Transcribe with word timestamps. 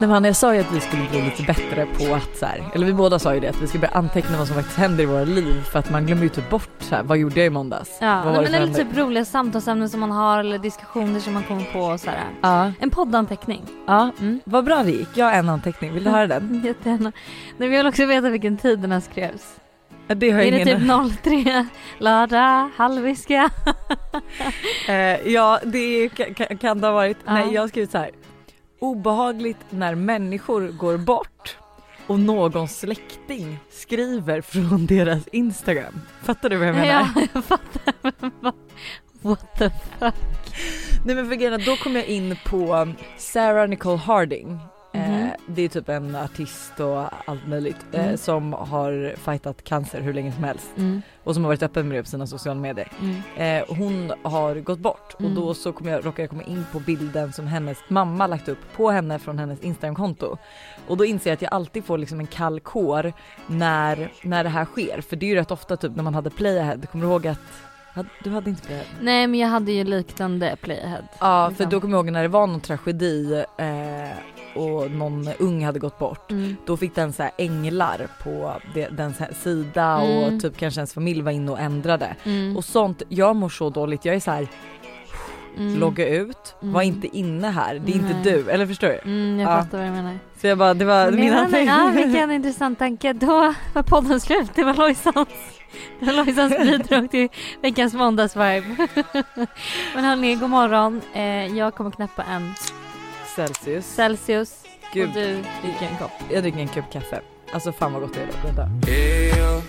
Nej 0.00 0.08
men 0.08 0.24
jag 0.24 0.36
sa 0.36 0.54
ju 0.54 0.60
att 0.60 0.72
vi 0.72 0.80
skulle 0.80 1.02
bli 1.10 1.22
lite 1.22 1.42
bättre 1.42 1.86
på 1.86 2.14
att 2.14 2.36
så 2.38 2.46
här, 2.46 2.64
eller 2.74 2.86
vi 2.86 2.92
båda 2.92 3.18
sa 3.18 3.34
ju 3.34 3.40
det 3.40 3.48
att 3.48 3.62
vi 3.62 3.66
ska 3.66 3.78
börja 3.78 3.92
anteckna 3.94 4.38
vad 4.38 4.46
som 4.46 4.56
faktiskt 4.56 4.78
händer 4.78 5.02
i 5.02 5.06
våra 5.06 5.24
liv 5.24 5.62
för 5.72 5.78
att 5.78 5.90
man 5.90 6.06
glömmer 6.06 6.22
ju 6.22 6.28
typ 6.28 6.50
bort 6.50 6.68
så 6.78 6.94
här, 6.94 7.02
vad 7.02 7.18
gjorde 7.18 7.34
jag 7.40 7.46
i 7.46 7.50
måndags? 7.50 7.98
Ja, 8.00 8.24
nej, 8.24 8.34
men 8.34 8.54
eller 8.54 8.74
typ 8.74 8.96
roliga 8.96 9.24
samtalsämnen 9.24 9.88
som 9.88 10.00
man 10.00 10.10
har 10.10 10.38
eller 10.40 10.58
diskussioner 10.58 11.20
som 11.20 11.34
man 11.34 11.42
kommer 11.42 11.64
på 11.72 11.80
och 11.80 12.00
sådär. 12.00 12.24
Ja, 12.40 12.72
En 12.80 12.90
poddanteckning. 12.90 13.62
ja, 13.86 14.10
Mm. 14.20 14.40
vad 14.44 14.64
bra 14.64 14.82
det 14.82 14.90
gick. 14.90 15.08
Jag 15.14 15.26
har 15.26 15.32
en 15.32 15.48
anteckning, 15.48 15.92
vill 15.94 16.04
du 16.04 16.10
höra 16.10 16.26
den? 16.26 16.60
Jättegärna. 16.64 17.12
Nej, 17.56 17.68
jag 17.68 17.76
vill 17.78 17.86
också 17.86 18.06
veta 18.06 18.28
vilken 18.28 18.56
tid 18.56 18.78
den 18.78 18.92
här 18.92 19.00
skrevs. 19.00 19.56
Ja, 20.06 20.14
Det 20.14 20.30
har 20.30 20.40
Är 20.40 20.50
det 20.50 20.60
ingen... 20.62 21.10
typ 21.12 21.22
03, 21.22 21.66
lördag, 21.98 22.70
halviska? 22.76 23.50
Eh, 24.88 25.28
ja 25.32 25.60
det 25.64 26.08
kan, 26.08 26.34
kan, 26.34 26.58
kan 26.58 26.80
det 26.80 26.86
ha 26.86 26.94
varit. 26.94 27.16
Ja. 27.24 27.32
Nej 27.34 27.54
jag 27.54 27.60
har 27.62 27.68
skrivit 27.68 27.90
så 27.90 27.98
här. 27.98 28.10
Obehagligt 28.80 29.66
när 29.70 29.94
människor 29.94 30.68
går 30.68 30.98
bort 30.98 31.56
och 32.06 32.20
någon 32.20 32.68
släkting 32.68 33.58
skriver 33.70 34.40
från 34.40 34.86
deras 34.86 35.28
Instagram. 35.28 36.00
Fattar 36.22 36.48
du 36.48 36.56
vad 36.56 36.68
jag 36.68 36.74
menar? 36.74 37.08
Ja, 37.14 37.26
jag 37.34 37.44
fattar. 37.44 37.94
Men 38.40 38.52
What 39.22 39.58
the 39.58 39.70
fuck? 39.70 40.14
Nej 41.04 41.14
men 41.14 41.28
för 41.28 41.34
grejen 41.34 41.60
då 41.66 41.76
kom 41.76 41.96
jag 41.96 42.06
in 42.06 42.36
på 42.46 42.88
Sarah 43.16 43.68
Nicole 43.68 43.96
Harding. 43.96 44.58
Eh, 44.92 45.10
Mhm. 45.10 45.30
det 45.46 45.62
är 45.62 45.68
typ 45.68 45.88
en 45.88 46.16
artist 46.16 46.80
och 46.80 47.04
allt 47.30 47.46
möjligt 47.48 47.76
eh, 47.92 48.04
Mm. 48.04 48.16
som 48.16 48.52
har 48.52 49.14
fightat 49.16 49.64
cancer 49.64 50.00
hur 50.00 50.12
länge 50.14 50.32
som 50.32 50.44
helst 50.44 50.70
Mm, 50.76 51.02
och 51.24 51.34
som 51.34 51.44
har 51.44 51.48
varit 51.48 51.62
öppen 51.62 51.88
med 51.88 51.98
det 51.98 52.02
på 52.02 52.08
sina 52.08 52.26
sociala 52.26 52.60
medier. 52.60 52.88
mm, 53.00 53.22
Eh, 53.36 53.64
hon 53.76 54.12
har 54.22 54.54
gått 54.54 54.78
bort 54.78 55.16
Mm. 55.20 55.32
och 55.32 55.42
då 55.42 55.54
så 55.54 55.72
kom 55.72 55.86
jag, 55.88 55.98
råkade 56.06 56.22
jag 56.22 56.30
komma 56.30 56.42
in 56.42 56.66
på 56.72 56.80
bilden 56.80 57.32
som 57.32 57.46
hennes 57.46 57.78
mamma 57.88 58.26
lagt 58.26 58.48
upp 58.48 58.58
på 58.76 58.90
henne 58.90 59.18
från 59.18 59.38
hennes 59.38 59.60
Instagramkonto. 59.60 60.36
Och 60.88 60.96
då 60.96 61.04
inser 61.04 61.30
jag 61.30 61.34
att 61.34 61.42
jag 61.42 61.52
alltid 61.54 61.84
får 61.84 61.98
liksom 61.98 62.20
en 62.20 62.26
kall 62.26 62.60
kår 62.60 63.12
när, 63.46 64.12
när 64.22 64.44
det 64.44 64.50
här 64.50 64.64
sker. 64.64 65.00
För 65.00 65.16
det 65.16 65.26
är 65.26 65.28
ju 65.28 65.34
rätt 65.34 65.50
ofta 65.50 65.76
typ 65.76 65.96
när 65.96 66.02
man 66.02 66.14
hade 66.14 66.30
playahead, 66.30 66.78
kommer 66.92 67.04
du 67.04 67.10
ihåg 67.10 67.26
att 67.26 67.38
du 68.24 68.30
hade 68.30 68.50
inte 68.50 68.62
playahead? 68.62 68.88
Nej 69.00 69.26
men 69.26 69.40
jag 69.40 69.48
hade 69.48 69.72
ju 69.72 69.84
liknande 69.84 70.56
playahead. 70.62 71.02
Ja 71.20 71.44
för 71.44 71.50
Liksom. 71.50 71.70
då 71.70 71.80
kommer 71.80 71.94
jag 71.96 71.98
ihåg 72.06 72.12
när 72.12 72.22
det 72.22 72.28
var 72.28 72.46
någon 72.46 72.60
tragedi 72.60 73.44
eh, 73.58 74.08
och 74.54 74.90
någon 74.90 75.28
ung 75.38 75.64
hade 75.64 75.78
gått 75.78 75.98
bort. 75.98 76.30
Mm. 76.30 76.56
Då 76.66 76.76
fick 76.76 76.94
den 76.94 77.12
så 77.12 77.22
här 77.22 77.32
änglar 77.38 78.08
på 78.22 78.52
det, 78.74 78.88
här 79.18 79.34
sida 79.42 79.84
Mm. 80.00 80.34
och 80.34 80.42
typ 80.42 80.56
kanske 80.56 80.80
ens 80.80 80.94
familj 80.94 81.22
var 81.22 81.32
inne 81.32 81.50
och 81.52 81.60
ändrade. 81.60 82.16
Mm. 82.24 82.56
Och 82.56 82.64
sånt, 82.64 83.02
jag 83.08 83.36
mår 83.36 83.48
så 83.48 83.70
dåligt, 83.70 84.04
jag 84.04 84.14
är 84.14 84.20
så 84.20 84.30
här 84.30 84.48
Mm. 85.56 85.78
logga 85.80 86.08
ut, 86.08 86.54
Mm. 86.62 86.74
var 86.74 86.82
inte 86.82 87.16
inne 87.18 87.48
här, 87.48 87.74
det 87.84 87.92
är 87.92 87.96
inte 87.96 88.16
du, 88.24 88.50
eller 88.50 88.66
förstår 88.66 88.88
du? 88.88 88.98
Mm, 89.04 89.38
jag 89.40 89.50
Ja. 89.52 89.62
fattar 89.62 89.78
vad 89.78 89.86
du 89.86 89.90
menar. 89.90 90.18
Så 90.40 90.46
jag 90.46 90.58
bara, 90.58 90.74
det 90.74 90.84
var 90.84 91.04
Men 91.10 91.20
min 91.20 91.30
menar, 91.30 91.58
ja, 91.58 91.92
vilken 91.94 92.30
intressant 92.30 92.78
tanke. 92.78 93.12
Då 93.12 93.54
var 93.74 93.82
podden 93.82 94.20
slut. 94.20 94.50
Det 94.54 94.64
var 94.64 94.74
Lojsans, 94.74 95.28
det 96.00 96.06
var 96.06 96.12
Lojsans 96.12 96.58
bidrag 96.62 97.10
till 97.10 97.28
veckans 97.62 97.94
måndagsvibe. 97.94 98.62
Men 99.94 100.04
hörni, 100.04 100.34
god 100.34 100.50
morgon. 100.50 101.00
Eh, 101.14 101.56
jag 101.58 101.74
kommer 101.74 101.90
knäppa 101.90 102.22
en 102.22 102.54
Celsius. 103.36 103.86
Celsius. 103.86 104.54
Gud, 104.92 105.08
och 105.08 105.14
du 105.14 105.34
dricker 105.62 105.86
en 105.90 105.96
kopp. 105.98 106.10
jag 106.30 106.42
dricker 106.42 106.58
en 106.58 106.68
kopp 106.68 106.92
kaffe. 106.92 107.20
Alltså 107.52 107.72
fan 107.72 107.92
vad 107.92 108.02
gott 108.02 108.14
det 108.14 108.20
är 108.22 108.26
dock, 108.26 108.44
vänta. 108.44 108.70
Eyo, 108.92 109.62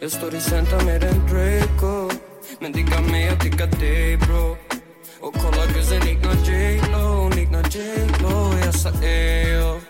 jag 0.00 0.10
står 0.10 0.34
i 0.34 0.40
centrum 0.40 0.84
med 0.86 1.04
en 1.04 1.26
Draco. 1.26 2.10
Men 2.60 2.72
digga 2.72 3.00
mig, 3.00 3.26
jag 3.26 3.38
diggar 3.38 3.66
dig 3.66 4.16
bro 4.16 4.56
Och 5.20 5.34
kolla 5.34 5.66
gussen 5.66 6.00
liknar 6.00 6.34
J.Lo, 6.34 7.28
liknar 7.28 7.62
J.Lo 7.62 8.58
Jag 8.64 8.74
sa 8.74 8.88
eyo 9.02 9.80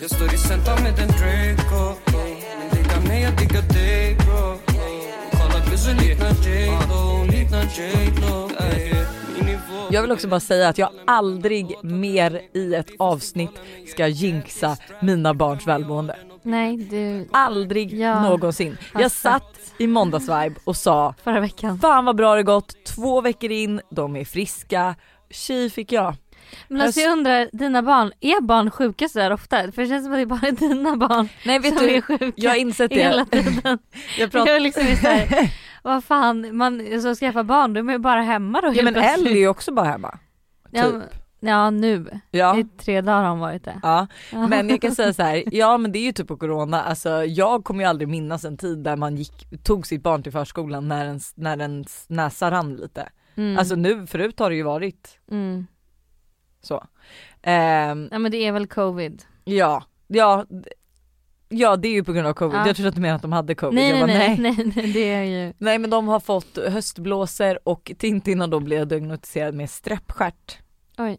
Jag 0.00 0.10
står 0.10 0.34
i 0.34 0.38
centrum 0.38 0.82
med 0.82 0.98
en 0.98 1.08
Draco. 1.08 1.94
Men 2.58 2.68
digga 2.82 3.00
mig, 3.08 3.22
jag 3.22 3.36
diggar 3.36 3.62
dig 3.62 4.14
bro 4.14 4.58
Kolla 5.30 5.64
gussen 5.70 5.96
liknar 5.96 6.32
J.Lo, 6.46 7.24
liknar 7.24 7.64
J.Lo 7.76 8.50
Ey, 8.60 8.88
min 8.88 8.90
nivå 8.90 9.21
Jag 9.90 10.02
vill 10.02 10.12
också 10.12 10.28
bara 10.28 10.40
säga 10.40 10.68
att 10.68 10.78
jag 10.78 10.90
aldrig 11.06 11.74
mer 11.82 12.40
i 12.54 12.74
ett 12.74 12.90
avsnitt 12.98 13.50
ska 13.88 14.06
jinxa 14.08 14.76
mina 15.00 15.34
barns 15.34 15.66
välmående. 15.66 16.16
Nej, 16.42 16.76
du, 16.76 17.28
Aldrig 17.32 17.92
Ja, 18.00 18.22
någonsin. 18.22 18.76
Jag 18.94 19.02
sett. 19.10 19.12
satt 19.12 19.58
i 19.78 19.86
måndagsvibe 19.86 20.54
och 20.64 20.76
sa 20.76 21.14
förra 21.24 21.40
veckan. 21.40 21.78
fan 21.78 22.04
vad 22.04 22.16
bra 22.16 22.34
det 22.34 22.42
gått, 22.42 22.84
två 22.84 23.20
veckor 23.20 23.50
in, 23.50 23.80
de 23.90 24.16
är 24.16 24.24
friska, 24.24 24.94
tji 25.30 25.70
fick 25.70 25.92
jag. 25.92 26.14
Men 26.68 26.80
alltså 26.80 27.00
jag 27.00 27.12
undrar, 27.12 27.48
dina 27.52 27.82
barn, 27.82 28.12
är 28.20 28.40
barn 28.40 28.70
sjuka 28.70 29.08
så 29.08 29.18
där 29.18 29.32
ofta? 29.32 29.72
För 29.72 29.82
det 29.82 29.88
känns 29.88 30.04
som 30.04 30.12
att 30.12 30.18
det 30.18 30.22
är 30.22 30.26
bara 30.26 30.50
dina 30.50 30.96
barn 30.96 31.28
Nej 31.46 31.58
vet 31.58 31.78
som 31.78 31.84
är 31.88 31.90
du, 31.92 32.02
sjuka 32.02 32.32
jag 32.36 32.50
har 32.50 32.56
insett 32.56 32.92
hela 32.92 33.26
det. 33.30 33.42
tiden. 33.42 33.78
Jag 34.18 34.30
pratar 34.30 34.46
Jag 34.46 34.56
är 34.56 34.60
liksom 34.60 34.82
så 34.86 35.06
här, 35.08 35.50
vad 35.82 36.04
fan, 36.04 36.56
man 36.56 37.02
så 37.02 37.14
skaffa 37.14 37.44
barn, 37.44 37.72
de 37.74 37.88
är 37.88 37.92
ju 37.92 37.98
bara 37.98 38.22
hemma 38.22 38.60
då 38.60 38.72
Ja 38.74 38.82
men 38.84 38.94
plötsligt. 38.94 39.26
är 39.26 39.36
ju 39.36 39.48
också 39.48 39.72
bara 39.72 39.86
hemma. 39.86 40.18
Ja, 40.70 40.90
typ. 40.90 41.02
ja 41.40 41.70
nu, 41.70 42.20
Ja. 42.30 42.58
i 42.58 42.64
tre 42.64 43.00
dagar 43.00 43.22
har 43.22 43.30
hon 43.30 43.38
varit 43.38 43.64
det. 43.64 43.80
Ja, 43.82 44.06
men 44.32 44.68
jag 44.68 44.80
kan 44.80 44.94
säga 44.94 45.12
så 45.12 45.22
här, 45.22 45.42
ja 45.54 45.78
men 45.78 45.92
det 45.92 45.98
är 45.98 46.04
ju 46.04 46.12
typ 46.12 46.28
på 46.28 46.36
corona, 46.36 46.82
alltså 46.82 47.24
jag 47.24 47.64
kommer 47.64 47.84
ju 47.84 47.90
aldrig 47.90 48.08
minnas 48.08 48.44
en 48.44 48.56
tid 48.56 48.78
där 48.78 48.96
man 48.96 49.16
gick, 49.16 49.64
tog 49.64 49.86
sitt 49.86 50.02
barn 50.02 50.22
till 50.22 50.32
förskolan 50.32 50.88
när 50.88 51.04
ens, 51.04 51.36
när 51.36 51.60
ens 51.60 52.08
näsa 52.08 52.50
rann 52.50 52.76
lite. 52.76 53.08
Mm. 53.34 53.58
Alltså 53.58 53.74
nu, 53.74 54.06
förut 54.06 54.38
har 54.38 54.50
det 54.50 54.56
ju 54.56 54.62
varit 54.62 55.18
mm. 55.30 55.66
så. 56.62 56.84
Ehm, 57.42 58.08
Ja 58.12 58.18
men 58.18 58.30
det 58.32 58.36
är 58.46 58.52
väl 58.52 58.66
covid. 58.66 59.22
ja, 59.44 59.84
ja, 60.06 60.46
ja 61.52 61.76
det 61.76 61.88
är 61.88 61.92
ju 61.92 62.04
på 62.04 62.12
grund 62.12 62.26
av 62.26 62.32
covid, 62.32 62.56
Ja. 62.58 62.66
jag 62.66 62.76
trodde 62.76 62.88
att 62.88 62.94
du 62.94 63.00
menade 63.00 63.16
att 63.16 63.22
de 63.22 63.32
hade 63.32 63.54
covid. 63.54 63.74
Nej 63.74 63.90
jag 63.90 64.06
nej, 64.06 64.28
bara, 64.28 64.42
nej 64.42 64.54
nej 64.56 64.72
nej 64.76 64.92
det 64.92 65.10
är 65.12 65.22
ju, 65.22 65.52
Nej 65.58 65.78
men 65.78 65.90
de 65.90 66.08
har 66.08 66.20
fått 66.20 66.58
höstblåsor 66.68 67.58
och 67.64 67.92
Tintin 67.98 68.40
har 68.40 68.48
då 68.48 68.60
blivit 68.60 68.88
diagnostiserad 68.88 69.54
med 69.54 69.70
streppstjärt. 69.70 70.58
oj. 70.98 71.18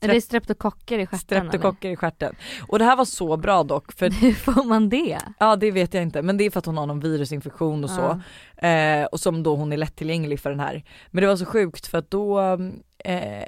Är 0.00 0.08
det 0.08 0.20
streptokocker 0.20 0.98
i 0.98 1.06
stjärten 1.06 1.18
Streptokocker 1.18 1.90
i 1.90 1.96
stjärten. 1.96 2.34
Och 2.68 2.78
det 2.78 2.84
här 2.84 2.96
var 2.96 3.04
så 3.04 3.36
bra 3.36 3.62
dock 3.62 3.92
för 3.92 4.06
eller? 4.06 4.16
Hur 4.20 4.32
får 4.32 4.64
man 4.64 4.88
det? 4.88 5.18
Ja 5.38 5.56
det 5.56 5.70
vet 5.70 5.94
jag 5.94 6.02
inte 6.02 6.22
men 6.22 6.36
det 6.36 6.44
är 6.44 6.50
för 6.50 6.58
att 6.58 6.66
hon 6.66 6.76
har 6.76 6.86
någon 6.86 7.00
virusinfektion 7.00 7.84
och 7.84 7.90
så. 7.90 8.20
Eh, 8.66 9.04
och 9.04 9.20
som 9.20 9.42
då 9.42 9.56
hon 9.56 9.72
är 9.72 9.76
lättillgänglig 9.76 10.40
för 10.40 10.50
den 10.50 10.60
här. 10.60 10.84
Men 11.10 11.22
det 11.22 11.28
var 11.28 11.36
så 11.36 11.44
sjukt 11.46 11.86
för 11.86 11.98
att 11.98 12.10
då 12.10 12.40
eh, 13.04 13.44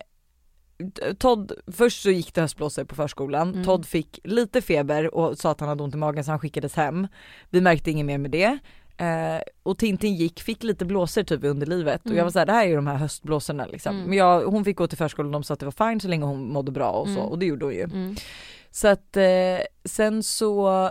Todd, 1.18 1.52
först 1.72 2.02
så 2.02 2.10
gick 2.10 2.34
det 2.34 2.40
höstblåsor 2.40 2.84
på 2.84 2.94
förskolan, 2.94 3.48
Mm. 3.52 3.64
Todd 3.64 3.86
fick 3.86 4.18
lite 4.24 4.62
feber 4.62 5.14
och 5.14 5.38
sa 5.38 5.50
att 5.50 5.60
han 5.60 5.68
hade 5.68 5.82
ont 5.82 5.94
i 5.94 5.98
magen 5.98 6.24
så 6.24 6.30
han 6.30 6.40
skickades 6.40 6.74
hem. 6.74 7.06
Vi 7.50 7.60
märkte 7.60 7.90
inget 7.90 8.06
mer 8.06 8.18
med 8.18 8.30
det. 8.30 8.58
Eh, 8.98 9.40
och 9.62 9.78
Tintin 9.78 10.14
gick, 10.14 10.40
fick 10.40 10.62
lite 10.62 10.84
blåsor 10.84 11.22
typ 11.22 11.44
i 11.44 11.48
underlivet 11.48 12.00
och 12.00 12.06
Mm. 12.06 12.16
jag 12.18 12.24
var 12.24 12.30
såhär 12.30 12.46
det 12.46 12.52
här 12.52 12.64
är 12.64 12.68
ju 12.68 12.76
de 12.76 12.86
här 12.86 12.96
höstblåsorna 12.96 13.66
liksom. 13.66 13.94
Mm. 13.96 14.08
Men 14.08 14.18
jag, 14.18 14.40
hon 14.46 14.64
fick 14.64 14.76
gå 14.76 14.86
till 14.86 14.98
förskolan 14.98 15.26
och 15.26 15.32
de 15.32 15.44
sa 15.44 15.54
att 15.54 15.60
det 15.60 15.66
var 15.66 15.88
fine 15.90 16.00
så 16.00 16.08
länge 16.08 16.24
hon 16.24 16.52
mådde 16.52 16.72
bra 16.72 16.90
och 16.90 17.06
så 17.06 17.12
Mm. 17.12 17.22
och 17.26 17.38
det 17.38 17.46
gjorde 17.46 17.64
hon 17.64 17.74
ju. 17.74 17.82
Mm. 17.82 18.16
Så 18.70 18.88
att 18.88 19.16
eh, 19.16 19.24
sen 19.84 20.22
så 20.22 20.90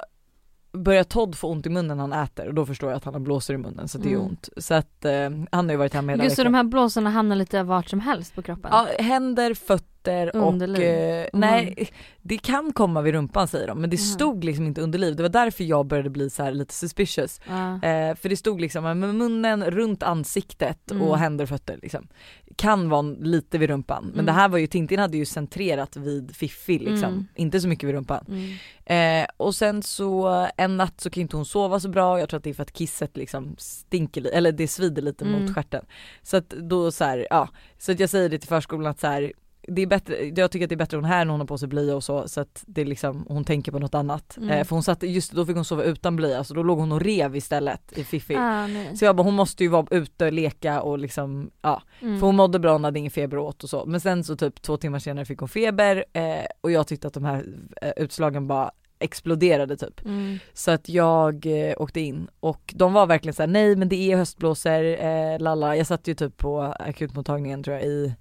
börjar 0.76 1.04
Todd 1.04 1.36
få 1.36 1.48
ont 1.50 1.66
i 1.66 1.70
munnen 1.70 1.98
när 1.98 2.08
han 2.08 2.24
äter 2.24 2.48
och 2.48 2.54
då 2.54 2.66
förstår 2.66 2.90
jag 2.90 2.98
att 2.98 3.04
han 3.06 3.14
har 3.14 3.22
blåsor 3.22 3.54
i 3.56 3.58
munnen 3.58 3.88
så 3.88 3.98
det 3.98 4.10
gör 4.10 4.16
Mm. 4.20 4.28
ont. 4.28 4.50
Så 4.58 4.74
att 4.74 5.06
eh, 5.06 5.12
han 5.52 5.66
har 5.66 5.72
ju 5.72 5.78
varit 5.78 5.94
hemma 5.94 6.12
hela 6.12 6.24
Just 6.24 6.36
så 6.36 6.42
veckan. 6.42 6.52
de 6.54 6.58
här 6.58 6.64
blåsorna 6.64 7.10
hamnar 7.10 7.36
lite 7.36 7.64
vart 7.64 7.90
som 7.90 8.00
helst 8.00 8.36
på 8.36 8.42
kroppen? 8.42 8.70
Ja, 8.74 8.88
händer, 9.00 9.54
fötter 9.54 9.95
och 10.12 10.48
Underliv. 10.48 10.82
eh, 10.88 11.26
nej 11.34 11.88
det 12.22 12.38
kan 12.38 12.74
komma 12.74 13.02
vid 13.02 13.14
rumpan 13.14 13.48
säger 13.48 13.68
de 13.68 13.82
men 13.82 13.90
det 13.90 13.98
stod 13.98 14.44
liksom 14.44 14.66
inte 14.68 14.82
underliv. 14.82 15.16
Det 15.16 15.24
var 15.24 15.30
därför 15.30 15.64
jag 15.64 15.86
började 15.86 16.10
bli 16.10 16.30
så 16.30 16.50
lite 16.50 16.74
suspicious. 16.74 17.40
Eh, 17.84 18.16
för 18.16 18.30
det 18.30 18.38
stod 18.38 18.62
liksom 18.62 18.84
med 18.84 18.98
munnen 18.98 19.64
runt 19.66 20.04
ansiktet 20.04 20.92
Mm. 20.92 21.08
och 21.08 21.18
händer 21.18 21.44
och 21.46 21.50
fötter 21.50 21.80
liksom. 21.82 22.08
Kan 22.56 22.90
vara 22.90 23.02
lite 23.02 23.58
vid 23.58 23.70
rumpan 23.70 24.04
men 24.04 24.14
Mm. 24.14 24.26
det 24.26 24.32
här 24.32 24.50
var 24.50 24.58
ju 24.58 24.68
Tintin 24.68 25.00
hade 25.00 25.18
ju 25.18 25.26
centrerat 25.26 25.96
vid 25.98 26.36
Fiffi 26.36 26.80
liksom. 26.80 27.10
Mm. 27.14 27.26
Inte 27.36 27.60
så 27.62 27.68
mycket 27.68 27.88
vid 27.90 27.96
rumpan. 27.96 28.26
Mm. 28.28 29.22
Eh, 29.24 29.28
och 29.38 29.56
sen 29.56 29.84
så 29.84 30.48
en 30.58 30.78
natt 30.78 31.02
så 31.02 31.10
kan 31.10 31.22
inte 31.22 31.36
hon 31.36 31.46
sova 31.46 31.80
så 31.80 31.90
bra, 31.90 32.20
jag 32.20 32.30
tror 32.30 32.38
att 32.38 32.44
det 32.44 32.50
är 32.50 32.54
för 32.54 32.64
att 32.64 32.74
kisset 32.74 33.18
liksom 33.18 33.56
stinker 33.58 34.30
eller 34.34 34.52
det 34.52 34.68
svider 34.68 35.02
lite 35.02 35.26
Mm. 35.26 35.42
mot 35.42 35.56
stjärten. 35.56 35.86
Så 36.24 36.38
att 36.38 36.50
då 36.50 36.92
så 36.92 37.04
här, 37.04 37.28
ja, 37.30 37.50
så 37.78 37.92
att 37.92 38.00
jag 38.00 38.10
säger 38.10 38.30
det 38.30 38.38
till 38.40 38.50
förskolan 38.50 38.86
att 38.92 39.00
så 39.00 39.08
här, 39.08 39.34
det 39.68 39.82
är 39.82 39.88
bättre, 39.88 40.32
jag 40.36 40.52
tycker 40.52 40.66
att 40.66 40.70
det 40.70 40.76
är 40.76 40.78
bättre 40.78 40.98
hon 40.98 41.06
här 41.06 41.26
när 41.26 41.32
hon 41.32 41.40
har 41.40 41.48
på 41.48 41.58
sig 41.58 41.68
blöja 41.68 41.96
och 41.96 42.04
så 42.04 42.28
så 42.28 42.42
att 42.42 42.64
det 42.68 42.82
är 42.82 42.86
liksom, 42.86 43.26
hon 43.28 43.44
tänker 43.44 43.72
på 43.72 43.80
något 43.80 43.96
annat. 43.96 44.38
Mm. 44.38 44.50
Eh, 44.50 44.64
för 44.64 44.76
hon 44.76 44.84
satt, 44.84 45.04
just 45.04 45.32
då 45.32 45.46
fick 45.46 45.56
hon 45.56 45.66
sova 45.66 45.84
utan 45.84 46.16
blöja 46.16 46.44
så 46.44 46.54
då 46.54 46.64
låg 46.64 46.80
hon 46.80 46.92
och 46.92 47.02
rev 47.02 47.36
istället 47.36 47.98
i 47.98 48.04
Fiffi. 48.04 48.36
Ah. 48.36 48.68
Så 48.96 49.06
jag 49.06 49.16
bara 49.16 49.24
hon 49.24 49.34
måste 49.34 49.64
ju 49.64 49.70
vara 49.70 49.86
ute 49.92 50.26
och 50.26 50.34
leka 50.34 50.82
och 50.82 51.00
liksom, 51.00 51.52
ja. 51.62 51.82
Mm. 52.02 52.20
För 52.20 52.28
hon 52.28 52.36
mådde 52.36 52.60
bra, 52.60 52.72
hon 52.72 52.84
hade 52.84 53.00
ingen 53.00 53.12
feber 53.12 53.38
och 53.38 53.46
åt 53.46 53.64
och 53.64 53.70
så. 53.70 53.86
Men 53.86 54.02
sen 54.02 54.24
så 54.24 54.36
typ 54.36 54.62
två 54.62 54.78
timmar 54.78 55.00
senare 55.00 55.26
fick 55.26 55.40
hon 55.40 55.50
feber 55.50 56.06
eh, 56.14 56.46
och 56.62 56.72
jag 56.72 56.88
tyckte 56.88 57.08
att 57.08 57.14
de 57.14 57.26
här 57.26 57.46
eh, 57.82 57.92
utslagen 57.98 58.48
bara 58.48 58.72
exploderade 59.00 59.78
typ. 59.78 60.06
Mm. 60.06 60.40
Så 60.54 60.72
att 60.72 60.90
jag 60.90 61.46
eh, 61.46 61.74
åkte 61.78 62.00
in 62.00 62.28
och 62.40 62.74
de 62.76 62.94
var 62.94 63.08
verkligen 63.08 63.34
såhär 63.34 63.48
nej 63.48 63.76
men 63.76 63.90
det 63.90 64.12
är 64.12 64.18
höstblåsor, 64.18 64.84
eh, 64.84 65.40
lalla. 65.40 65.76
Jag 65.76 65.88
satt 65.88 66.08
ju 66.08 66.14
typ 66.14 66.38
på 66.38 66.62
akutmottagningen 66.62 67.64
tror 67.64 67.76
jag 67.76 67.86
i 67.86 68.16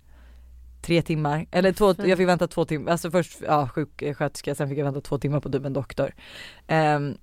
tre 0.85 1.03
timmar, 1.03 1.47
eller 1.51 1.73
två, 1.73 1.95
jag 2.05 2.19
fick 2.19 2.29
vänta 2.29 2.47
två 2.47 2.65
timmar, 2.65 2.93
alltså 2.93 3.11
först 3.11 3.39
ja, 3.47 3.69
sjuksköterska, 3.69 4.55
sen 4.55 4.69
fick 4.69 4.79
jag 4.79 4.85
vänta 4.85 5.01
två 5.01 5.19
timmar 5.19 5.41
på 5.41 5.49
typ 5.51 5.65
en 5.65 5.73
doktor. 5.73 6.15
Ehm, 6.67 7.15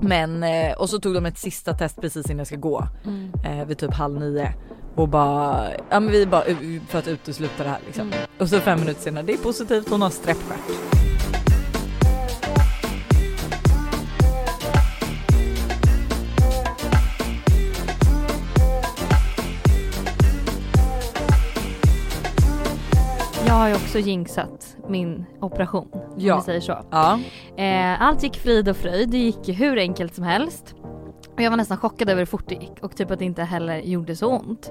men, 0.00 0.42
eh, 0.42 0.72
och 0.72 0.90
så 0.90 0.98
tog 0.98 1.14
de 1.14 1.26
ett 1.26 1.38
sista 1.38 1.74
test 1.74 2.00
precis 2.00 2.26
innan 2.26 2.38
jag 2.38 2.46
ska 2.46 2.56
gå, 2.56 2.88
Mm. 3.04 3.32
eh, 3.44 3.66
vid 3.66 3.78
typ 3.78 3.92
halv 3.94 4.20
nio. 4.20 4.54
Och 4.94 5.08
bara, 5.08 5.68
ja 5.90 6.00
men 6.00 6.10
vi 6.12 6.26
bara 6.26 6.44
u- 6.46 6.80
för 6.88 6.98
att 6.98 7.08
utesluta 7.08 7.62
det 7.62 7.68
här 7.68 7.78
liksom. 7.86 8.06
Mm. 8.06 8.18
Och 8.38 8.48
så 8.48 8.60
fem 8.60 8.80
minuter 8.80 9.00
senare, 9.00 9.24
det 9.24 9.32
är 9.32 9.38
positivt, 9.38 9.88
hon 9.90 10.02
har 10.02 10.10
sträppstjärt. 10.10 11.11
Har 23.62 23.68
ju 23.68 23.74
också 23.74 23.98
jinxat 23.98 24.76
min 24.88 25.24
operation. 25.40 25.88
Om 25.92 26.00
Ja. 26.16 26.36
vi 26.36 26.42
säger 26.42 26.60
så. 26.60 26.78
Ja. 26.90 27.18
Eh, 27.56 28.02
allt 28.02 28.22
gick 28.22 28.36
frid 28.36 28.68
och 28.68 28.76
fröjd. 28.76 29.08
Det 29.10 29.18
gick 29.18 29.48
hur 29.60 29.78
enkelt 29.78 30.14
som 30.14 30.24
helst. 30.24 30.74
Och 31.34 31.40
jag 31.42 31.50
var 31.50 31.56
nästan 31.56 31.76
chockad 31.76 32.10
över 32.10 32.18
hur 32.20 32.26
fort 32.26 32.48
det 32.48 32.54
gick 32.54 32.72
och 32.80 32.96
typ 32.96 33.10
att 33.10 33.18
det 33.18 33.24
inte 33.24 33.42
heller 33.42 33.76
gjorde 33.78 34.16
så 34.16 34.26
ont. 34.38 34.70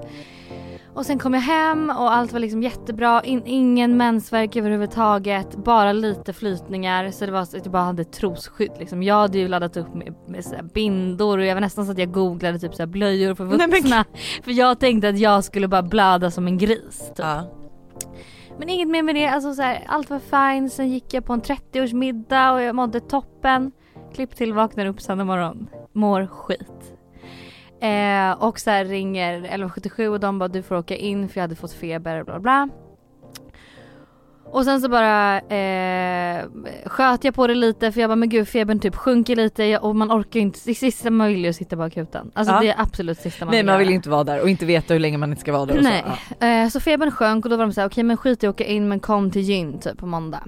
Och 0.94 1.06
sen 1.06 1.18
kom 1.18 1.34
jag 1.34 1.40
hem 1.40 1.90
och 1.90 2.12
allt 2.14 2.32
var 2.32 2.40
liksom 2.40 2.62
jättebra. 2.62 3.22
In, 3.24 3.42
ingen 3.46 3.96
mensvärk 3.96 4.56
överhuvudtaget. 4.56 5.56
Bara 5.56 5.92
lite 5.92 6.32
flytningar. 6.32 7.10
Så 7.10 7.26
det 7.26 7.32
var 7.32 7.44
så 7.44 7.56
att 7.56 7.64
jag 7.64 7.72
bara 7.72 7.82
hade 7.82 8.04
trosskydd 8.04 8.72
liksom. 8.78 9.02
Jag 9.02 9.14
hade 9.14 9.38
ju 9.38 9.48
laddat 9.48 9.76
upp 9.76 9.94
med, 9.94 10.14
med 10.28 10.44
så 10.44 10.54
bindor 10.74 11.38
och 11.38 11.44
jag 11.44 11.54
var 11.54 11.60
nästan 11.60 11.86
så 11.86 11.92
att 11.92 11.98
jag 11.98 12.12
googlade 12.12 12.58
typ 12.58 12.74
så 12.74 12.86
blöjor 12.86 13.34
för 13.34 13.44
Nej, 13.44 13.56
men- 13.58 13.70
vuxna. 13.70 14.04
För 14.44 14.50
jag 14.50 14.78
tänkte 14.80 15.08
att 15.08 15.18
jag 15.18 15.44
skulle 15.44 15.68
bara 15.68 15.82
blöda 15.82 16.30
som 16.30 16.46
en 16.46 16.58
gris. 16.58 16.98
Typ. 17.08 17.18
ja. 17.18 17.42
Men 18.62 18.68
inget 18.68 18.88
mer 18.88 19.02
med 19.02 19.14
det, 19.14 19.26
alltså 19.26 19.54
så 19.54 19.62
här, 19.62 19.84
allt 19.86 20.10
var 20.10 20.18
fine. 20.18 20.70
Sen 20.70 20.88
gick 20.88 21.14
jag 21.14 21.24
på 21.24 21.32
en 21.32 21.42
30-årsmiddag 21.42 22.52
och 22.52 22.62
jag 22.62 22.74
mådde 22.74 23.00
toppen. 23.00 23.72
Klipp 24.14 24.36
till, 24.36 24.52
vaknar 24.52 24.86
upp 24.86 25.00
söndag 25.00 25.24
morgon. 25.24 25.68
Mår 25.92 26.26
skit. 26.26 26.94
Eh, 27.80 28.42
och 28.42 28.60
så 28.60 28.70
här 28.70 28.84
ringer 28.84 29.34
1177 29.34 30.08
och 30.08 30.20
de 30.20 30.38
bara 30.38 30.48
du 30.48 30.62
får 30.62 30.76
åka 30.76 30.96
in 30.96 31.28
för 31.28 31.38
jag 31.38 31.42
hade 31.42 31.54
fått 31.54 31.72
feber 31.72 32.20
och 32.20 32.26
bla 32.26 32.40
bla. 32.40 32.68
Och 34.52 34.64
sen 34.64 34.80
så 34.80 34.88
bara 34.88 35.40
eh, 35.40 36.44
sköt 36.86 37.24
jag 37.24 37.34
på 37.34 37.46
det 37.46 37.54
lite 37.54 37.92
för 37.92 38.00
jag 38.00 38.10
bara 38.10 38.16
men 38.16 38.28
gud 38.28 38.48
febern 38.48 38.80
typ 38.80 38.94
sjunker 38.96 39.36
lite 39.36 39.78
och 39.78 39.96
man 39.96 40.12
orkar 40.12 40.40
ju 40.40 40.46
inte, 40.46 40.58
det 40.64 40.74
sista 40.74 41.10
man 41.10 41.28
vill 41.28 41.44
ju 41.44 41.50
att 41.50 41.56
sitta 41.56 41.76
på 41.76 41.82
akuten. 41.82 42.30
Alltså 42.34 42.54
Ja. 42.54 42.60
det 42.60 42.68
är 42.68 42.80
absolut 42.80 43.18
sista 43.18 43.44
man 43.44 43.52
Nej 43.52 43.58
vill 43.62 43.66
man 43.66 43.78
vill 43.78 43.88
ju 43.88 43.94
inte 43.94 44.10
vara 44.10 44.24
där 44.24 44.40
och 44.42 44.48
inte 44.50 44.66
veta 44.66 44.94
hur 44.94 45.00
länge 45.00 45.18
man 45.18 45.30
inte 45.30 45.40
ska 45.40 45.52
vara 45.52 45.66
där 45.66 45.76
och 45.76 45.82
Nej. 45.82 46.04
så. 46.06 46.34
Ja. 46.40 46.46
Eh, 46.46 46.68
så 46.68 46.80
febern 46.80 47.10
sjönk 47.10 47.44
och 47.44 47.50
då 47.50 47.56
var 47.56 47.64
de 47.64 47.72
såhär, 47.72 47.88
okej 47.88 48.04
men 48.04 48.16
skit 48.16 48.44
i 48.44 48.46
att 48.46 48.54
åka 48.54 48.64
in 48.64 48.88
men 48.88 49.00
kom 49.00 49.30
till 49.30 49.42
gyn 49.42 49.80
typ 49.80 49.98
på 49.98 50.06
måndag. 50.06 50.44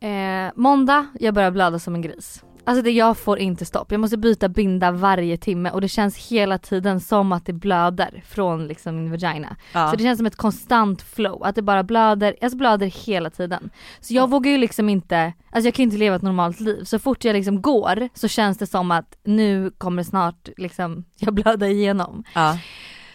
Eh, 0.00 0.52
måndag, 0.54 1.06
jag 1.20 1.34
börjar 1.34 1.50
blöda 1.50 1.78
som 1.78 1.94
en 1.94 2.02
gris. 2.02 2.44
Alltså 2.66 2.82
det, 2.82 2.90
jag 2.90 3.18
får 3.18 3.38
inte 3.38 3.64
stopp. 3.64 3.92
Jag 3.92 4.00
måste 4.00 4.16
byta 4.16 4.48
binda 4.48 4.90
varje 4.90 5.36
timme 5.36 5.70
och 5.70 5.80
det 5.80 5.88
känns 5.88 6.30
hela 6.30 6.58
tiden 6.58 7.00
som 7.00 7.32
att 7.32 7.46
det 7.46 7.52
blöder 7.52 8.22
från 8.28 8.66
liksom 8.66 8.96
min 8.96 9.10
vagina. 9.10 9.56
Ja. 9.72 9.90
Så 9.90 9.96
det 9.96 10.02
känns 10.02 10.18
som 10.18 10.26
ett 10.26 10.36
konstant 10.36 11.02
flow, 11.02 11.44
att 11.44 11.54
det 11.54 11.62
bara 11.62 11.82
blöder, 11.82 12.36
alltså 12.42 12.56
blöder 12.56 12.86
hela 12.86 13.30
tiden. 13.30 13.70
Så 14.00 14.14
jag 14.14 14.30
vågar 14.30 14.50
ju 14.50 14.58
liksom 14.58 14.88
inte, 14.88 15.32
alltså 15.50 15.66
jag 15.66 15.74
kan 15.74 15.82
ju 15.82 15.84
inte 15.84 15.96
leva 15.96 16.16
ett 16.16 16.22
normalt 16.22 16.60
liv. 16.60 16.84
Så 16.84 16.98
fort 16.98 17.24
jag 17.24 17.34
liksom 17.34 17.62
går 17.62 18.08
så 18.14 18.28
känns 18.28 18.58
det 18.58 18.66
som 18.66 18.90
att 18.90 19.16
nu 19.24 19.70
kommer 19.78 20.02
snart 20.02 20.48
liksom 20.56 21.04
jag 21.18 21.34
blöda 21.34 21.68
igenom. 21.68 22.24
Ja. 22.34 22.58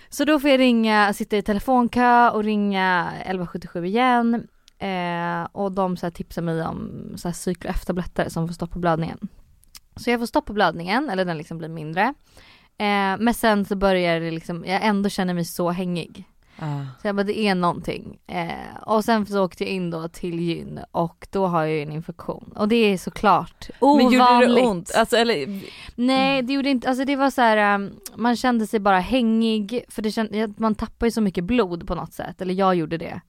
Så 0.10 0.26
då 0.26 0.40
får 0.40 0.50
jag 0.50 0.60
ringa, 0.60 1.14
sitta 1.14 1.38
i 1.38 1.42
telefonkö 1.42 2.30
och 2.30 2.44
ringa 2.44 3.12
1177 3.16 3.86
igen. 3.86 4.48
Eh, 4.80 5.48
och 5.52 5.72
de 5.72 5.98
så 5.98 6.06
här 6.06 6.12
tipsar 6.12 6.42
mig 6.42 6.62
om 6.66 7.12
så 7.16 7.28
här 7.28 7.34
cykel 7.34 7.72
F-tabletter 7.76 8.30
som 8.30 8.48
får 8.48 8.54
stoppa 8.54 8.80
blödningen. 8.80 9.28
Så 9.96 10.10
jag 10.10 10.20
får 10.20 10.28
stoppa 10.28 10.54
blödningen, 10.54 11.10
eller 11.10 11.26
den 11.26 11.38
liksom 11.38 11.58
blir 11.58 11.70
mindre. 11.70 12.14
Eh, 12.78 13.18
men 13.20 13.34
sen 13.34 13.66
så 13.66 13.76
börjar 13.76 14.20
det 14.20 14.32
liksom, 14.32 14.66
jag 14.66 14.86
ändå 14.86 15.10
känner 15.10 15.34
mig 15.34 15.46
så 15.46 15.70
hängig. 15.70 16.26
Ja. 16.60 16.86
Så 17.02 17.08
jag 17.08 17.16
bara 17.16 17.24
det 17.24 17.40
är 17.40 17.56
någonting. 17.56 18.20
Eh, 18.28 18.82
och 18.86 19.06
sen 19.06 19.26
så 19.26 19.44
åkte 19.44 19.64
jag 19.64 19.72
in 19.72 19.92
då 19.92 20.08
till 20.08 20.40
gyn 20.40 20.80
och 20.92 21.28
då 21.32 21.48
har 21.48 21.62
jag 21.62 21.72
ju 21.72 21.82
en 21.82 21.92
infektion. 21.92 22.54
Och 22.56 22.68
det 22.68 22.76
är 22.76 22.98
såklart 22.98 23.70
ovanligt. 23.80 24.20
Men 24.20 24.42
gjorde 24.42 24.62
det 24.62 24.68
ont? 24.68 24.96
Alltså 24.96 25.18
eller 25.18 25.62
Nej 25.96 26.42
det 26.42 26.54
gjorde 26.54 26.70
inte, 26.70 26.90
alltså 26.90 27.06
det 27.06 27.16
var 27.16 27.30
så 27.30 27.42
här, 27.42 27.76
um, 27.76 27.92
man 28.16 28.36
kände 28.36 28.68
sig 28.68 28.80
bara 28.80 29.00
hängig 29.00 29.84
för 29.90 30.02
det 30.02 30.12
känd, 30.12 30.60
man 30.60 30.76
tappar 30.76 31.08
ju 31.08 31.12
så 31.12 31.22
mycket 31.22 31.44
blod 31.44 31.88
på 31.88 31.96
något 31.96 32.14
sätt, 32.14 32.42
eller 32.42 32.54
jag 32.54 32.76
gjorde 32.76 32.98
det. 32.98 33.22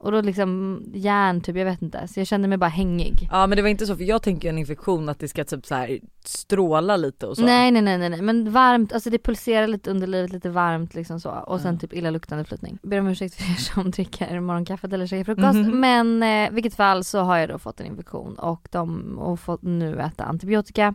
Och 0.00 0.12
då 0.12 0.20
liksom 0.20 0.82
järn 0.94 1.40
typ, 1.40 1.56
jag 1.56 1.64
vet 1.64 1.82
inte, 1.82 2.08
så 2.08 2.20
jag 2.20 2.26
kände 2.26 2.48
mig 2.48 2.58
bara 2.58 2.70
hängig. 2.70 3.28
Ja 3.32 3.46
men 3.46 3.56
det 3.56 3.62
var 3.62 3.68
inte 3.68 3.86
så 3.86 3.96
för 3.96 4.04
jag 4.04 4.22
tänker 4.22 4.48
en 4.48 4.58
infektion 4.58 5.08
att 5.08 5.18
det 5.18 5.28
ska 5.28 5.44
typ 5.44 5.66
så 5.66 5.74
här 5.74 5.98
stråla 6.24 6.96
lite 6.96 7.26
och 7.26 7.36
så. 7.36 7.42
Nej 7.44 7.70
nej 7.70 7.82
nej 7.82 7.98
nej 7.98 8.08
nej 8.08 8.22
men 8.22 8.52
varmt, 8.52 8.92
alltså 8.92 9.10
det 9.10 9.18
pulserar 9.18 9.66
lite 9.66 9.90
under 9.90 10.06
livet, 10.06 10.32
lite 10.32 10.50
varmt 10.50 10.94
liksom 10.94 11.20
så. 11.20 11.30
Och 11.30 11.60
sen 11.60 11.74
Ja. 11.74 11.80
typ 11.80 11.92
illaluktande 11.92 12.44
flytning. 12.44 12.78
Ber 12.82 13.00
om 13.00 13.06
ursäkt 13.08 13.34
för 13.34 13.44
er 13.52 13.54
som 13.56 13.90
dricker 13.90 14.40
morgonkaffet 14.40 14.92
eller 14.92 15.06
käkar 15.06 15.24
frukost. 15.24 15.54
Mhm. 15.54 15.80
Men 15.80 16.22
eh, 16.22 16.50
vilket 16.54 16.74
fall 16.74 17.04
så 17.04 17.20
har 17.20 17.36
jag 17.38 17.48
då 17.48 17.58
fått 17.58 17.80
en 17.80 17.86
infektion 17.86 18.34
och 18.38 18.68
de 18.70 19.18
och 19.18 19.40
fått 19.40 19.62
nu 19.62 20.00
äta 20.00 20.24
antibiotika. 20.24 20.94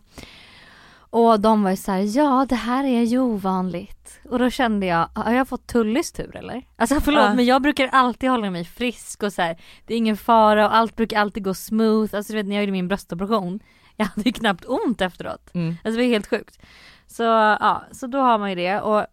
Och 1.14 1.40
de 1.40 1.64
var 1.64 1.72
ju 1.72 1.78
såhär, 1.78 2.18
ja 2.18 2.46
det 2.50 2.56
här 2.56 2.84
är 2.84 3.02
ju 3.04 3.20
ovanligt. 3.20 4.20
Och 4.30 4.40
då 4.40 4.50
kände 4.50 4.86
jag, 4.86 5.10
har 5.16 5.34
jag 5.34 5.48
fått 5.48 5.68
Tullis 5.68 6.12
tur 6.12 6.36
eller? 6.36 6.64
Alltså 6.76 7.02
förlåt 7.02 7.24
Ja. 7.24 7.34
men 7.34 7.46
jag 7.46 7.62
brukar 7.62 7.88
alltid 7.88 8.30
hålla 8.30 8.52
mig 8.52 8.66
frisk 8.66 9.24
och 9.24 9.34
så 9.34 9.42
här, 9.42 9.58
det 9.86 9.94
är 9.94 9.98
ingen 9.98 10.18
fara 10.18 10.68
och 10.68 10.76
allt 10.76 10.96
brukar 10.96 11.20
alltid 11.20 11.44
gå 11.44 11.54
smooth. 11.54 12.16
Alltså 12.16 12.34
du 12.34 12.38
vet 12.38 12.46
när 12.48 12.56
jag 12.56 12.64
gjorde 12.64 12.72
min 12.72 12.88
bröstoperation, 12.88 13.60
jag 13.96 14.06
hade 14.06 14.22
ju 14.30 14.32
knappt 14.32 14.66
ont 14.66 15.02
efteråt. 15.02 15.50
Mm. 15.54 15.76
Alltså 15.84 15.98
det 15.98 16.04
var 16.06 16.14
helt 16.14 16.30
sjukt. 16.30 16.60
Så 17.08 17.24
ja, 17.24 17.84
så 17.92 18.08
då 18.08 18.18
har 18.18 18.38
man 18.38 18.50
ju 18.50 18.56
det 18.56 18.82
och 18.82 19.06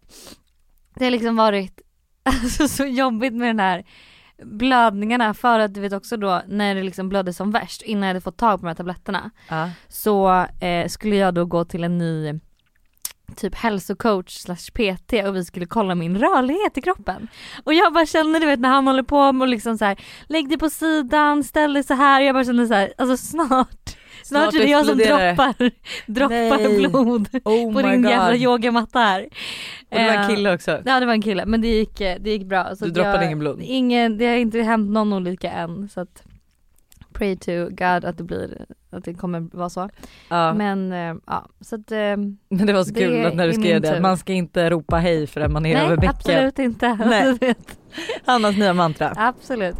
det 0.95 1.03
har 1.03 1.11
liksom 1.11 1.35
varit 1.35 1.81
alltså, 2.23 2.67
så 2.67 2.85
jobbigt 2.85 3.33
med 3.33 3.49
den 3.49 3.59
här 3.59 3.85
blödningarna 4.43 5.33
för 5.33 5.59
att 5.59 5.73
du 5.73 5.81
vet 5.81 5.93
också 5.93 6.17
då 6.17 6.41
när 6.47 6.75
det 6.75 6.83
liksom 6.83 7.09
blödde 7.09 7.33
som 7.33 7.51
värst 7.51 7.81
innan 7.81 8.01
jag 8.03 8.07
hade 8.09 8.21
fått 8.21 8.37
tag 8.37 8.59
på 8.59 8.65
de 8.65 8.67
här 8.67 8.75
tabletterna 8.75 9.31
Ja. 9.49 9.69
så 9.87 10.45
eh, 10.61 10.87
skulle 10.87 11.15
jag 11.15 11.33
då 11.33 11.45
gå 11.45 11.65
till 11.65 11.83
en 11.83 11.97
ny 11.97 12.39
typ 13.35 13.55
hälsocoach 13.55 14.37
slash 14.37 14.71
PT 14.73 15.13
och 15.27 15.35
vi 15.35 15.45
skulle 15.45 15.65
kolla 15.65 15.95
min 15.95 16.17
rörlighet 16.17 16.77
i 16.77 16.81
kroppen. 16.81 17.27
Och 17.63 17.73
jag 17.73 17.93
bara 17.93 18.05
kände 18.05 18.39
du 18.39 18.45
vet 18.45 18.59
när 18.59 18.69
han 18.69 18.87
håller 18.87 19.03
på 19.03 19.17
och 19.17 19.47
liksom 19.47 19.77
så 19.77 19.85
här 19.85 19.99
lägg 20.27 20.49
dig 20.49 20.57
på 20.57 20.69
sidan, 20.69 21.43
ställ 21.43 21.73
dig 21.73 21.83
så 21.83 21.93
här. 21.93 22.21
Jag 22.21 22.35
bara 22.35 22.45
kände 22.45 22.67
så 22.67 22.73
här, 22.73 22.93
alltså 22.97 23.17
snart, 23.17 23.97
snart, 24.39 24.53
är 24.55 24.59
det 24.59 24.65
jag 24.69 24.85
som 24.85 24.97
droppar, 24.97 25.71
droppar 26.05 26.57
Nej. 26.69 26.77
blod 26.89 27.27
Oh 27.43 27.73
på 27.73 27.81
din 27.81 28.01
god. 28.01 28.11
jävla 28.11 28.35
yogamatta 28.35 28.99
här. 28.99 29.21
Och 29.89 29.97
det 29.97 30.03
var 30.05 30.13
en 30.13 30.21
Eh, 30.21 30.27
kille 30.27 30.53
också. 30.53 30.81
Ja 30.85 30.99
det 30.99 31.05
var 31.05 31.13
en 31.13 31.21
kille 31.21 31.45
men 31.45 31.61
det 31.61 31.67
gick, 31.67 32.01
eh, 32.01 32.17
det 32.19 32.29
gick 32.29 32.43
bra. 32.45 32.75
Så 32.75 32.85
Du 32.85 32.91
droppade 32.91 33.15
jag, 33.15 33.25
ingen 33.25 33.39
blod? 33.39 33.59
Ingen, 33.63 34.17
det 34.17 34.27
har 34.27 34.35
inte 34.35 34.61
hänt 34.61 34.89
någon 34.91 35.13
olycka 35.13 35.51
än 35.51 35.89
så 35.89 36.01
att 36.01 36.23
pray 37.13 37.35
to 37.37 37.51
God 37.69 38.05
att 38.05 38.17
det 38.17 38.23
blir, 38.23 38.65
att 38.89 39.03
det 39.03 39.13
kommer 39.13 39.47
vara 39.57 39.69
så. 39.69 39.89
Ja. 40.29 40.53
Men, 40.53 40.89
Men 40.89 41.11
eh, 41.15 41.21
ja 41.27 41.45
så 41.61 41.75
att 41.75 41.91
eh, 41.91 41.97
det 42.49 42.73
var 42.73 42.83
så 42.83 42.93
det 42.93 42.99
kul 42.99 43.25
att 43.25 43.35
när 43.35 43.47
du 43.47 43.53
skrev 43.53 43.81
det, 43.81 44.01
man 44.01 44.17
ska 44.17 44.33
inte 44.33 44.69
ropa 44.69 44.95
hej 44.97 45.27
förrän 45.27 45.53
man 45.53 45.65
är 45.65 45.75
över 45.77 45.87
nej 45.87 45.95
bäcken. 45.97 46.09
absolut 46.15 46.59
inte. 46.59 46.93
Nej. 47.05 47.37
Vet. 47.41 47.77
Hannas 48.25 48.57
nya 48.57 48.73
mantra. 48.73 49.13
absolut. 49.17 49.75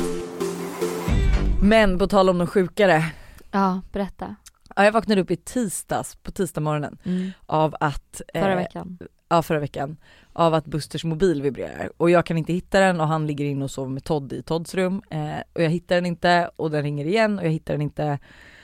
Men 1.64 2.00
på 2.00 2.08
tal 2.08 2.30
om 2.30 2.38
de 2.38 2.48
sjukare. 2.48 3.04
Ja 3.52 3.82
berätta. 3.92 4.36
Ja, 4.76 4.84
jag 4.84 4.92
vaknade 4.92 5.22
upp 5.22 5.32
i 5.32 5.36
tisdags, 5.36 6.16
på 6.16 6.32
tisdag 6.32 6.62
morgonen 6.62 6.98
av 7.46 7.76
att 7.80 8.22
Förra 8.34 8.52
eh, 8.52 8.58
veckan. 8.58 9.00
Ja 9.30 9.42
förra 9.42 9.60
veckan. 9.60 9.98
Av 10.34 10.54
att 10.54 10.66
Busters 10.66 11.04
mobil 11.04 11.42
vibrerar 11.42 11.92
och 11.98 12.10
jag 12.10 12.26
kan 12.26 12.38
inte 12.38 12.54
hitta 12.54 12.80
den 12.80 13.02
och 13.02 13.08
han 13.08 13.28
ligger 13.28 13.46
inne 13.46 13.64
och 13.64 13.72
sover 13.72 13.90
med 13.90 14.04
Todd 14.04 14.34
i 14.34 14.42
Todds 14.42 14.76
rum 14.76 15.02
eh, 15.10 15.36
och 15.54 15.64
jag 15.64 15.70
hittar 15.70 15.96
den 15.96 16.06
inte 16.06 16.50
och 16.56 16.72
den 16.72 16.84
ringer 16.84 17.06
igen 17.06 17.40
och 17.40 17.46
jag 17.46 17.52
hittar 17.52 17.74
den 17.74 17.82
inte 17.82 18.20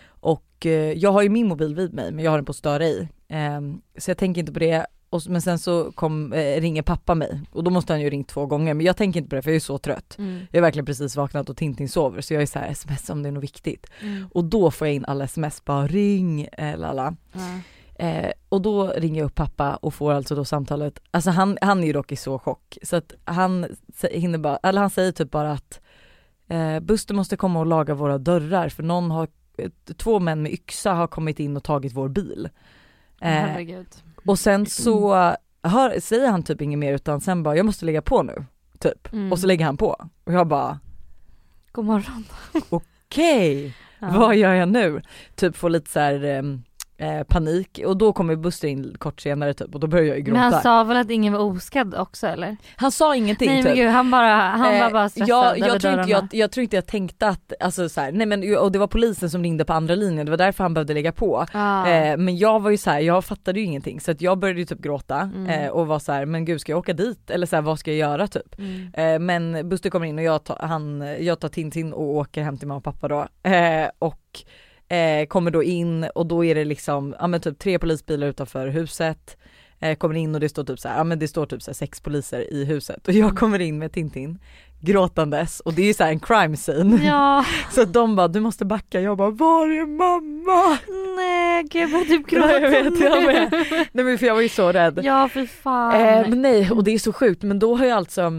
och 0.08 0.66
eh, 0.66 0.94
jag 0.94 1.12
har 1.12 1.22
ju 1.22 1.30
min 1.30 1.48
mobil 1.48 1.76
vid 1.76 1.94
mig 1.94 2.12
men 2.12 2.26
jag 2.26 2.32
har 2.32 2.38
den 2.38 2.46
på 2.46 2.54
störa 2.54 2.86
i 2.86 3.08
eh, 3.28 3.62
så 3.98 4.12
jag 4.12 4.18
tänker 4.18 4.40
inte 4.40 4.54
på 4.54 4.60
det 4.60 4.88
och, 5.10 5.22
men 5.28 5.42
sen 5.42 5.60
så 5.60 5.92
kom, 5.92 6.34
eh, 6.34 6.62
ringer 6.62 6.82
pappa 6.82 7.16
mig 7.16 7.42
och 7.52 7.64
då 7.64 7.72
måste 7.72 7.94
han 7.94 8.02
ju 8.02 8.10
ringt 8.10 8.28
två 8.28 8.46
gånger 8.46 8.74
men 8.74 8.86
jag 8.86 8.98
tänker 8.98 9.20
inte 9.20 9.30
på 9.30 9.36
det 9.36 9.42
för 9.42 9.50
jag 9.50 9.56
är 9.56 9.60
så 9.60 9.78
trött. 9.78 10.16
Mm. 10.18 10.40
Jag 10.52 10.60
har 10.60 10.62
verkligen 10.62 10.86
precis 10.86 11.16
vaknat 11.16 11.50
och 11.50 11.58
Tintin 11.58 11.90
sover 11.90 12.22
så 12.22 12.34
jag 12.34 12.42
är 12.42 12.46
så 12.46 12.60
här 12.60 12.72
sms 12.72 13.10
om 13.10 13.24
det 13.24 13.30
är 13.30 13.34
något 13.34 13.44
viktigt 13.44 13.88
Mm. 14.02 14.28
och 14.34 14.44
då 14.46 14.72
får 14.72 14.88
jag 14.88 14.96
in 14.96 15.06
alla 15.06 15.24
sms 15.24 15.66
bara 15.66 15.88
ring 15.88 16.42
eh, 16.42 16.78
lala. 16.78 17.16
Ja. 17.34 17.60
Eh, 18.06 18.32
och 18.50 18.62
då 18.62 18.88
ringer 18.88 19.22
jag 19.22 19.26
upp 19.26 19.36
pappa 19.36 19.76
och 19.76 19.94
får 19.94 20.14
alltså 20.14 20.36
då 20.36 20.46
samtalet, 20.46 21.00
alltså 21.12 21.30
han, 21.30 21.58
han 21.62 21.84
är 21.84 21.88
ju 21.88 21.94
dock 21.94 22.12
i 22.12 22.16
så 22.16 22.40
chock 22.40 22.78
så 22.84 22.96
att 22.96 23.14
han 23.26 23.66
hinner 24.12 24.38
bara, 24.38 24.58
eller 24.64 24.82
han 24.82 24.90
säger 24.90 25.12
typ 25.12 25.32
bara 25.32 25.52
att 25.52 25.82
eh, 26.48 26.80
Buster 26.80 27.14
måste 27.14 27.38
komma 27.38 27.60
och 27.60 27.66
laga 27.66 27.94
våra 27.94 28.18
dörrar 28.18 28.70
för 28.70 28.84
någon 28.84 29.12
har, 29.12 29.28
eh, 29.58 29.70
två 29.98 30.20
män 30.20 30.42
med 30.42 30.52
yxa 30.52 30.94
har 30.94 31.08
kommit 31.08 31.40
in 31.40 31.58
och 31.58 31.64
tagit 31.64 31.94
vår 31.94 32.10
bil. 32.10 32.50
Eh, 33.22 33.30
Herregud. 33.30 33.88
Och 34.28 34.40
sen 34.40 34.66
så 34.66 35.14
hör, 35.64 36.00
säger 36.00 36.28
han 36.32 36.44
typ 36.44 36.62
inget 36.62 36.80
mer 36.80 36.94
utan 36.94 37.22
sen 37.22 37.44
bara, 37.44 37.56
jag 37.56 37.66
måste 37.66 37.86
lägga 37.86 38.02
på 38.02 38.24
nu. 38.24 38.46
typ. 38.80 39.14
Mm. 39.14 39.32
Och 39.32 39.40
så 39.40 39.48
lägger 39.48 39.66
han 39.66 39.78
på. 39.78 40.10
Och 40.24 40.34
jag 40.34 40.48
bara 40.48 40.80
God 41.72 41.86
morgon. 41.86 42.26
okej, 42.70 43.74
Ja. 44.00 44.14
vad 44.20 44.36
gör 44.36 44.54
jag 44.54 44.70
nu? 44.70 45.02
Typ 45.36 45.56
får 45.56 45.70
lite 45.70 45.90
så 45.92 46.00
här 46.00 46.24
ehm, 46.24 46.64
eh, 46.98 47.24
panik 47.24 47.80
och 47.86 47.98
då 47.98 48.14
kommer 48.14 48.36
Buster 48.36 48.68
in 48.68 48.96
kort 48.98 49.22
senare 49.22 49.54
typ 49.54 49.74
och 49.74 49.80
då 49.80 49.88
börjar 49.88 50.06
jag 50.06 50.18
ju 50.18 50.24
Men 50.24 50.34
gråta. 50.34 50.56
han 50.56 50.64
sa 50.64 50.84
väl 50.84 50.98
att 50.98 51.10
ingen 51.10 51.34
var 51.34 51.40
oskadd 51.40 51.96
också 51.96 52.28
eller? 52.28 52.58
Han 52.76 52.92
sa 52.92 53.16
ingenting 53.16 53.48
Nej 53.50 53.58
typ. 53.64 53.66
men 53.66 53.76
gud 53.76 53.90
han 53.90 54.12
bara, 54.12 54.34
han 54.36 54.62
var 54.80 54.86
Eh, 54.88 54.92
bara 54.92 55.10
stressad 55.10 55.30
jag, 55.30 55.58
över 55.58 55.68
jag, 55.68 55.82
tror 55.82 56.00
inte, 56.00 56.12
jag, 56.12 56.28
jag 56.32 56.52
tror 56.52 56.62
inte 56.64 56.76
jag 56.76 56.86
tänkte 56.86 57.28
att, 57.28 57.54
alltså 57.60 57.90
så 57.90 58.02
här, 58.02 58.12
nej 58.12 58.28
men 58.28 58.58
och 58.58 58.72
det 58.72 58.80
var 58.80 58.88
polisen 58.88 59.30
som 59.30 59.44
ringde 59.44 59.66
på 59.66 59.74
andra 59.74 59.96
linjen, 59.96 60.26
det 60.26 60.30
var 60.32 60.38
därför 60.38 60.64
han 60.64 60.74
behövde 60.74 60.94
lägga 60.94 61.12
på. 61.12 61.46
Ah. 61.54 61.88
Eh, 61.88 62.18
men 62.18 62.38
jag 62.38 62.60
var 62.60 62.70
ju 62.72 62.78
så 62.78 62.90
här, 62.90 63.00
jag 63.00 63.26
fattade 63.26 63.60
ju 63.60 63.66
ingenting 63.66 64.00
så 64.00 64.12
att 64.12 64.22
jag 64.22 64.38
började 64.40 64.60
ju 64.60 64.66
typ 64.66 64.80
gråta 64.82 65.20
Mm. 65.20 65.50
eh, 65.50 65.70
och 65.70 65.88
var 65.88 66.00
så 66.00 66.12
här, 66.12 66.26
men 66.26 66.46
gud 66.46 66.62
ska 66.62 66.72
jag 66.72 66.80
åka 66.80 66.94
dit 66.94 67.30
eller 67.30 67.46
så 67.48 67.56
här, 67.56 67.64
vad 67.64 67.80
ska 67.80 67.92
jag 67.92 67.98
göra 68.12 68.28
typ? 68.28 68.60
Mm. 68.60 68.94
Eh, 68.94 69.20
men 69.20 69.70
Buster 69.70 69.90
kommer 69.90 70.06
in 70.06 70.18
och 70.18 70.24
jag 70.24 70.44
tar, 70.44 70.58
han, 70.62 71.16
jag 71.20 71.40
tar 71.40 71.50
Tintin 71.50 71.94
och 71.94 72.04
åker 72.16 72.44
hem 72.44 72.58
till 72.58 72.68
mamma 72.68 72.78
och 72.78 72.84
pappa 72.84 73.08
då 73.08 73.28
eh, 73.50 73.90
och 74.00 74.22
eh, 74.90 75.28
kommer 75.28 75.52
då 75.52 75.64
in 75.64 76.04
och 76.16 76.26
då 76.26 76.46
är 76.46 76.56
det 76.56 76.66
liksom, 76.66 77.16
ja 77.20 77.28
men 77.28 77.42
typ 77.42 77.60
tre 77.60 77.80
polisbilar 77.80 78.28
utanför 78.28 78.68
huset 78.68 79.38
eh, 79.80 79.96
kommer 79.98 80.16
in 80.16 80.36
och 80.36 80.42
det 80.42 80.50
står 80.50 80.64
typ 80.64 80.80
så 80.80 80.88
här, 80.90 80.98
ja 80.98 81.04
men 81.04 81.20
det 81.20 81.28
står 81.28 81.46
typ 81.46 81.62
så 81.62 81.72
här 81.72 81.76
sex 81.76 82.02
poliser 82.02 82.54
i 82.54 82.66
huset 82.66 83.08
och 83.08 83.14
Mm. 83.14 83.22
jag 83.28 83.38
kommer 83.38 83.60
in 83.60 83.78
med 83.78 83.92
Tintin 83.92 84.40
gråtandes 84.80 85.60
och 85.60 85.74
det 85.74 85.82
är 85.82 85.86
ju 85.86 85.94
så 85.94 86.04
här 86.04 86.12
en 86.12 86.20
crime 86.20 86.56
scene. 86.58 87.06
Ja, 87.06 87.46
Så 87.72 87.86
de 87.86 88.16
bara 88.16 88.28
du 88.28 88.40
måste 88.40 88.66
backa, 88.66 89.02
jag 89.02 89.18
bara 89.18 89.30
var 89.30 89.68
är 89.68 89.86
mamma? 89.86 90.78
nej 91.18 91.64
gud 91.64 91.82
jag 91.82 91.92
börjar 91.92 92.06
typ 92.06 92.28
gråta 92.28 92.60
jag 92.60 92.70
vet, 92.72 93.00
jag 93.00 93.24
med. 93.26 93.52
Nej 93.92 94.06
men 94.06 94.18
för 94.18 94.26
jag 94.26 94.36
var 94.36 94.42
ju 94.42 94.50
så 94.50 94.72
rädd. 94.72 95.00
Ja 95.04 95.30
för 95.30 95.46
fan. 95.46 96.02
Eh, 96.02 96.30
men 96.30 96.42
nej 96.42 96.72
och 96.72 96.84
det 96.84 96.92
är 96.92 97.00
så 97.00 97.14
sjukt 97.14 97.44
men 97.44 97.60
då 97.60 97.76
har 97.76 97.86
jag 97.86 97.98
alltså 97.98 98.32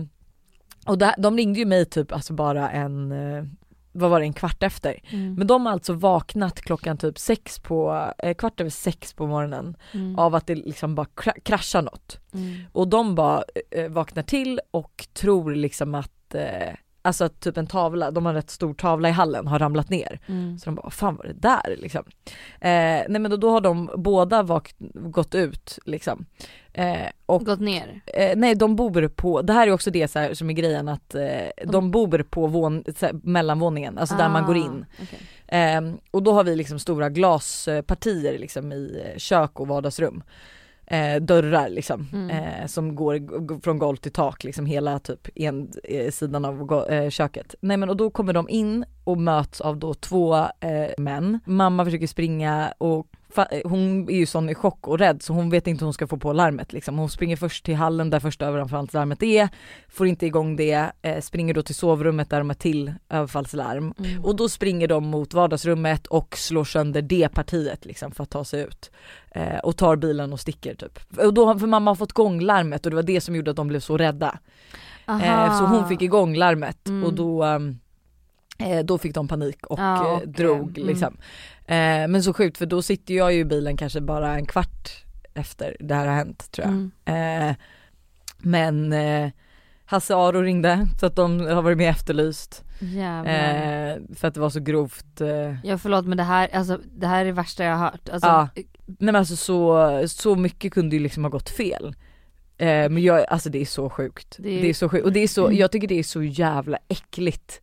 och 0.87 0.99
det, 0.99 1.15
de 1.19 1.37
ringde 1.37 1.59
ju 1.59 1.65
mig 1.67 1.85
typ 1.87 2.13
alltså 2.13 2.33
bara 2.33 2.71
en, 2.71 3.13
eh, 3.13 3.45
vad 3.93 4.11
var 4.11 4.21
det, 4.21 4.27
en 4.27 4.33
kvart 4.33 4.63
efter. 4.63 5.01
Mm. 5.11 5.35
Men 5.35 5.47
de 5.47 5.67
har 5.67 5.73
alltså 5.73 5.93
vaknat 5.93 6.61
klockan 6.61 6.97
typ 6.99 7.19
sex 7.19 7.59
på, 7.61 8.11
eh, 8.19 8.35
kvart 8.35 8.61
över 8.61 8.71
sex 8.71 9.13
på 9.15 9.27
morgonen 9.27 9.77
Mm. 9.95 10.19
av 10.19 10.35
att 10.35 10.47
det 10.47 10.55
liksom 10.55 10.95
bara 10.95 11.07
kra- 11.17 11.41
kraschar 11.45 11.83
något. 11.83 12.21
Mm. 12.35 12.57
Och 12.73 12.89
de 12.89 13.15
bara 13.15 13.43
eh, 13.71 13.89
vaknar 13.91 14.23
till 14.23 14.61
och 14.71 15.07
tror 15.15 15.55
liksom 15.55 15.95
att, 15.95 16.35
eh, 16.35 16.75
alltså 17.03 17.25
att 17.25 17.41
typ 17.41 17.57
en 17.57 17.67
tavla, 17.67 18.11
de 18.11 18.27
har 18.27 18.33
en 18.33 18.37
rätt 18.37 18.51
stor 18.51 18.75
tavla 18.75 19.09
i 19.09 19.13
hallen, 19.13 19.47
har 19.47 19.59
ramlat 19.59 19.91
ner. 19.91 20.21
Mm. 20.27 20.59
Så 20.59 20.65
de 20.65 20.75
bara, 20.75 20.91
fan 20.91 21.17
var 21.17 21.25
det 21.25 21.33
där 21.33 21.77
liksom? 21.79 22.05
Eh, 22.61 23.03
nej 23.09 23.19
men 23.19 23.31
då, 23.31 23.37
då 23.37 23.51
har 23.51 23.61
de 23.61 23.91
båda 23.97 24.43
vakt, 24.43 24.77
gått 24.95 25.35
ut 25.35 25.79
liksom. 25.87 26.27
Eh, 26.79 27.11
och 27.27 27.47
Gått 27.47 27.61
ner. 27.61 28.01
Eh, 28.07 28.37
nej 28.37 28.55
de 28.55 28.77
bor 28.77 29.09
på, 29.09 29.43
det 29.43 29.53
här 29.53 29.67
är 29.67 29.73
också 29.73 29.91
det 29.91 30.09
så 30.09 30.19
här, 30.19 30.35
som 30.35 30.51
är 30.51 30.55
grejen 30.55 30.89
att 30.89 31.15
eh, 31.15 31.23
de 31.67 31.91
bor 31.91 32.25
på 32.31 32.47
vån, 32.47 32.85
här, 33.01 33.13
mellanvåningen, 33.23 33.99
alltså 33.99 34.17
där 34.17 34.29
man 34.29 34.47
går 34.47 34.57
in. 34.57 34.85
Ah, 34.89 35.03
okej. 35.03 35.19
Ehm, 35.49 35.99
och 36.11 36.23
då 36.23 36.33
har 36.33 36.45
vi 36.45 36.57
liksom 36.57 36.79
stora 36.79 37.09
glaspartier 37.09 38.39
liksom 38.39 38.73
i 38.73 39.03
eh, 39.05 39.19
kök 39.19 39.61
och 39.61 39.69
vardagsrum. 39.69 40.23
Eh, 40.87 41.17
dörrar 41.23 41.69
liksom 41.69 42.07
Mm. 42.13 42.31
eh, 42.31 42.67
som 42.67 42.95
går 42.95 43.61
från 43.61 43.79
golv 43.79 43.97
till 43.97 44.13
tak 44.13 44.45
liksom 44.45 44.67
hela 44.67 44.99
typ 44.99 45.29
en 45.35 45.73
sidan 46.11 46.45
av 46.45 47.11
köket. 47.11 47.55
Nej 47.61 47.77
men 47.77 47.89
och 47.89 47.97
då 47.97 48.11
kommer 48.11 48.33
de 48.33 48.49
in 48.49 48.85
och 49.05 49.19
möts 49.19 49.61
av 49.61 49.77
då 49.77 49.95
två 49.95 50.45
män. 50.99 51.41
Mamma 51.45 51.85
försöker 51.85 52.07
springa 52.07 52.73
och 52.79 53.07
hon 53.65 54.11
är 54.11 54.15
ju 54.17 54.27
sån 54.27 54.49
i 54.51 54.55
chock 54.55 54.89
och 54.89 54.99
rädd 54.99 55.23
så 55.23 55.33
hon 55.33 55.51
vet 55.51 55.67
inte 55.67 55.83
hur 55.83 55.87
hon 55.87 55.95
ska 55.95 56.07
få 56.07 56.17
på 56.17 56.33
larmet 56.33 56.73
liksom. 56.73 56.99
Hon 56.99 57.09
springer 57.11 57.37
först 57.37 57.65
till 57.65 57.75
hallen 57.75 58.11
där 58.11 58.21
första 58.21 58.47
överfallslarmet 58.47 59.23
är, 59.23 59.49
får 59.89 60.07
inte 60.07 60.27
igång 60.27 60.57
det, 60.57 60.91
eh, 61.03 61.21
springer 61.21 61.55
då 61.55 61.63
till 61.63 61.75
sovrummet 61.75 62.31
där 62.31 62.39
de 62.39 62.49
har 62.51 62.55
till 62.55 62.93
överfallslarm 63.09 63.95
Mm. 63.99 64.25
och 64.25 64.37
då 64.37 64.49
springer 64.49 64.89
de 64.89 65.07
mot 65.07 65.35
vardagsrummet 65.35 66.07
och 66.07 66.37
slår 66.39 66.65
sönder 66.65 67.03
det 67.03 67.29
partiet 67.29 67.85
liksom 67.85 68.13
för 68.13 68.23
att 68.23 68.31
ta 68.31 68.45
sig 68.45 68.61
ut. 68.63 68.91
Eh, 69.31 69.59
och 69.59 69.77
tar 69.77 69.97
bilen 69.97 70.33
och 70.33 70.41
sticker 70.41 70.75
typ. 70.75 70.99
Och 71.19 71.35
då, 71.35 71.59
för 71.59 71.67
mamma 71.67 71.91
har 71.91 71.95
fått 71.97 72.11
igång 72.11 72.41
larmet 72.41 72.87
och 72.87 72.91
det 72.91 72.97
var 72.97 73.03
det 73.03 73.21
som 73.21 73.37
gjorde 73.37 73.51
att 73.51 73.57
de 73.57 73.69
blev 73.69 73.81
så 73.81 73.97
rädda. 73.97 74.39
Eh, 75.09 75.59
så 75.59 75.65
hon 75.65 75.89
fick 75.89 76.03
igång 76.03 76.35
larmet 76.37 76.89
Mm. 76.89 77.05
och 77.05 77.15
då, 77.15 77.45
um, 77.45 77.79
eh, 78.59 78.79
då 78.85 78.99
fick 78.99 79.15
de 79.15 79.29
panik 79.29 79.67
och 79.67 79.79
Ja, 79.79 80.07
eh, 80.07 80.13
och, 80.23 80.29
drog 80.29 80.79
eh, 80.79 80.85
liksom. 80.85 81.17
Eh, 81.67 82.09
men 82.09 82.23
så 82.23 82.33
sjukt 82.33 82.59
för 82.59 82.67
då 82.67 82.83
sitter 82.83 83.15
jag 83.15 83.33
ju 83.35 83.41
i 83.41 83.45
bilen 83.45 83.77
kanske 83.77 84.01
bara 84.01 84.35
en 84.35 84.47
kvart 84.47 85.05
efter 85.35 85.77
det 85.81 85.95
här 85.95 86.07
har 86.07 86.15
hänt 86.15 86.51
tror 86.51 86.67
jag. 86.67 86.75
Mm. 87.15 87.51
Eh, 87.51 87.57
men 88.39 88.93
eh, 88.93 89.31
Hasse 89.85 90.15
Aro 90.17 90.41
ringde 90.41 90.89
så 91.01 91.07
att 91.07 91.17
de 91.17 91.41
har 91.47 91.63
varit 91.63 91.79
med 91.79 91.91
efterlyst. 91.91 92.65
Eh, 92.81 93.97
för 94.15 94.29
att 94.29 94.35
det 94.35 94.41
var 94.41 94.51
så 94.51 94.61
grovt. 94.61 95.21
Eh, 95.21 95.55
Ja 95.65 95.79
förlåt 95.79 96.05
men 96.07 96.17
det 96.17 96.23
här, 96.25 96.49
alltså, 96.53 96.81
det 96.97 97.07
här 97.07 97.21
är 97.21 97.25
det 97.25 97.33
värsta 97.33 97.65
jag 97.65 97.77
har 97.77 97.85
hört. 97.91 98.09
Alltså, 98.09 98.29
Ja. 98.29 98.49
nej 98.55 98.67
men 98.99 99.17
alltså 99.17 99.37
så, 99.37 100.03
så 100.09 100.35
mycket 100.35 100.73
kunde 100.73 100.97
ju 100.97 101.03
liksom 101.03 101.25
ha 101.25 101.31
gått 101.31 101.49
fel. 101.51 101.95
Eh, 102.59 102.67
men 102.67 102.99
jag, 103.03 103.25
alltså 103.29 103.51
det 103.51 103.61
är 103.61 103.65
så 103.67 103.91
sjukt. 103.91 104.37
Det 104.39 104.43
Det 104.43 104.61
är- 104.61 104.65
är, 104.71 104.73
så 104.75 104.89
sjukt 104.89 105.05
och 105.05 105.13
det 105.13 105.21
är 105.21 105.29
så, 105.29 105.45
Mm. 105.47 105.57
jag 105.59 105.73
tycker 105.73 105.89
det 105.89 105.99
är 105.99 106.03
så 106.03 106.23
jävla 106.23 106.79
äckligt. 106.89 107.61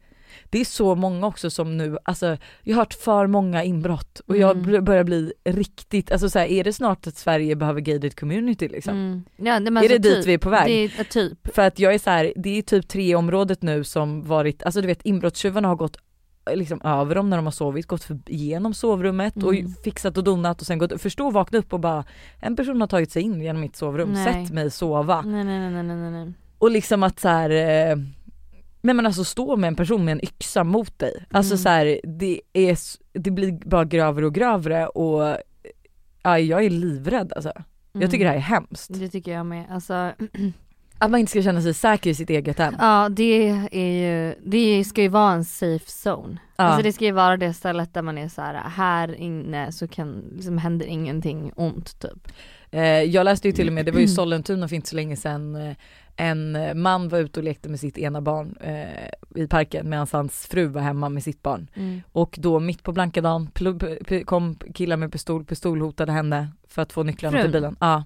Det 0.55 0.59
är 0.61 0.65
så 0.65 0.95
många 0.95 1.27
också 1.27 1.49
som 1.49 1.77
nu, 1.77 1.97
alltså 2.03 2.37
jag 2.63 2.75
har 2.75 2.81
hört 2.81 2.93
för 2.93 3.27
många 3.27 3.63
inbrott 3.63 4.21
och 4.25 4.37
jag 4.37 4.57
Mm. 4.57 4.83
börjar 4.85 5.03
bli 5.03 5.33
riktigt, 5.43 6.11
alltså 6.11 6.29
så 6.29 6.39
här, 6.39 6.45
är 6.47 6.63
det 6.63 6.73
snart 6.73 7.07
att 7.07 7.17
Sverige 7.17 7.55
behöver 7.55 7.81
gated 7.81 8.19
community 8.19 8.67
liksom? 8.67 8.93
Mm. 8.93 9.23
Ja, 9.37 9.59
men 9.59 9.77
Är 9.77 9.81
alltså, 9.81 9.93
det 9.97 9.97
dit 10.09 10.15
typ, 10.15 10.25
vi 10.27 10.33
är 10.33 10.37
på 10.37 10.49
väg? 10.49 10.67
Det 10.67 10.99
är 10.99 11.03
typ. 11.03 11.55
För 11.55 11.61
att 11.61 11.79
jag 11.79 11.93
är 11.93 11.99
så 11.99 12.09
här, 12.09 12.33
det 12.35 12.57
är 12.57 12.61
typ 12.61 12.87
tre 12.87 13.15
området 13.15 13.61
nu 13.61 13.83
som 13.83 14.23
varit, 14.23 14.63
alltså 14.63 14.81
du 14.81 14.87
vet 14.87 15.05
inbrottstjuvarna 15.05 15.67
har 15.67 15.75
gått 15.75 15.97
liksom 16.53 16.81
över 16.83 17.15
dem 17.15 17.29
när 17.29 17.37
de 17.37 17.45
har 17.45 17.51
sovit, 17.51 17.87
gått 17.87 18.07
igenom 18.27 18.73
sovrummet 18.73 19.43
och 19.43 19.55
Mm. 19.55 19.73
fixat 19.83 20.17
och 20.17 20.23
donat 20.23 20.61
och 20.61 20.67
sen 20.67 20.77
gått, 20.77 21.01
förstå 21.01 21.31
vakna 21.31 21.57
upp 21.59 21.73
och 21.73 21.79
bara 21.79 22.03
en 22.41 22.55
person 22.55 22.81
har 22.81 22.87
tagit 22.87 23.11
sig 23.11 23.21
in 23.21 23.41
genom 23.41 23.61
mitt 23.61 23.75
sovrum, 23.75 24.13
Nej. 24.13 24.33
sett 24.45 24.53
mig 24.53 24.71
sova. 24.71 25.21
Nej 25.21 25.43
nej 25.43 25.59
nej 25.71 25.83
nej 25.83 25.95
nej 25.97 26.11
nej. 26.11 26.33
Och 26.59 26.71
liksom 26.71 27.03
att 27.03 27.19
så 27.19 27.27
här, 27.29 27.49
eh, 27.49 27.97
nej 28.85 28.95
men 28.95 29.05
alltså 29.05 29.23
stå 29.23 29.55
med 29.55 29.67
en 29.67 29.75
person 29.75 30.05
med 30.05 30.11
en 30.11 30.23
yxa 30.25 30.63
mot 30.63 30.99
dig. 30.99 31.25
Alltså 31.31 31.53
Mm. 31.53 31.57
så 31.63 31.69
här, 31.69 31.99
det 32.03 32.41
är, 32.53 32.77
det 33.19 33.31
blir 33.31 33.51
bara 33.51 33.85
grövre 33.85 34.25
och 34.25 34.33
grövre 34.33 34.87
och 34.87 35.37
ja, 36.23 36.39
jag 36.39 36.65
är 36.65 36.69
livrädd 36.69 37.33
alltså. 37.35 37.51
Jag 37.91 38.11
tycker 38.11 38.25
det 38.25 38.29
här 38.31 38.37
är 38.37 38.41
hemskt. 38.41 38.89
Mm. 38.89 39.01
Det 39.01 39.09
tycker 39.09 39.31
jag 39.31 39.45
med. 39.45 39.65
Alltså, 39.69 40.11
Att 40.97 41.11
man 41.11 41.19
inte 41.19 41.29
ska 41.29 41.41
känna 41.43 41.61
sig 41.61 41.73
säker 41.73 42.09
i 42.09 42.15
sitt 42.15 42.29
eget 42.29 42.59
hem. 42.59 42.75
ja 42.79 43.09
det 43.09 43.49
är 43.71 43.91
ju, 43.91 44.35
det 44.45 44.83
ska 44.83 45.01
ju 45.01 45.07
vara 45.07 45.33
en 45.33 45.45
safe 45.45 45.85
zone. 46.09 46.37
Ja. 46.57 46.63
Alltså 46.63 46.83
det 46.83 46.93
ska 46.93 47.05
ju 47.05 47.11
vara 47.11 47.37
det 47.37 47.53
stället 47.53 47.93
där 47.93 48.01
man 48.01 48.17
är 48.17 48.29
så 48.29 48.41
här: 48.41 48.53
här 48.69 49.15
inne 49.15 49.71
så 49.71 49.87
kan, 49.87 50.23
liksom 50.35 50.57
händer 50.57 50.85
ingenting 50.85 51.51
ont 51.55 51.99
typ. 51.99 52.27
Eh, 52.71 52.81
jag 52.83 53.23
läste 53.25 53.47
ju 53.47 53.51
till 53.51 53.67
och 53.67 53.73
med, 53.73 53.85
det 53.85 53.91
var 53.91 53.99
ju 53.99 54.07
Sollentuna 54.17 54.67
för 54.67 54.75
inte 54.75 54.89
så 54.89 54.95
länge 54.95 55.15
sedan, 55.15 55.55
eh, 55.55 55.75
en 56.15 56.55
eh, 56.55 56.73
man 56.73 57.09
var 57.09 57.19
ute 57.19 57.39
och 57.39 57.43
lekte 57.43 57.69
med 57.69 57.79
sitt 57.79 57.97
ena 57.97 58.21
barn 58.21 58.55
eh, 58.61 59.43
i 59.43 59.47
parken 59.47 59.89
medan 59.89 60.07
hans 60.11 60.47
fru 60.47 60.67
var 60.67 60.81
hemma 60.81 61.09
med 61.09 61.23
sitt 61.23 61.41
barn. 61.41 61.67
Mm. 61.73 62.01
Och 62.11 62.35
då 62.39 62.59
mitt 62.59 62.83
på 62.83 62.91
blanka 62.91 63.21
dagen 63.21 63.49
kom 64.25 64.55
killar 64.73 64.97
med 64.97 65.11
pistol, 65.11 65.45
pistolhotade 65.45 66.11
henne 66.11 66.47
för 66.67 66.81
att 66.81 66.93
få 66.93 67.03
nycklarna 67.03 67.41
till 67.41 67.51
bilen. 67.51 67.75
Ja. 67.79 68.03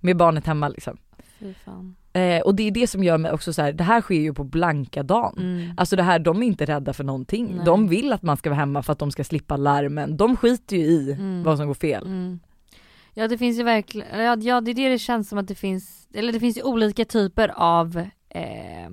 Med 0.00 0.16
barnet 0.16 0.46
hemma 0.46 0.68
liksom. 0.68 0.96
Eh, 2.12 2.40
och 2.40 2.54
det 2.54 2.62
är 2.62 2.70
det 2.70 2.86
som 2.86 3.04
gör 3.04 3.18
mig 3.18 3.32
också 3.32 3.52
så 3.52 3.62
här, 3.62 3.72
det 3.72 3.84
här 3.84 4.00
sker 4.00 4.14
ju 4.20 4.34
på 4.34 4.44
blanka 4.44 5.02
dagen. 5.02 5.34
Mm. 5.38 5.72
Alltså 5.76 5.96
det 5.96 6.02
här, 6.02 6.18
de 6.18 6.42
är 6.42 6.46
inte 6.46 6.64
rädda 6.66 6.92
för 6.92 7.04
någonting. 7.04 7.52
Nej. 7.56 7.64
De 7.64 7.88
vill 7.88 8.12
att 8.12 8.22
man 8.22 8.36
ska 8.36 8.50
vara 8.50 8.60
hemma 8.60 8.82
för 8.82 8.92
att 8.92 8.98
de 8.98 9.10
ska 9.10 9.24
slippa 9.24 9.56
larmen. 9.56 10.16
De 10.16 10.36
skiter 10.36 10.76
ju 10.76 10.82
i 10.82 11.12
Mm. 11.12 11.42
vad 11.42 11.58
som 11.58 11.66
går 11.66 11.74
fel. 11.74 12.06
Mm. 12.06 12.40
Ja 13.14 13.28
det 13.28 13.38
finns 13.38 13.58
ju 13.58 13.62
verkligen, 13.62 14.20
ja, 14.20 14.36
ja 14.36 14.60
det 14.60 14.70
är 14.70 14.74
det 14.74 14.88
det 14.88 14.98
känns 14.98 15.28
som 15.28 15.38
att 15.38 15.48
det 15.48 15.54
finns, 15.54 16.08
eller 16.14 16.32
det 16.32 16.40
finns 16.40 16.56
ju 16.58 16.62
olika 16.62 17.04
typer 17.04 17.48
av 17.56 17.96
eh, 18.28 18.90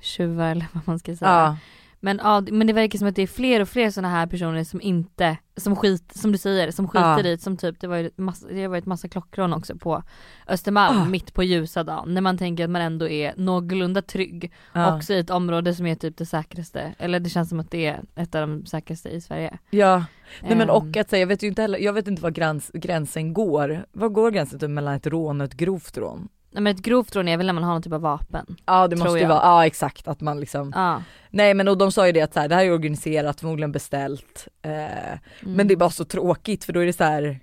tjuvar 0.00 0.50
eller 0.50 0.66
vad 0.72 0.88
man 0.88 0.98
ska 0.98 1.16
säga. 1.16 1.30
Ja. 1.30 1.56
Men, 2.02 2.20
ja, 2.22 2.40
men 2.50 2.66
det 2.66 2.72
verkar 2.72 2.98
som 2.98 3.08
att 3.08 3.16
det 3.16 3.22
är 3.22 3.26
fler 3.26 3.60
och 3.60 3.68
fler 3.68 3.90
sådana 3.90 4.08
här 4.14 4.26
personer 4.26 4.64
som 4.64 4.80
inte, 4.80 5.36
som 5.56 5.76
skit, 5.76 6.12
som 6.14 6.32
du 6.32 6.38
säger, 6.38 6.70
som 6.70 6.88
skiter 6.88 7.24
Ja. 7.24 7.30
i 7.30 7.38
som 7.38 7.56
typ, 7.56 7.80
det 7.80 7.86
var 7.86 7.96
ju 7.96 8.10
massa, 8.16 8.46
det 8.48 8.62
har 8.62 8.68
varit 8.68 8.86
massa 8.86 9.08
klockrån 9.08 9.52
också 9.52 9.76
på 9.76 10.02
Östermalm 10.48 10.98
Ah. 11.00 11.04
mitt 11.04 11.34
på 11.34 11.42
ljusa 11.42 11.84
dagen. 11.84 12.14
När 12.14 12.20
man 12.20 12.38
tänker 12.38 12.64
att 12.64 12.70
man 12.70 12.82
ändå 12.82 13.08
är 13.08 13.34
någorlunda 13.36 14.02
trygg. 14.02 14.52
Ja. 14.72 14.96
Också 14.96 15.12
i 15.12 15.18
ett 15.18 15.30
område 15.30 15.74
som 15.74 15.86
är 15.86 15.94
typ 15.94 16.16
det 16.16 16.26
säkraste, 16.26 16.94
eller 16.98 17.20
det 17.20 17.30
känns 17.30 17.48
som 17.48 17.60
att 17.60 17.70
det 17.70 17.86
är 17.86 18.00
ett 18.16 18.34
av 18.34 18.40
de 18.48 18.66
säkraste 18.66 19.08
i 19.08 19.20
Sverige. 19.20 19.58
ja. 19.70 20.04
Nej 20.42 20.56
men 20.56 20.70
Ehm, 20.70 20.76
och 20.76 20.96
att 20.96 21.10
säga, 21.10 21.20
jag 21.20 21.26
vet 21.26 21.42
ju 21.42 21.48
inte 21.48 21.62
heller, 21.62 21.78
jag 21.78 21.92
vet 21.92 22.08
inte 22.08 22.22
var 22.22 22.30
gräns, 22.30 22.70
gränsen 22.74 23.34
går. 23.34 23.86
Var 23.92 24.08
går 24.08 24.30
gränsen 24.30 24.58
typ 24.58 24.70
mellan 24.70 24.94
ett 24.94 25.06
rån 25.06 25.40
och 25.40 25.44
ett 25.44 25.54
grovt 25.54 25.98
rån? 25.98 26.28
Nej, 26.50 26.62
men 26.62 26.66
ett 26.74 26.82
grovt 26.82 27.16
rån 27.16 27.28
är 27.28 27.36
väl 27.36 27.46
när 27.46 27.52
man 27.52 27.64
har 27.64 27.72
någon 27.72 27.82
typ 27.82 27.92
av 27.92 28.00
vapen. 28.00 28.46
Ja 28.66 28.88
det 28.88 28.96
måste 28.96 29.18
ju 29.18 29.26
vara, 29.26 29.42
ja 29.42 29.66
exakt 29.66 30.08
att 30.08 30.20
man 30.20 30.40
liksom 30.40 30.72
Ja. 30.74 31.02
Nej 31.30 31.54
men 31.54 31.68
och 31.68 31.78
de 31.78 31.92
sa 31.92 32.06
ju 32.06 32.12
det 32.12 32.20
att 32.20 32.34
så 32.34 32.40
här, 32.40 32.48
det 32.48 32.54
här 32.54 32.64
är 32.64 32.72
organiserat, 32.72 33.40
förmodligen 33.40 33.72
beställt. 33.72 34.48
Eh, 34.62 34.70
Mm. 34.72 35.54
Men 35.56 35.68
det 35.68 35.74
är 35.74 35.76
bara 35.76 35.90
så 35.90 36.04
tråkigt 36.04 36.64
för 36.64 36.72
då 36.72 36.80
är 36.80 36.86
det 36.86 36.92
så 36.92 37.04
här. 37.04 37.40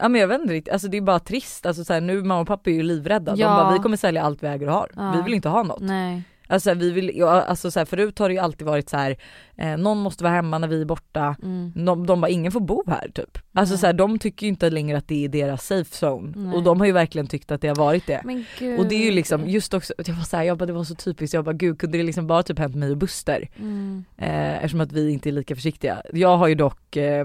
Ja 0.00 0.08
men 0.08 0.20
jag 0.20 0.28
vet 0.28 0.40
inte 0.40 0.52
riktigt, 0.54 0.72
alltså 0.72 0.88
det 0.88 0.96
är 0.96 1.00
bara 1.00 1.18
trist, 1.20 1.66
alltså 1.66 1.84
så 1.84 1.92
här, 1.92 2.00
nu 2.00 2.22
mamma 2.22 2.40
och 2.40 2.46
pappa 2.46 2.70
är 2.70 2.74
ju 2.74 2.82
livrädda. 2.82 3.32
De 3.34 3.40
Ja. 3.40 3.48
bara 3.48 3.72
vi 3.72 3.78
kommer 3.78 3.96
sälja 3.96 4.22
allt 4.22 4.42
vi 4.42 4.46
äger 4.46 4.66
och 4.68 4.72
har, 4.74 4.90
Ja. 4.96 5.12
vi 5.16 5.22
vill 5.22 5.34
inte 5.34 5.48
ha 5.48 5.62
något. 5.62 5.80
Nej. 5.80 6.22
Alltså 6.50 6.74
vi 6.74 6.90
vill, 6.90 7.22
alltså 7.24 7.70
så 7.70 7.80
här, 7.80 7.84
förut 7.84 8.18
har 8.18 8.28
det 8.28 8.32
ju 8.34 8.40
alltid 8.40 8.66
varit 8.66 8.88
så 8.88 8.96
här, 8.96 9.16
eh, 9.56 9.76
någon 9.76 9.98
måste 9.98 10.24
vara 10.24 10.34
hemma 10.34 10.58
när 10.58 10.68
vi 10.68 10.80
är 10.80 10.84
borta, 10.84 11.36
Mm. 11.42 11.72
de, 11.84 12.06
de 12.06 12.20
bara 12.20 12.28
ingen 12.28 12.52
får 12.52 12.60
bo 12.60 12.84
här 12.86 13.08
typ. 13.14 13.38
Alltså 13.52 13.74
Nej. 13.74 13.80
så 13.80 13.86
här, 13.86 13.92
de 13.92 14.18
tycker 14.18 14.46
ju 14.46 14.48
inte 14.48 14.70
längre 14.70 14.98
att 14.98 15.08
det 15.08 15.24
är 15.24 15.28
deras 15.28 15.66
safe 15.66 16.06
zone 16.06 16.32
Nej. 16.36 16.54
och 16.56 16.62
de 16.62 16.80
har 16.80 16.86
ju 16.86 16.92
verkligen 16.92 17.26
tyckt 17.26 17.50
att 17.50 17.60
det 17.60 17.68
har 17.68 17.76
varit 17.76 18.06
det. 18.06 18.20
Och 18.78 18.86
det 18.88 18.94
är 18.94 19.04
ju 19.04 19.10
liksom 19.10 19.48
just 19.48 19.74
också, 19.74 19.94
jag 20.06 20.14
var 20.14 20.22
såhär, 20.24 20.44
jag 20.44 20.58
bara, 20.58 20.66
det 20.66 20.72
var 20.72 20.84
så 20.84 20.94
typiskt, 20.94 21.34
jag 21.34 21.44
bara 21.44 21.52
gud 21.52 21.78
kunde 21.80 21.98
det 21.98 22.04
liksom 22.04 22.26
bara 22.26 22.42
typ 22.42 22.58
hänt 22.58 22.74
mig 22.76 22.90
och 22.90 22.96
Buster? 22.96 23.48
Mm. 23.58 24.04
Eh, 24.16 24.56
eftersom 24.56 24.80
att 24.80 24.92
vi 24.92 25.10
inte 25.10 25.28
är 25.30 25.32
lika 25.32 25.54
försiktiga. 25.54 26.02
Jag 26.12 26.36
har 26.36 26.48
ju 26.48 26.54
dock, 26.54 26.96
eh, 26.96 27.24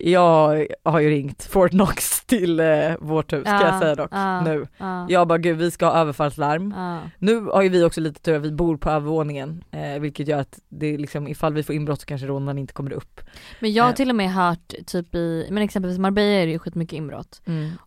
jag 0.00 0.66
har 0.84 1.00
ju 1.00 1.10
ringt 1.10 1.42
Fort 1.44 1.70
Knox 1.70 2.24
till 2.24 2.60
eh, 2.60 2.66
vårt 3.00 3.32
hus 3.32 3.44
kan 3.44 3.54
Ja, 3.54 3.66
jag 3.68 3.78
säga 3.80 3.94
dock 3.94 4.08
ja, 4.12 4.40
nu. 4.40 4.66
Ja. 4.78 5.06
Jag 5.08 5.28
bara 5.28 5.38
gud 5.38 5.58
vi 5.58 5.70
ska 5.70 5.86
ha 5.86 5.92
överfallslarm. 5.94 6.74
Nu 7.18 7.40
har 7.40 7.62
ju 7.62 7.68
vi 7.68 7.84
också 7.84 8.00
lite 8.00 8.20
tur 8.20 8.36
att 8.36 8.42
vi 8.42 8.52
bor 8.52 8.76
på 8.76 8.90
övervåningen 8.90 9.64
eh, 9.70 10.00
vilket 10.00 10.28
gör 10.28 10.38
att 10.40 10.58
det 10.68 10.86
är 10.94 10.98
liksom 10.98 11.28
ifall 11.28 11.54
vi 11.54 11.62
får 11.62 11.74
inbrott 11.74 12.00
så 12.00 12.06
kanske 12.06 12.26
rånaren 12.26 12.58
inte 12.58 12.72
kommer 12.72 12.92
upp. 12.92 13.20
Men 13.60 13.72
jag 13.72 13.84
har 13.84 13.90
Eh. 13.90 13.94
till 13.96 14.10
och 14.10 14.16
med 14.16 14.32
hört 14.32 14.74
typ 14.86 15.14
i, 15.14 15.48
men 15.50 15.62
exempelvis 15.62 15.98
Marbella 15.98 16.26
är 16.42 16.46
det 16.46 16.52
ju 16.52 16.58
skitmycket 16.58 16.96
inbrott. 16.96 17.42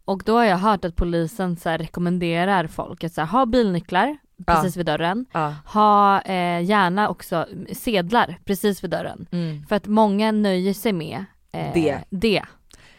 Och 0.06 0.22
då 0.26 0.38
har 0.38 0.44
jag 0.46 0.58
hört 0.58 0.86
att 0.86 0.96
polisen 0.96 1.58
så 1.58 1.70
här 1.70 1.78
rekommenderar 1.78 2.68
folk 2.68 3.04
att 3.04 3.14
så 3.14 3.22
här, 3.22 3.28
ha 3.28 3.46
bilnycklar 3.46 4.18
precis 4.48 4.78
vid 4.78 4.86
dörren. 4.86 5.26
Ha 5.66 6.22
eh, 6.22 6.64
gärna 6.64 7.10
också 7.10 7.46
sedlar 7.74 8.38
precis 8.46 8.84
vid 8.84 8.92
dörren. 8.92 9.28
Mm. 9.32 9.64
För 9.66 9.76
att 9.76 9.88
många 9.88 10.32
nöjer 10.32 10.74
sig 10.74 10.94
med 10.94 11.26
eh, 11.58 11.74
Det. 11.74 12.00
det. 12.10 12.42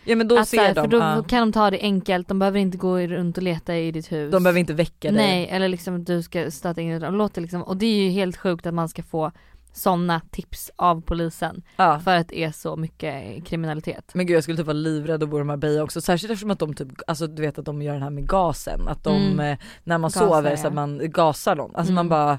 Ja 0.04 0.16
men 0.16 0.28
då 0.28 0.38
Att, 0.38 0.48
så 0.48 0.56
ser 0.56 0.62
här, 0.62 0.74
de, 0.74 0.80
för 0.80 0.88
då 0.88 0.98
ja. 0.98 1.24
kan 1.28 1.40
de 1.40 1.52
ta 1.52 1.70
det 1.70 1.80
enkelt, 1.80 2.28
de 2.28 2.38
behöver 2.38 2.58
inte 2.58 2.78
gå 2.78 2.98
runt 2.98 3.36
och 3.36 3.42
leta 3.42 3.76
i 3.76 3.90
ditt 3.92 4.12
hus. 4.12 4.32
de 4.32 4.42
behöver 4.42 4.60
inte 4.60 4.72
väcka 4.74 5.08
dig. 5.08 5.16
Nej, 5.16 5.48
eller 5.50 5.68
liksom 5.68 6.04
du 6.04 6.22
ska 6.22 6.50
stöta 6.50 6.80
in 6.80 7.02
och 7.04 7.12
låter 7.12 7.40
liksom, 7.40 7.62
och 7.62 7.76
det 7.76 7.86
är 7.86 8.02
ju 8.04 8.10
helt 8.10 8.36
sjukt 8.36 8.66
att 8.66 8.74
man 8.74 8.88
ska 8.88 9.02
få 9.02 9.32
sådana 9.72 10.20
tips 10.30 10.70
av 10.76 11.00
polisen 11.00 11.62
Ja. 11.76 12.00
för 12.04 12.16
att 12.16 12.28
det 12.28 12.44
är 12.44 12.52
så 12.52 12.76
mycket 12.76 13.44
kriminalitet. 13.46 14.10
Men 14.14 14.26
gud 14.26 14.36
jag 14.36 14.42
skulle 14.42 14.56
typ 14.58 14.66
vara 14.66 14.74
livrädd 14.74 15.22
att 15.22 15.28
bo 15.28 15.40
i 15.40 15.44
Marbella 15.44 15.82
också, 15.82 16.00
särskilt 16.00 16.30
eftersom 16.32 16.50
att 16.50 16.58
de 16.58 16.74
typ, 16.74 16.88
alltså 17.06 17.26
du 17.26 17.42
vet 17.42 17.58
att 17.58 17.64
de 17.64 17.82
gör 17.82 17.94
det 17.94 18.00
här 18.00 18.10
med 18.10 18.28
gasen, 18.28 18.88
att 18.88 19.04
de 19.04 19.16
Mm. 19.16 19.40
eh, 19.52 19.58
när 19.84 19.98
man 19.98 20.08
Gasar, 20.10 20.20
sover 20.28 20.56
så 20.56 20.64
ja. 20.64 20.68
att 20.68 20.74
man 20.74 21.00
gasar 21.10 21.56
dem, 21.56 21.70
alltså 21.74 21.92
man 21.92 22.06
Mm. 22.06 22.08
bara 22.10 22.38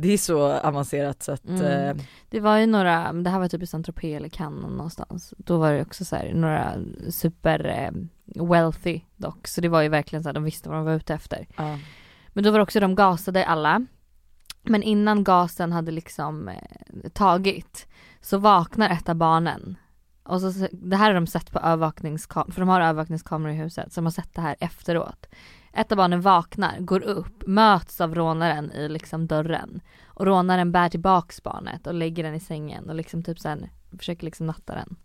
det 0.00 0.12
är 0.12 0.18
så 0.18 0.52
avancerat 0.52 1.22
så 1.22 1.32
att 1.32 1.48
Mm. 1.48 1.62
eh, 1.98 2.04
Det 2.30 2.40
var 2.40 2.56
ju 2.56 2.66
några, 2.66 3.12
det 3.12 3.30
här 3.30 3.38
var 3.38 3.48
typ 3.48 3.62
i 3.62 3.66
Saint 3.66 3.86
Tropez 3.86 4.16
eller 4.16 4.28
Cannes 4.28 4.62
någonstans. 4.70 5.34
Då 5.38 5.58
var 5.58 5.72
det 5.72 5.82
också 5.82 6.04
så 6.04 6.16
här, 6.16 6.32
några 6.34 6.72
super 7.10 7.66
eh, 7.66 8.44
wealthy 8.46 9.00
dock. 9.16 9.46
Så 9.48 9.60
det 9.60 9.68
var 9.68 9.82
ju 9.82 9.88
verkligen 9.88 10.22
så 10.22 10.28
här, 10.28 10.34
de 10.34 10.44
visste 10.44 10.68
vad 10.68 10.78
de 10.78 10.84
var 10.84 10.92
ute 10.94 11.14
efter. 11.14 11.46
ja. 11.56 11.78
Men 12.28 12.44
då 12.44 12.50
var 12.50 12.58
det 12.58 12.62
också, 12.62 12.80
de 12.80 12.94
gasade 12.94 13.44
alla. 13.46 13.86
Men 14.62 14.82
innan 14.82 15.24
gasen 15.24 15.72
hade 15.72 15.90
liksom 15.92 16.48
eh, 16.48 17.08
tagit 17.12 17.86
så 18.20 18.38
vaknar 18.38 18.90
ett 18.90 19.08
av 19.08 19.14
barnen. 19.14 19.76
Och 20.22 20.40
så, 20.40 20.68
det 20.72 20.96
här 20.96 21.06
har 21.06 21.14
de 21.14 21.26
sett 21.26 21.52
på 21.52 21.58
övervakningskameror, 21.58 22.52
för 22.52 22.60
de 22.60 22.68
har 22.68 22.80
övervakningskameror 22.80 23.52
i 23.52 23.56
huset, 23.56 23.92
så 23.92 24.00
de 24.00 24.06
har 24.06 24.10
sett 24.10 24.34
det 24.34 24.40
här 24.40 24.56
efteråt. 24.60 25.26
Ett 25.72 25.92
av 25.92 25.96
barnen 25.98 26.20
vaknar, 26.20 26.76
går 26.80 27.00
upp, 27.02 27.46
möts 27.46 28.00
av 28.00 28.14
rånaren 28.14 28.72
i 28.72 28.88
liksom 28.88 29.26
dörren. 29.26 29.80
Och 30.06 30.26
rånaren 30.26 30.72
bär 30.72 30.88
tillbaks 30.88 31.42
barnet 31.42 31.86
och 31.86 31.94
lägger 31.94 32.22
den 32.24 32.34
i 32.34 32.40
sängen 32.40 32.88
och 32.88 32.94
liksom 32.94 33.22
typ 33.22 33.38
sen 33.38 33.66
försöker 33.98 34.24
liksom 34.24 34.46
natta 34.46 34.74
den. 34.74 34.96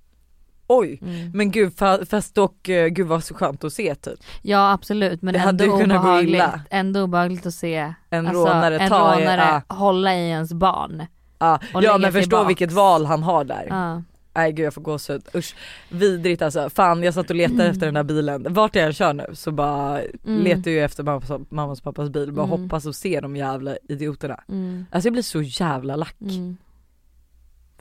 Oj! 0.67 0.99
Mm. 1.01 1.31
Men 1.33 1.51
gud 1.51 1.73
fa- 1.73 2.05
fast 2.05 2.35
dock, 2.35 2.69
eh, 2.69 2.87
gud 2.87 3.07
vad 3.07 3.23
så 3.23 3.33
skönt 3.33 3.63
att 3.63 3.73
se 3.73 3.95
typ. 3.95 4.19
Ja 4.41 4.71
absolut 4.71 5.21
men 5.21 5.33
Det 5.33 5.39
hade 5.39 5.63
ändå 5.63 5.77
kunnat 5.77 5.97
gå 6.01 6.07
obehagligt. 6.07 6.33
illa. 6.35 6.61
Ändå 6.69 7.01
obehagligt 7.03 7.45
att 7.45 7.53
se 7.53 7.93
En 8.09 8.27
alltså, 8.27 8.45
rånare 8.45 8.77
en 8.79 8.89
rånare 8.89 9.63
ja, 9.69 9.75
hålla 9.75 10.15
i 10.15 10.29
ens 10.29 10.53
barn. 10.53 11.05
ja. 11.39 11.59
och 11.73 11.83
ja 11.83 11.97
men 11.97 12.11
förstå 12.11 12.43
vilket 12.43 12.71
val 12.71 13.05
han 13.05 13.23
har 13.23 13.43
där. 13.43 13.67
Ja. 13.69 14.01
Nej 14.35 14.51
gud 14.53 14.65
jag 14.65 14.73
får 14.73 14.81
gåshud, 14.81 15.27
usch 15.35 15.55
vidrigt 15.89 16.41
alltså. 16.41 16.69
Fan 16.69 17.03
jag 17.03 17.13
satt 17.13 17.29
och 17.29 17.35
letade 17.35 17.65
efter 17.69 17.85
den 17.85 17.95
här 17.95 18.03
bilen, 18.03 18.45
vart 18.53 18.75
jag 18.75 18.85
än 18.85 18.93
kör 18.93 19.13
nu 19.13 19.25
så 19.33 19.51
bara 19.51 20.01
Mm. 20.01 20.43
letar 20.43 20.71
jag 20.71 20.83
efter 20.83 21.03
mammas, 21.03 21.31
mammas 21.49 21.79
och 21.79 21.83
pappas 21.83 22.09
bil, 22.09 22.31
bara 22.31 22.45
Mm. 22.47 22.61
hoppas 22.61 22.85
och 22.85 22.95
se 22.95 23.19
de 23.19 23.35
jävla 23.35 23.77
idioterna. 23.89 24.43
Mm. 24.49 24.85
Alltså 24.91 25.07
jag 25.07 25.13
blir 25.13 25.23
så 25.23 25.41
jävla 25.41 25.95
lack. 25.95 26.15
Mm. 26.21 26.57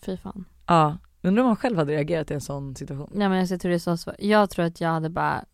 Fy 0.03 0.17
fan. 0.17 0.45
Ja, 0.67 0.99
undrar 1.23 1.43
om 1.43 1.47
man 1.49 1.57
själv 1.57 1.77
hade 1.79 1.93
reagerat 1.93 2.31
i 2.31 2.35
en 2.35 2.41
sån 2.41 2.77
situation. 2.77 3.11
Nej 3.15 3.29
men 3.29 3.41
alltså, 3.41 3.55
jag 3.55 3.61
tror 3.61 3.71
det 3.71 3.77
är 3.77 3.79
så 3.79 3.97
svårt. 3.97 4.15
Jag 4.19 4.51
tror 4.51 4.65
att 4.65 4.81
jag 4.81 4.89
hade 4.89 5.11
bara 5.11 5.45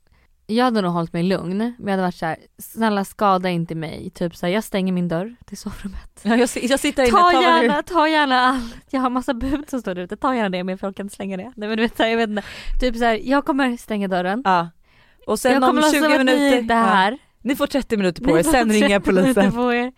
jag 0.51 0.65
hade 0.65 0.83
nog 0.83 0.93
hållit 0.93 1.13
mig 1.13 1.23
lugn, 1.23 1.59
men 1.59 1.75
jag 1.79 1.91
hade 1.91 2.03
varit 2.03 2.15
så 2.15 2.27
här: 2.27 2.37
snälla 2.59 3.05
skada 3.05 3.49
inte 3.51 3.75
mig. 3.75 4.11
Typ 4.11 4.37
så 4.37 4.47
här, 4.47 4.53
jag 4.53 4.65
stänger 4.65 4.93
min 4.93 5.09
dörr 5.09 5.37
till 5.47 5.57
sovrummet. 5.59 6.21
Ja, 6.23 6.31
jag, 6.37 6.49
jag 6.63 6.81
sitter 6.81 7.03
inne, 7.03 7.11
Ta 7.11 7.19
ta 7.19 7.23
vad 7.23 7.35
du- 7.35 7.43
gärna, 7.67 7.83
ta 7.83 8.09
gärna 8.09 8.41
allt. 8.41 8.77
Jag 8.91 9.01
har 9.01 9.11
massa 9.11 9.35
bud 9.35 9.71
som 9.71 9.81
står 9.81 9.95
där 9.95 10.03
ute, 10.03 10.17
ta 10.17 10.35
gärna 10.35 10.49
det 10.49 10.65
men 10.65 10.79
folk 10.79 10.97
kan 10.97 11.07
inte 11.07 11.15
slänga 11.17 11.37
det. 11.37 11.53
Nej 11.57 11.69
men 11.69 11.77
du 11.77 11.83
vet, 11.83 11.99
jag 11.99 12.17
vet 12.17 12.29
inte. 12.31 12.43
Typ 12.81 12.97
så 12.97 13.05
här, 13.05 13.21
jag 13.23 13.45
kommer 13.45 13.77
stänga 13.77 14.09
dörren. 14.09 14.43
Ja. 14.45 14.69
Och 15.27 15.39
sen 15.39 15.53
jag 15.53 15.63
om 15.63 15.77
låtsas 15.77 15.93
20 15.93 15.99
som 16.03 16.13
att 16.13 16.19
ni 16.19 16.25
minuter, 16.25 16.59
inte 16.59 16.75
är 16.75 16.85
här. 16.85 17.13
Ja. 17.13 17.19
ni 17.43 17.57
får 17.57 17.67
30 17.67 17.97
minuter 17.97 18.23
på 18.25 18.31
Ni 18.33 18.39
er, 18.39 18.43
sen 18.43 18.71
ringer 18.73 18.89
jag 18.91 19.05
30 19.05 19.13
minuter 19.21 19.35
polisen. 19.35 19.53
på 19.53 19.73
er. 19.75 19.93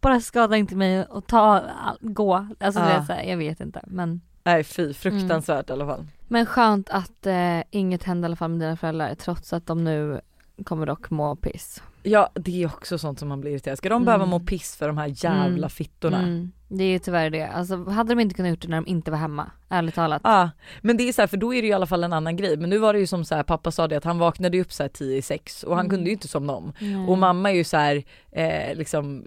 Bara 0.00 0.20
skada 0.20 0.56
inte 0.56 0.76
mig 0.76 1.04
och 1.04 1.26
ta, 1.26 1.62
gå. 2.00 2.34
Alltså 2.60 2.80
Ja. 2.80 2.86
det 2.86 2.92
är 2.92 3.02
så 3.02 3.12
här, 3.12 3.22
jag 3.22 3.36
vet 3.36 3.60
inte 3.60 3.80
men 3.86 4.20
Nej 4.44 4.64
fy, 4.64 4.94
fruktansvärt 4.94 5.70
i 5.70 5.72
alla 5.72 5.86
fall. 5.86 6.06
Men 6.28 6.46
skönt 6.46 6.90
att 6.90 7.26
eh, 7.26 7.60
inget 7.70 8.02
hände 8.02 8.24
i 8.24 8.26
alla 8.26 8.36
fall 8.36 8.50
med 8.50 8.60
dina 8.60 8.76
föräldrar 8.76 9.14
trots 9.14 9.52
att 9.52 9.66
de 9.66 9.84
nu 9.84 10.20
kommer 10.64 10.86
dock 10.86 11.10
må 11.10 11.36
piss. 11.36 11.82
Ja 12.02 12.30
det 12.34 12.62
är 12.62 12.66
också 12.66 12.98
sånt 12.98 13.18
som 13.18 13.28
man 13.28 13.40
blir 13.40 13.50
irriterad, 13.50 13.78
ska 13.78 13.88
de 13.88 13.94
Mm. 13.94 14.04
behöva 14.06 14.26
må 14.26 14.40
piss 14.40 14.76
för 14.76 14.86
de 14.86 14.98
här 14.98 15.24
jävla 15.24 15.56
Mm. 15.56 15.70
fittorna? 15.70 16.18
Mm, 16.18 16.52
det 16.68 16.84
är 16.84 16.88
ju 16.88 16.98
tyvärr 16.98 17.30
det. 17.30 17.46
Alltså 17.48 17.84
hade 17.90 18.14
de 18.14 18.20
inte 18.20 18.34
kunnat 18.34 18.50
gjort 18.50 18.62
det 18.62 18.68
när 18.68 18.76
de 18.76 18.86
inte 18.86 19.10
var 19.10 19.18
hemma, 19.18 19.50
ärligt 19.68 19.94
talat. 19.94 20.20
Ja, 20.24 20.50
men 20.82 20.96
det 20.96 21.08
är 21.08 21.12
så 21.12 21.22
här, 21.22 21.26
för 21.26 21.36
då 21.36 21.54
är 21.54 21.62
det 21.62 21.66
ju 21.66 21.70
i 21.70 21.74
alla 21.74 21.86
fall 21.86 22.04
en 22.04 22.12
annan 22.12 22.36
grej. 22.36 22.56
Men 22.56 22.70
nu 22.70 22.78
var 22.78 22.92
det 22.92 22.98
ju 22.98 23.06
som 23.06 23.24
så 23.24 23.34
här, 23.34 23.42
pappa 23.42 23.70
sa 23.70 23.88
det 23.88 23.96
att 23.96 24.04
han 24.04 24.18
vaknade 24.18 24.60
upp 24.60 24.72
så 24.72 24.82
här 24.82 24.88
10 24.90 25.16
i 25.16 25.22
sex 25.22 25.62
och 25.62 25.76
han 25.76 25.86
Mm. 25.86 25.90
kunde 25.90 26.06
ju 26.06 26.12
inte 26.12 26.28
somna 26.28 26.52
om. 26.52 26.72
Nej. 26.80 27.06
Och 27.08 27.18
mamma 27.18 27.50
är 27.50 27.54
ju 27.54 27.64
så 27.64 27.76
här, 27.76 28.04
eh, 28.32 28.74
liksom 28.76 29.24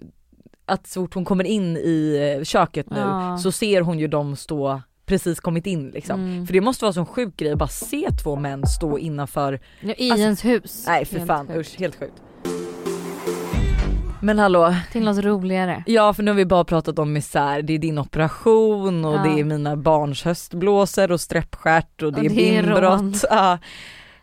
att 0.66 0.86
så 0.86 1.02
fort 1.02 1.14
hon 1.14 1.24
kommer 1.24 1.44
in 1.44 1.76
i 1.76 2.34
eh, 2.38 2.44
köket 2.44 2.90
nu 2.90 2.98
Ja. 3.00 3.38
så 3.38 3.52
ser 3.52 3.80
hon 3.80 3.98
ju 3.98 4.06
dem 4.08 4.36
stå 4.36 4.82
precis 5.08 5.40
kommit 5.40 5.66
in 5.66 5.90
liksom. 5.90 6.20
Mm. 6.20 6.46
För 6.46 6.52
det 6.52 6.60
måste 6.60 6.84
vara 6.84 7.00
en 7.00 7.06
sjuk 7.06 7.36
grej 7.36 7.52
att 7.52 7.58
bara 7.58 7.68
se 7.68 8.08
två 8.22 8.36
män 8.36 8.66
stå 8.66 8.98
innanför, 8.98 9.60
Ja, 9.80 9.94
I 9.98 10.10
alltså- 10.10 10.24
ens 10.24 10.44
hus. 10.44 10.84
nej 10.88 11.04
för 11.04 11.16
Helt 11.18 11.26
fan 11.26 11.46
sjukt. 11.46 11.58
usch 11.58 11.80
helt 11.80 11.96
sjukt. 11.98 12.22
Men 14.22 14.38
hallå, 14.38 14.74
Till 14.92 15.04
något 15.04 15.24
roligare. 15.24 15.84
ja 15.86 16.12
för 16.14 16.22
nu 16.22 16.30
har 16.30 16.36
vi 16.36 16.44
bara 16.46 16.64
pratat 16.64 16.98
om 16.98 17.12
misär, 17.12 17.62
det 17.62 17.72
är 17.72 17.78
din 17.78 17.98
operation 17.98 19.04
och 19.04 19.14
Ja. 19.14 19.22
det 19.22 19.40
är 19.40 19.44
mina 19.44 19.76
barns 19.76 20.22
höstblåsor 20.24 21.12
och 21.12 21.20
streppstjärt 21.20 22.02
och 22.02 22.12
det 22.12 22.18
Och 22.20 22.24
är 22.26 22.30
det 22.30 22.56
är 22.56 22.62
rån. 22.62 22.98
inbrott. 23.04 23.24
Ja. 23.30 23.58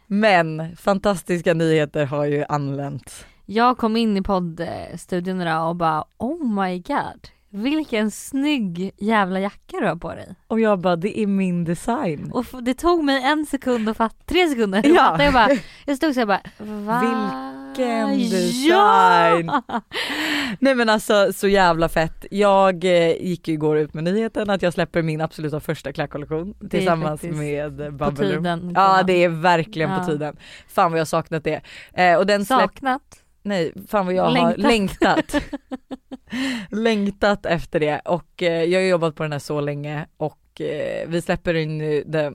Men 0.08 0.76
fantastiska 0.78 1.54
nyheter 1.54 2.06
har 2.06 2.26
ju 2.26 2.46
anlänt. 2.50 3.26
Jag 3.46 3.78
kom 3.78 3.98
in 3.98 4.18
i 4.18 4.22
poddstudion 4.22 5.42
idag 5.42 5.70
och 5.70 5.76
bara 5.76 6.04
oh 6.18 6.64
my 6.66 6.80
god. 6.80 7.28
Vilken 7.56 8.12
snygg 8.12 8.92
jävla 8.98 9.40
jacka 9.40 9.78
du 9.82 9.88
har 9.88 9.96
på 9.96 10.10
dig. 10.16 10.36
Och 10.48 10.60
jag 10.60 10.80
bara 10.80 10.96
det 10.96 11.20
är 11.20 11.28
min 11.28 11.64
design. 11.64 12.32
Och 12.34 12.64
det 12.64 12.74
tog 12.74 13.04
mig 13.04 13.24
en 13.24 13.46
sekund 13.46 13.90
att 13.90 13.98
fatta, 13.98 14.16
tre 14.26 14.48
sekunder 14.48 14.80
att 14.80 14.86
Ja. 14.86 14.96
fatta. 14.96 15.24
Jag 15.24 15.34
bara, 15.34 15.50
jag 15.86 15.98
stod 15.98 16.14
så 16.14 16.20
här 16.20 16.26
bara 16.28 16.42
va? 16.60 17.00
Vilken 17.02 18.20
Ja! 18.20 18.30
design! 18.30 19.52
Nej 20.60 20.76
men 20.76 20.90
alltså 20.90 21.34
så 21.34 21.48
jävla 21.48 21.90
fett. 21.90 22.26
Jag 22.32 22.84
eh, 22.84 23.12
gick 23.22 23.48
ju 23.48 23.54
igår 23.54 23.78
ut 23.78 23.94
med 23.94 24.04
nyheten 24.04 24.50
att 24.50 24.62
jag 24.62 24.74
släpper 24.74 25.02
min 25.02 25.22
absoluta 25.22 25.60
första 25.60 25.94
klädkollektion 25.94 26.54
tillsammans 26.70 27.24
med 27.24 27.78
tiden. 28.18 28.72
Ja 28.76 29.04
det 29.04 29.24
är 29.24 29.30
verkligen 29.30 29.90
Ja. 29.92 30.00
på 30.00 30.06
tiden. 30.06 30.38
Fan 30.68 30.92
vad 30.92 30.98
jag 31.00 31.02
har 31.02 31.06
saknat 31.06 31.44
det. 31.44 31.62
Eh, 31.94 32.16
och 32.18 32.26
den 32.26 32.46
släpp... 32.46 32.60
Saknat. 32.60 33.02
Nej 33.46 33.74
fan 33.88 34.06
vad 34.06 34.16
jag 34.16 34.24
har 34.24 34.32
Längtat. 34.32 34.58
längtat. 34.58 35.36
längtat 36.72 37.46
efter 37.46 37.80
det 37.80 38.00
och 38.00 38.44
eh, 38.44 38.64
jag 38.64 38.80
har 38.80 38.86
jobbat 38.88 39.16
på 39.16 39.24
den 39.24 39.32
här 39.32 39.40
så 39.40 39.62
länge 39.62 40.06
och 40.18 40.62
eh, 40.62 41.08
vi 41.08 41.22
släpper 41.22 41.54
in 41.54 41.78
nu 41.78 42.04
det 42.08 42.34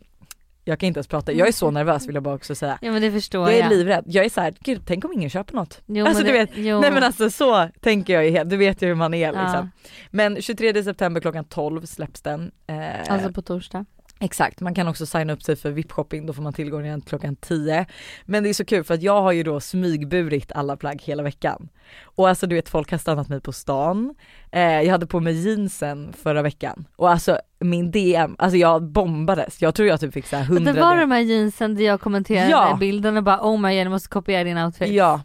jag 0.64 0.78
kan 0.80 0.86
inte 0.86 0.98
ens 0.98 1.06
prata, 1.08 1.32
jag 1.32 1.48
är 1.48 1.52
så 1.52 1.70
nervös 1.70 2.06
vill 2.08 2.14
jag 2.14 2.22
bara 2.22 2.34
också 2.34 2.54
säga. 2.54 2.78
Ja 2.82 2.92
men 2.92 3.02
det 3.02 3.12
förstår 3.12 3.50
Jag 3.50 3.58
jag. 3.58 3.66
är 3.66 3.70
livrädd, 3.70 4.04
jag 4.06 4.24
är 4.24 4.28
såhär, 4.28 4.54
gud 4.60 4.82
tänk 4.86 5.04
om 5.04 5.12
ingen 5.12 5.30
köper 5.30 5.54
något. 5.54 5.80
Jo, 5.86 6.06
Alltså, 6.06 6.22
men 6.24 6.32
du 6.32 6.38
vet, 6.38 6.50
jo. 6.54 6.80
Nej 6.80 6.90
men 6.92 7.02
alltså 7.02 7.30
så 7.30 7.68
tänker 7.80 8.12
jag 8.12 8.24
ju 8.24 8.30
helt, 8.30 8.50
du 8.50 8.56
vet 8.56 8.82
ju 8.82 8.86
hur 8.86 8.94
man 8.94 9.14
är 9.14 9.32
Ja. 9.32 9.42
liksom. 9.42 9.70
Men 10.10 10.42
23 10.42 10.82
september 10.84 11.20
klockan 11.20 11.44
12 11.44 11.86
släpps 11.86 12.22
den. 12.22 12.50
Eh, 12.66 13.12
Alltså 13.12 13.32
på 13.32 13.42
torsdag. 13.42 13.84
Exakt, 14.22 14.60
man 14.60 14.74
kan 14.74 14.88
också 14.88 15.06
signa 15.06 15.32
upp 15.32 15.42
sig 15.42 15.56
för 15.56 15.70
VIP-shopping, 15.70 16.26
då 16.26 16.32
får 16.32 16.42
man 16.42 16.52
tillgång 16.52 16.84
igen 16.84 17.00
klockan 17.00 17.36
10. 17.36 17.86
Men 18.24 18.42
det 18.42 18.48
är 18.48 18.54
så 18.54 18.64
kul 18.64 18.84
för 18.84 18.94
att 18.94 19.02
jag 19.02 19.22
har 19.22 19.32
ju 19.32 19.42
då 19.42 19.60
smygburit 19.60 20.52
alla 20.52 20.76
plagg 20.76 21.02
hela 21.02 21.22
veckan. 21.22 21.68
Och 22.02 22.28
alltså 22.28 22.46
du 22.46 22.54
vet 22.54 22.68
folk 22.68 22.90
har 22.90 22.98
stannat 22.98 23.28
mig 23.28 23.40
på 23.40 23.52
stan, 23.52 24.14
eh, 24.52 24.62
jag 24.62 24.90
hade 24.90 25.06
på 25.06 25.20
mig 25.20 25.34
jeansen 25.48 26.12
förra 26.22 26.42
veckan 26.42 26.84
och 26.96 27.10
alltså 27.10 27.38
min 27.58 27.90
DM, 27.90 28.36
alltså 28.38 28.56
jag 28.56 28.82
bombades, 28.82 29.62
jag 29.62 29.74
tror 29.74 29.88
jag 29.88 30.00
typ 30.00 30.12
fick 30.14 30.26
såhär 30.26 30.44
100 30.44 30.72
Det 30.72 30.80
var 30.80 30.96
de 30.96 31.10
här 31.10 31.20
jeansen 31.20 31.74
där 31.74 31.84
jag 31.84 32.00
kommenterade 32.00 32.50
Ja. 32.50 32.76
bilden 32.80 33.16
och 33.16 33.22
bara 33.22 33.40
oh 33.40 33.60
my 33.60 33.68
god 33.68 33.78
jag 33.86 33.90
måste 33.90 34.08
kopiera 34.08 34.44
din 34.44 34.58
outfit. 34.58 34.88
Ja, 34.92 35.22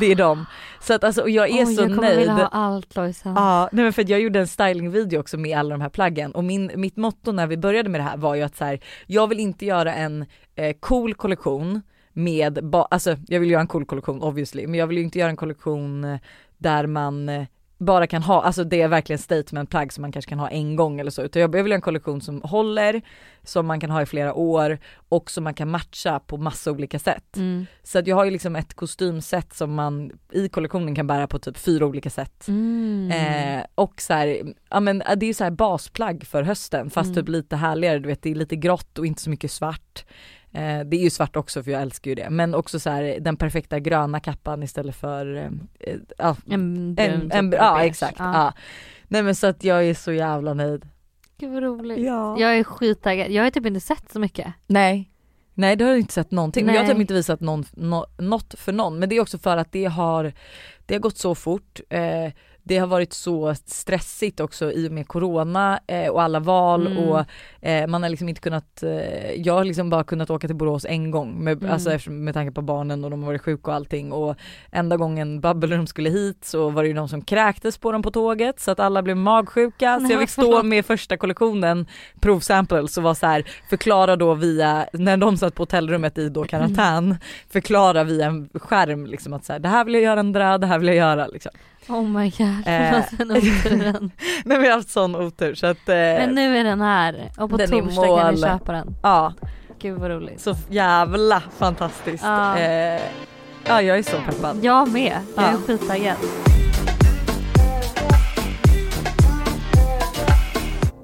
det 0.00 0.06
är 0.06 0.14
de. 0.16 0.46
Så 0.80 0.94
att 0.94 1.04
alltså 1.04 1.22
och 1.22 1.30
jag 1.30 1.48
är 1.50 1.66
Oj, 1.66 1.74
så 1.76 1.82
jag 1.82 1.88
kommer 1.88 2.02
nöjd. 2.02 2.18
vilja 2.18 2.32
ha 2.32 2.46
allt 2.46 2.96
Lojsan. 2.96 3.32
Ja, 3.36 3.68
nej 3.72 3.84
men 3.84 3.92
för 3.92 4.10
jag 4.10 4.20
gjorde 4.20 4.40
en 4.40 4.46
stylingvideo 4.48 5.20
också 5.20 5.36
med 5.38 5.58
alla 5.58 5.70
de 5.70 5.80
här 5.80 5.88
plaggen 5.88 6.32
och 6.32 6.44
min, 6.44 6.70
mitt 6.74 6.96
motto 6.96 7.32
när 7.32 7.46
vi 7.46 7.56
började 7.56 7.88
med 7.88 8.00
det 8.00 8.04
här 8.04 8.16
var 8.16 8.34
ju 8.34 8.42
att 8.42 8.56
så 8.56 8.64
här, 8.64 8.80
jag 9.06 9.26
vill 9.26 9.40
inte 9.40 9.66
göra 9.66 9.94
en 9.94 10.26
eh, 10.54 10.76
cool 10.80 11.14
kollektion 11.14 11.82
med, 12.12 12.58
ba, 12.64 12.82
alltså 12.90 13.16
jag 13.28 13.40
vill 13.40 13.50
göra 13.50 13.60
en 13.60 13.66
cool 13.66 13.84
kollektion 13.86 14.22
obviously, 14.22 14.66
men 14.66 14.80
jag 14.80 14.86
vill 14.86 14.98
ju 14.98 15.04
inte 15.04 15.18
göra 15.18 15.30
en 15.30 15.36
kollektion 15.36 16.04
eh, 16.04 16.18
där 16.58 16.86
man 16.86 17.28
eh, 17.28 17.44
bara 17.78 18.06
kan 18.06 18.22
ha, 18.22 18.42
alltså 18.42 18.64
det 18.64 18.82
är 18.82 18.88
verkligen 18.88 19.18
statementplagg 19.18 19.92
som 19.92 20.02
man 20.02 20.12
kanske 20.12 20.28
kan 20.28 20.38
ha 20.38 20.48
en 20.48 20.76
gång 20.76 21.00
eller 21.00 21.10
så, 21.10 21.22
utan 21.22 21.42
jag 21.42 21.48
vill 21.48 21.72
ha 21.72 21.74
en 21.74 21.80
kollektion 21.80 22.20
som 22.20 22.42
håller, 22.42 23.02
som 23.42 23.66
man 23.66 23.80
kan 23.80 23.90
ha 23.90 24.02
i 24.02 24.06
flera 24.06 24.34
år 24.34 24.78
och 25.08 25.30
som 25.30 25.44
man 25.44 25.54
kan 25.54 25.70
matcha 25.70 26.20
på 26.20 26.36
massa 26.36 26.70
olika 26.70 26.98
sätt. 26.98 27.36
Mm. 27.36 27.66
Så 27.82 27.98
att 27.98 28.06
jag 28.06 28.16
har 28.16 28.24
ju 28.24 28.30
liksom 28.30 28.56
ett 28.56 28.74
kostymset 28.74 29.54
som 29.54 29.74
man 29.74 30.12
i 30.32 30.48
kollektionen 30.48 30.94
kan 30.94 31.06
bära 31.06 31.26
på 31.26 31.38
typ 31.38 31.58
fyra 31.58 31.86
olika 31.86 32.10
sätt. 32.10 32.48
Mm. 32.48 33.10
Eh, 33.10 33.64
och 33.74 34.00
så 34.00 34.12
här, 34.12 34.54
ja 34.70 34.80
men 34.80 34.98
det 34.98 35.26
är 35.26 35.28
ju 35.28 35.34
så 35.34 35.44
här 35.44 35.50
basplagg 35.50 36.26
för 36.26 36.42
hösten 36.42 36.90
fast 36.90 37.06
Mm. 37.06 37.14
typ 37.14 37.28
lite 37.28 37.56
härligare, 37.56 37.98
du 37.98 38.08
vet 38.08 38.22
det 38.22 38.30
är 38.30 38.34
lite 38.34 38.56
grått 38.56 38.98
och 38.98 39.06
inte 39.06 39.22
så 39.22 39.30
mycket 39.30 39.50
svart. 39.50 40.04
Eh, 40.56 40.84
det 40.84 40.96
är 40.96 41.00
ju 41.02 41.10
svart 41.10 41.36
också 41.36 41.62
för 41.62 41.70
jag 41.70 41.82
älskar 41.82 42.10
ju 42.10 42.14
det, 42.14 42.30
men 42.30 42.54
också 42.54 42.80
så 42.80 42.90
här 42.90 43.20
den 43.20 43.36
perfekta 43.36 43.80
gröna 43.80 44.20
kappan 44.20 44.62
istället 44.62 44.96
för, 44.96 45.36
eh, 45.80 45.94
ja, 46.18 46.36
En 46.50 46.94
brun 46.94 47.30
en, 47.32 47.50
typ 47.50 47.60
ja 47.60 47.84
exakt. 47.84 48.18
Ja. 48.18 48.52
Nej 49.08 49.22
men 49.22 49.34
så 49.34 49.46
att 49.46 49.64
jag 49.64 49.84
är 49.84 49.94
så 49.94 50.12
jävla 50.12 50.54
nöjd. 50.54 50.88
Gud 51.38 51.52
vad 51.52 51.62
roligt. 51.62 51.98
Ja. 51.98 52.38
Jag 52.38 52.58
är 52.58 52.64
skittaggad. 52.64 53.30
Jag 53.30 53.42
har 53.42 53.50
typ 53.50 53.66
inte 53.66 53.80
sett 53.80 54.12
så 54.12 54.18
mycket. 54.18 54.46
Nej. 54.66 55.10
Nej 55.54 55.76
det 55.76 55.84
har 55.84 55.90
jag 55.90 56.00
inte 56.00 56.12
sett 56.12 56.30
någonting. 56.30 56.66
Men 56.66 56.74
jag 56.74 56.82
har 56.82 56.86
Nej. 56.86 56.94
typ 56.94 57.00
inte 57.00 57.14
visat 57.14 57.40
någon, 57.40 57.64
nå, 57.72 58.06
något 58.18 58.54
för 58.58 58.72
någon. 58.72 58.98
Men 58.98 59.08
det 59.08 59.16
är 59.16 59.20
också 59.20 59.38
för 59.38 59.56
att 59.56 59.72
det 59.72 59.84
har, 59.84 60.32
det 60.86 60.94
har 60.94 61.00
gått 61.00 61.18
så 61.18 61.34
fort. 61.34 61.80
Eh, 61.88 62.32
det 62.68 62.78
har 62.78 62.86
varit 62.86 63.12
så 63.12 63.54
stressigt 63.64 64.40
också 64.40 64.72
i 64.72 64.88
och 64.88 64.92
med 64.92 65.08
corona 65.08 65.80
eh, 65.86 66.08
och 66.08 66.22
alla 66.22 66.40
val 66.40 66.86
Mm. 66.86 66.98
och 66.98 67.24
eh, 67.60 67.86
man 67.86 68.02
har 68.02 68.10
liksom 68.10 68.28
inte 68.28 68.40
kunnat, 68.40 68.82
eh, 68.82 69.32
jag 69.32 69.54
har 69.54 69.64
liksom 69.64 69.90
bara 69.90 70.04
kunnat 70.04 70.30
åka 70.30 70.46
till 70.46 70.56
Borås 70.56 70.86
en 70.88 71.10
gång 71.10 71.44
med, 71.44 71.62
Mm. 71.62 71.72
alltså 71.72 72.10
med 72.10 72.34
tanke 72.34 72.52
på 72.52 72.62
barnen 72.62 73.04
och 73.04 73.10
de 73.10 73.20
har 73.22 73.26
varit 73.26 73.42
sjuka 73.42 73.70
och 73.70 73.74
allting 73.76 74.12
och 74.12 74.36
enda 74.72 74.96
gången 74.96 75.40
Bubbleroom 75.40 75.86
skulle 75.86 76.10
hit 76.10 76.44
så 76.44 76.70
var 76.70 76.82
det 76.82 76.88
ju 76.88 76.94
de 76.94 77.08
som 77.08 77.22
kräktes 77.22 77.78
på 77.78 77.92
dem 77.92 78.02
på 78.02 78.10
tåget 78.10 78.60
så 78.60 78.70
att 78.70 78.80
alla 78.80 79.02
blev 79.02 79.16
magsjuka 79.16 80.00
så 80.00 80.12
jag 80.12 80.20
fick 80.20 80.30
stå 80.30 80.62
med 80.62 80.86
första 80.86 81.16
kollektionen 81.16 81.86
provsamples 82.20 82.96
och 82.96 83.02
var 83.02 83.14
så 83.14 83.26
här 83.26 83.44
förklara 83.70 84.16
då 84.16 84.34
via, 84.34 84.86
när 84.92 85.16
de 85.16 85.36
satt 85.36 85.54
på 85.54 85.62
hotellrummet 85.62 86.18
i 86.18 86.28
då 86.28 86.44
karantän, 86.44 87.16
förklara 87.50 88.04
via 88.04 88.26
en 88.26 88.48
skärm 88.54 89.06
liksom 89.06 89.32
att 89.32 89.44
så 89.44 89.52
här, 89.52 89.60
det 89.60 89.68
här 89.68 89.84
vill 89.84 89.94
jag 89.94 90.02
göra 90.02 90.20
Andra, 90.20 90.58
det 90.58 90.66
här 90.66 90.78
vill 90.78 90.86
jag 90.88 90.96
göra 90.96 91.26
liksom. 91.26 91.52
Oh 91.88 92.02
my 92.02 92.30
god, 92.30 92.66
Eh. 92.66 93.04
Men 94.44 94.60
vi 94.62 94.68
har 94.68 94.76
haft 94.76 94.90
sån 94.90 95.16
otur 95.16 95.54
så 95.54 95.66
att, 95.66 95.88
eh, 95.88 95.94
Men 95.94 96.34
nu 96.34 96.58
är 96.58 96.64
den 96.64 96.80
här 96.80 97.30
och 97.38 97.50
på 97.50 97.58
torsdag 97.58 98.18
kan 98.22 98.34
ni 98.34 98.40
köpa 98.40 98.72
den. 98.72 98.96
ja 99.02 99.32
Gud 99.78 99.98
vad 100.00 100.10
roligt. 100.10 100.40
så 100.40 100.54
jävla 100.70 101.42
fantastiskt. 101.58 102.24
Ja. 102.24 102.58
Eh, 102.58 103.00
ja 103.66 103.82
jag 103.82 103.98
är 103.98 104.02
så 104.02 104.16
peppad. 104.26 104.58
Jag 104.64 104.88
med, 104.92 105.16
jag 105.36 105.44
är 105.44 105.52
Ja. 105.52 105.58
skittaggad. 105.66 106.16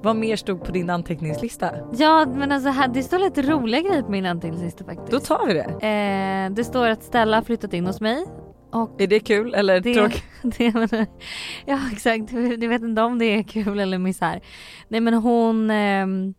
Vad 0.01 0.15
mer 0.15 0.35
stod 0.35 0.63
på 0.65 0.71
din 0.71 0.89
anteckningslista? 0.89 1.69
Ja 1.97 2.25
men 2.25 2.51
alltså 2.51 2.69
här, 2.69 2.87
det 2.87 3.03
står 3.03 3.19
lite 3.19 3.41
roliga 3.41 3.81
grejer 3.81 4.01
på 4.01 4.11
min 4.11 4.25
anteckningslista 4.25 4.83
faktiskt. 4.83 5.11
Då 5.11 5.19
tar 5.19 5.45
vi 5.47 5.53
det. 5.53 5.87
Eh, 5.87 6.55
det 6.55 6.63
står 6.63 6.87
att 6.87 7.03
Stella 7.03 7.37
har 7.37 7.43
flyttat 7.43 7.73
in 7.73 7.85
hos 7.85 8.01
mig. 8.01 8.25
Och 8.73 9.01
Är 9.01 9.07
det 9.07 9.19
kul 9.19 9.53
eller 9.53 9.79
det, 9.79 9.93
tråkigt? 9.93 10.23
det 10.57 11.07
Ja 11.65 11.79
exakt, 11.91 12.31
jag 12.33 12.69
vet 12.69 12.81
inte 12.81 13.01
om 13.01 13.19
det 13.19 13.25
är 13.25 13.43
kul 13.43 13.79
eller 13.79 13.97
misär. 13.97 14.41
Nej 14.87 15.01
men 15.01 15.13
hon 15.13 15.71
ehm, 15.71 16.33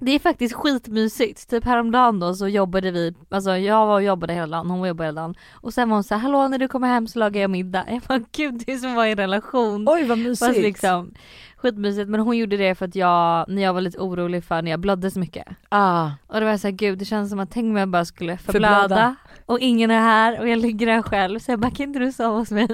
det 0.00 0.12
är 0.12 0.18
faktiskt 0.18 0.54
skitmysigt. 0.54 1.50
Typ 1.50 1.64
häromdagen 1.64 2.20
då 2.20 2.34
så 2.34 2.48
jobbade 2.48 2.90
vi, 2.90 3.14
alltså 3.30 3.56
jag 3.56 3.86
var 3.86 3.94
och 3.94 4.02
jobbade 4.02 4.32
hela 4.32 4.56
dagen, 4.56 4.70
hon 4.70 4.78
var 4.78 4.84
och 4.84 4.88
jobbade 4.88 5.08
hela 5.08 5.20
dagen. 5.20 5.34
Och 5.52 5.74
sen 5.74 5.88
var 5.88 5.96
hon 5.96 6.04
så 6.04 6.14
här, 6.14 6.22
hallå 6.22 6.48
när 6.48 6.58
du 6.58 6.68
kommer 6.68 6.88
hem 6.88 7.06
så 7.06 7.18
lagar 7.18 7.40
jag 7.40 7.50
middag. 7.50 7.84
Jag 7.88 8.02
bara 8.02 8.20
gud 8.32 8.62
det 8.66 8.72
är 8.72 8.76
som 8.76 8.90
att 8.90 8.96
vara 8.96 9.08
i 9.08 9.10
en 9.10 9.16
relation. 9.16 9.86
Oj 9.88 10.04
vad 10.04 10.18
mysigt. 10.18 10.46
Fast 10.46 10.60
liksom 10.60 11.14
skitmysigt 11.56 12.08
men 12.08 12.20
hon 12.20 12.36
gjorde 12.36 12.56
det 12.56 12.74
för 12.74 12.86
att 12.86 12.94
jag, 12.94 13.48
när 13.48 13.62
jag 13.62 13.74
var 13.74 13.80
lite 13.80 13.98
orolig 13.98 14.44
för 14.44 14.62
när 14.62 14.70
jag 14.70 14.80
blödde 14.80 15.10
så 15.10 15.18
mycket. 15.18 15.46
ah, 15.68 16.10
Och 16.26 16.40
det 16.40 16.46
var 16.46 16.56
såhär 16.56 16.72
gud 16.72 16.98
det 16.98 17.04
känns 17.04 17.30
som 17.30 17.40
att 17.40 17.50
tänk 17.50 17.64
om 17.70 17.76
jag 17.76 17.88
bara 17.88 18.04
skulle 18.04 18.36
Förblöda. 18.36 19.16
Och 19.50 19.60
ingen 19.60 19.90
är 19.90 20.00
här 20.00 20.40
och 20.40 20.48
jag 20.48 20.58
ligger 20.58 20.86
här 20.86 21.02
själv 21.02 21.38
så 21.38 21.50
jag 21.50 21.60
bara 21.60 21.70
kan 21.70 21.86
inte 21.86 21.98
du 21.98 22.12
sova 22.12 22.38
hos 22.38 22.50
mig? 22.50 22.64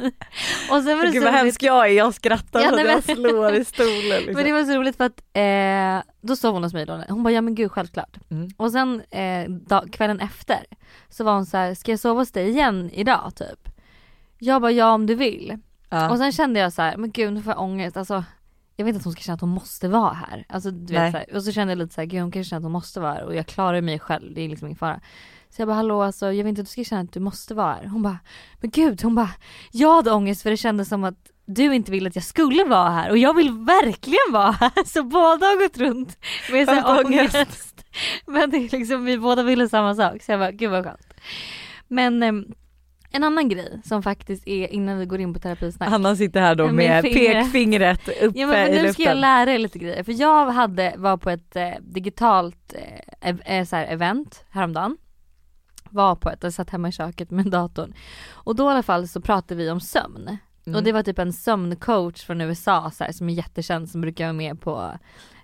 Och 0.71 0.83
sen 0.83 0.99
var 0.99 1.05
det 1.07 1.13
Gud 1.13 1.23
vad 1.23 1.33
roligt, 1.33 1.41
hemsk 1.41 1.63
jag 1.63 1.87
är, 1.89 1.93
jag 1.93 2.15
skrattar 2.15 2.61
Ja, 2.61 2.71
så 2.71 2.77
nej, 2.77 2.85
jag 2.85 3.03
men- 3.07 3.17
slår 3.17 3.55
i 3.55 3.65
stolen. 3.65 4.19
Liksom. 4.19 4.33
men 4.35 4.45
det 4.45 4.53
var 4.53 4.65
så 4.65 4.73
roligt 4.79 4.97
för 4.97 5.05
att 5.05 5.23
eh, 5.33 6.13
då 6.21 6.37
sov 6.37 6.55
hon 6.55 6.63
hos 6.63 6.73
mig 6.73 6.87
då. 6.87 7.03
Hon 7.09 7.23
bara 7.23 7.31
ja 7.35 7.41
men 7.41 7.55
gud 7.55 7.73
självklart. 7.73 8.17
Mm. 8.31 8.49
Och 8.57 8.73
sen 8.73 9.03
eh, 9.11 9.51
dag, 9.51 9.89
kvällen 9.93 10.21
efter 10.21 10.59
så 11.09 11.25
var 11.25 11.35
hon 11.35 11.47
så 11.47 11.57
här: 11.57 11.75
ska 11.75 11.93
jag 11.93 12.01
sova 12.01 12.21
hos 12.21 12.33
dig 12.33 12.49
igen 12.49 12.91
idag 12.93 13.33
typ? 13.37 13.69
Jag 14.39 14.63
bara 14.63 14.73
ja 14.73 14.93
om 14.93 15.07
du 15.07 15.15
vill. 15.15 15.59
Ja. 15.91 16.11
Och 16.11 16.19
sen 16.19 16.33
kände 16.33 16.61
jag 16.61 16.73
så 16.73 16.83
här, 16.83 16.97
men 16.97 17.11
gud 17.11 17.33
nu 17.33 17.43
får 17.43 17.53
jag 17.53 17.63
ångest. 17.63 17.97
Alltså, 17.97 18.25
jag 18.77 18.85
vet 18.85 18.95
inte 18.95 18.99
att 18.99 19.05
hon 19.05 19.13
ska 19.13 19.23
känna 19.23 19.35
att 19.35 19.41
hon 19.41 19.51
måste 19.51 19.89
vara 19.89 20.13
här. 20.13 20.45
Alltså, 20.49 20.71
du 20.71 20.95
vet, 20.95 21.13
så 21.13 21.19
här, 21.19 21.35
och 21.35 21.43
så 21.43 21.53
kände 21.53 21.71
jag 21.73 21.79
lite 21.79 21.95
så 21.95 22.01
här, 22.01 22.07
gud 22.07 22.21
hon 22.21 22.31
kanske 22.31 22.51
känner 22.51 22.61
att 22.61 22.65
hon 22.65 22.73
måste 22.73 23.01
vara 23.01 23.13
här 23.13 23.25
och 23.25 23.35
jag 23.35 23.47
klarar 23.47 23.81
mig 23.81 23.99
själv, 23.99 24.35
det 24.35 24.41
är 24.41 24.49
liksom 24.49 24.67
ingen 24.69 24.79
fara. 24.79 25.01
Så 25.57 25.63
jag 25.63 25.69
bara 25.69 25.75
hallå 25.77 26.03
alltså 26.03 26.27
jag 26.27 26.35
vill 26.45 26.47
inte 26.47 26.61
att 26.61 26.67
du 26.67 26.71
ska 26.73 26.85
känna 26.85 27.01
att 27.03 27.13
du 27.13 27.21
måste 27.21 27.55
vara 27.55 27.73
här. 27.75 27.85
Hon 27.87 28.03
bara, 28.03 28.19
men 28.61 28.71
gud 28.71 29.03
hon 29.03 29.15
bara, 29.15 29.31
jag 29.73 29.95
hade 29.97 30.11
ångest 30.13 30.43
för 30.43 30.51
det 30.51 30.57
kändes 30.57 30.89
som 30.89 31.05
att 31.05 31.15
du 31.47 31.75
inte 31.75 31.91
ville 31.91 32.09
att 32.09 32.15
jag 32.15 32.25
skulle 32.25 32.65
vara 32.65 32.91
här 32.91 33.11
och 33.11 33.19
jag 33.19 33.35
vill 33.35 33.51
verkligen 33.53 34.33
vara 34.33 34.51
här. 34.51 34.85
Så 34.87 35.03
båda 35.03 35.47
har 35.47 35.63
gått 35.63 35.79
runt 35.79 36.19
med 36.53 36.69
så 36.69 36.75
Haft 36.75 36.87
här 36.87 37.05
ångest. 37.07 37.35
ångest. 37.37 37.85
Men 38.27 38.51
det 38.51 38.57
är 38.57 38.79
liksom, 38.79 39.05
vi 39.05 39.19
båda 39.19 39.43
ville 39.43 39.69
samma 39.69 39.95
sak 39.95 40.23
så 40.23 40.33
jag 40.33 40.41
bara, 40.41 40.51
gud 40.51 40.71
vad 40.71 40.85
skönt. 40.85 41.07
Men 41.89 42.23
ehm, 42.23 42.45
en 43.11 43.25
annan 43.25 43.49
grej 43.49 43.81
som 43.85 44.03
faktiskt 44.03 44.49
är 44.49 44.73
innan 44.73 44.99
vi 44.99 45.07
går 45.07 45.21
in 45.21 45.35
på 45.35 45.41
terapisnack. 45.41 45.89
Hanna 45.89 46.17
sitter 46.17 46.41
här 46.41 46.55
då 46.55 46.65
Med 46.67 46.75
med 46.75 47.03
fingret. 47.05 47.33
pekfingret 47.45 48.09
uppe 48.09 48.39
Ja 48.41 48.47
men 48.47 48.69
i 48.75 48.83
nu 48.83 48.93
ska 48.93 49.03
jag 49.03 49.07
luften. 49.09 49.21
lära 49.21 49.53
er 49.53 49.59
lite 49.59 49.79
grejer 49.79 50.03
för 50.03 50.13
jag 50.21 50.47
hade, 50.51 50.95
var 50.97 51.17
på 51.17 51.31
ett 51.31 51.57
eh, 51.57 51.69
digitalt 51.81 52.75
eh, 53.21 53.57
eh, 53.59 53.65
så 53.65 53.77
här 53.77 53.87
event 53.87 54.45
häromdagen. 54.51 54.97
Var 55.97 56.17
på 56.17 56.31
ett, 56.31 56.43
jag 56.43 56.53
satt 56.53 56.71
hemma 56.71 56.89
i 56.89 56.93
köket 56.93 57.31
med 57.31 57.47
datorn. 57.51 57.95
Och 58.31 58.57
då 58.57 58.65
i 58.65 58.73
alla 58.73 58.83
fall 58.83 59.09
så 59.09 59.21
pratade 59.21 59.55
vi 59.55 59.71
om 59.71 59.81
sömn. 59.81 60.39
Mm. 60.67 60.77
Och 60.77 60.83
det 60.85 60.93
var 60.93 61.03
typ 61.03 61.19
en 61.19 61.33
sömncoach 61.33 62.25
från 62.25 62.41
USA 62.41 62.91
så 62.91 63.05
här, 63.05 63.13
som 63.13 63.29
är 63.29 63.33
jättekänd 63.35 63.91
som 63.91 64.01
brukar 64.01 64.25
vara 64.25 64.33
med 64.33 64.61
på 64.61 64.93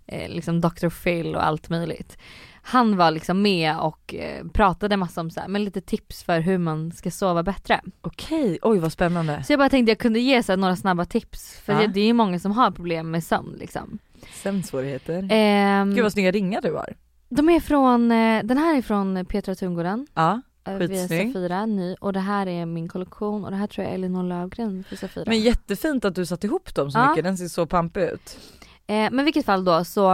eh, 0.06 0.28
liksom 0.30 0.60
Dr. 0.60 0.88
Phil 0.88 1.34
och 1.36 1.46
allt 1.46 1.68
möjligt. 1.68 2.18
Han 2.62 2.96
var 2.96 3.10
liksom 3.10 3.42
med 3.42 3.78
och 3.78 4.14
eh, 4.14 4.46
pratade 4.46 4.96
massa 4.96 5.20
om 5.20 5.30
så 5.30 5.40
här, 5.40 5.48
men 5.48 5.64
lite 5.64 5.80
tips 5.80 6.22
för 6.22 6.40
hur 6.40 6.58
man 6.58 6.92
ska 6.92 7.10
sova 7.10 7.42
bättre. 7.42 7.80
Okej, 8.00 8.58
oj 8.62 8.78
vad 8.78 8.92
spännande. 8.92 9.44
Så 9.44 9.52
jag 9.52 9.60
bara 9.60 9.68
tänkte 9.68 9.90
jag 9.90 9.98
kunde 9.98 10.20
ge 10.20 10.42
så 10.42 10.52
här, 10.52 10.56
några 10.56 10.76
snabba 10.76 11.04
tips 11.04 11.60
för 11.60 11.72
Ja. 11.72 11.78
det, 11.78 11.86
det 11.86 12.00
är 12.00 12.06
ju 12.06 12.12
många 12.12 12.38
som 12.38 12.52
har 12.52 12.70
problem 12.70 13.10
med 13.10 13.24
sömn 13.24 13.56
liksom. 13.58 13.98
Sömnsvårigheter. 14.42 15.28
Ehm, 15.30 15.94
Gud 15.94 16.02
vad 16.02 16.12
snygga 16.12 16.30
ringar 16.30 16.60
du 16.60 16.72
har. 16.72 16.94
De 17.36 17.48
är 17.48 17.60
från, 17.60 18.12
eh, 18.12 18.42
den 18.44 18.58
här 18.58 18.76
är 18.76 18.82
från 18.82 19.26
Petra 19.26 19.54
Tungården, 19.54 20.06
Ja. 20.14 20.40
eh, 20.64 20.78
Skitsnygg. 20.78 21.32
Safira, 21.32 21.66
ny 21.66 21.94
och 22.00 22.12
det 22.12 22.20
här 22.20 22.46
är 22.46 22.66
min 22.66 22.88
kollektion 22.88 23.44
och 23.44 23.50
det 23.50 23.56
här 23.56 23.66
tror 23.66 23.84
jag 23.84 23.90
är 23.90 23.94
Elinor 23.94 24.22
Löfgren 24.22 24.84
för 24.88 24.96
Safira. 24.96 25.24
Men 25.26 25.40
jättefint 25.40 26.04
att 26.04 26.14
du 26.14 26.26
satt 26.26 26.44
ihop 26.44 26.74
dem 26.74 26.90
så 26.90 26.98
Ja. 26.98 27.08
mycket, 27.10 27.24
den 27.24 27.38
ser 27.38 27.48
så 27.48 27.66
pampig 27.66 28.02
ut. 28.02 28.38
Eh, 28.86 28.94
men 29.10 29.20
i 29.20 29.24
vilket 29.24 29.44
fall 29.46 29.64
då 29.64 29.84
så 29.84 30.12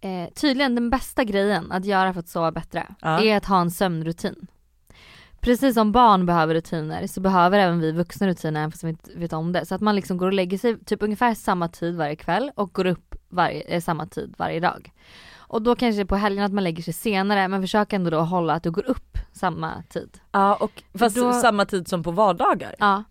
eh, 0.00 0.28
tydligen 0.34 0.74
den 0.74 0.90
bästa 0.90 1.24
grejen 1.24 1.72
att 1.72 1.84
göra 1.84 2.12
för 2.12 2.20
att 2.20 2.28
sova 2.28 2.52
bättre 2.52 2.86
Ja. 3.00 3.20
är 3.22 3.36
att 3.36 3.44
ha 3.44 3.60
en 3.60 3.70
sömnrutin. 3.70 4.46
Precis 5.40 5.74
som 5.74 5.92
barn 5.92 6.26
behöver 6.26 6.54
rutiner 6.54 7.06
så 7.06 7.20
behöver 7.20 7.58
även 7.58 7.80
vi 7.80 7.92
vuxna 7.92 8.26
rutiner 8.26 8.60
även 8.60 8.72
fast 8.72 8.84
vi 8.84 8.88
inte 8.88 9.10
vet 9.16 9.32
om 9.32 9.52
det. 9.52 9.66
Så 9.66 9.74
att 9.74 9.80
man 9.80 9.96
liksom 9.96 10.16
går 10.16 10.26
och 10.26 10.32
lägger 10.32 10.58
sig 10.58 10.78
typ 10.84 11.02
ungefär 11.02 11.34
samma 11.34 11.68
tid 11.68 11.96
varje 11.96 12.16
kväll 12.16 12.50
och 12.54 12.72
går 12.72 12.86
upp 12.86 13.14
varje, 13.28 13.60
eh, 13.62 13.80
samma 13.80 14.06
tid 14.06 14.34
varje 14.38 14.60
dag. 14.60 14.92
Och 15.48 15.62
då 15.62 15.74
kanske 15.76 16.04
på 16.06 16.16
helgen 16.16 16.44
att 16.44 16.52
man 16.52 16.64
lägger 16.64 16.82
sig 16.82 16.94
senare 16.94 17.48
men 17.48 17.62
försök 17.62 17.92
ändå 17.92 18.10
då 18.10 18.20
hålla 18.20 18.54
att 18.54 18.62
du 18.62 18.70
går 18.70 18.86
upp 18.90 19.18
samma 19.32 19.82
tid. 19.88 20.18
Ja 20.32 20.54
och 20.54 20.82
fast 20.98 21.16
Då- 21.16 21.32
samma 21.32 21.64
tid 21.64 21.88
som 21.88 22.02
på 22.02 22.10
vardagar. 22.10 22.74
Ja. 22.78 23.04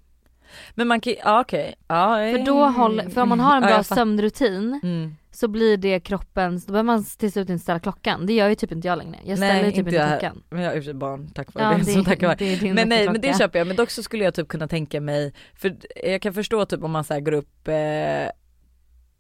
Men 0.75 0.87
man 0.87 1.01
kan 1.01 1.13
ja 1.23 1.41
okej, 1.41 1.75
ja. 1.87 2.15
För 2.15 2.45
då 2.45 2.65
håller, 2.65 3.09
för 3.09 3.21
om 3.21 3.29
man 3.29 3.39
har 3.39 3.57
en 3.57 3.63
Ja, 3.63 3.69
bra 3.69 3.77
fattar. 3.83 3.95
sömnrutin 3.95 4.79
Mm. 4.83 5.15
så 5.31 5.47
blir 5.47 5.77
det 5.77 5.99
kroppens, 5.99 6.65
då 6.65 6.71
behöver 6.73 6.85
man 6.87 7.03
till 7.03 7.31
slut 7.31 7.49
inte 7.49 7.63
ställa 7.63 7.79
klockan. 7.79 8.25
Det 8.25 8.33
gör 8.33 8.47
ju 8.49 8.55
typ 8.55 8.71
inte 8.71 8.87
jag 8.87 8.97
längre. 8.97 9.19
Jag 9.23 9.37
ställer 9.37 9.53
Nej, 9.53 9.65
ju 9.65 9.71
typ 9.71 9.77
inte 9.77 9.89
inte 9.89 9.95
jag. 10.01 10.19
klockan. 10.19 10.43
Men 10.49 10.61
jag 10.61 10.83
sig 10.83 10.93
barn 10.93 11.29
tack 11.35 11.53
vare 11.53 11.63
Ja, 11.73 11.77
det, 11.77 11.85
så 11.93 12.03
tack 12.03 12.21
vare. 12.23 12.35
det 12.39 12.45
är 12.69 12.73
Men 12.73 12.89
nej 12.89 13.05
men 13.09 13.21
det 13.21 13.37
köper 13.37 13.59
jag, 13.59 13.67
men 13.67 13.75
dock 13.75 13.89
så 13.89 14.03
skulle 14.03 14.23
jag 14.23 14.33
typ 14.33 14.47
kunna 14.47 14.67
tänka 14.67 15.01
mig, 15.01 15.33
för 15.55 15.75
jag 16.05 16.21
kan 16.21 16.33
förstå 16.33 16.65
typ 16.65 16.83
om 16.83 16.91
man 16.91 17.03
så 17.03 17.19
går 17.19 17.31
upp, 17.31 17.67
eh, 17.67 17.75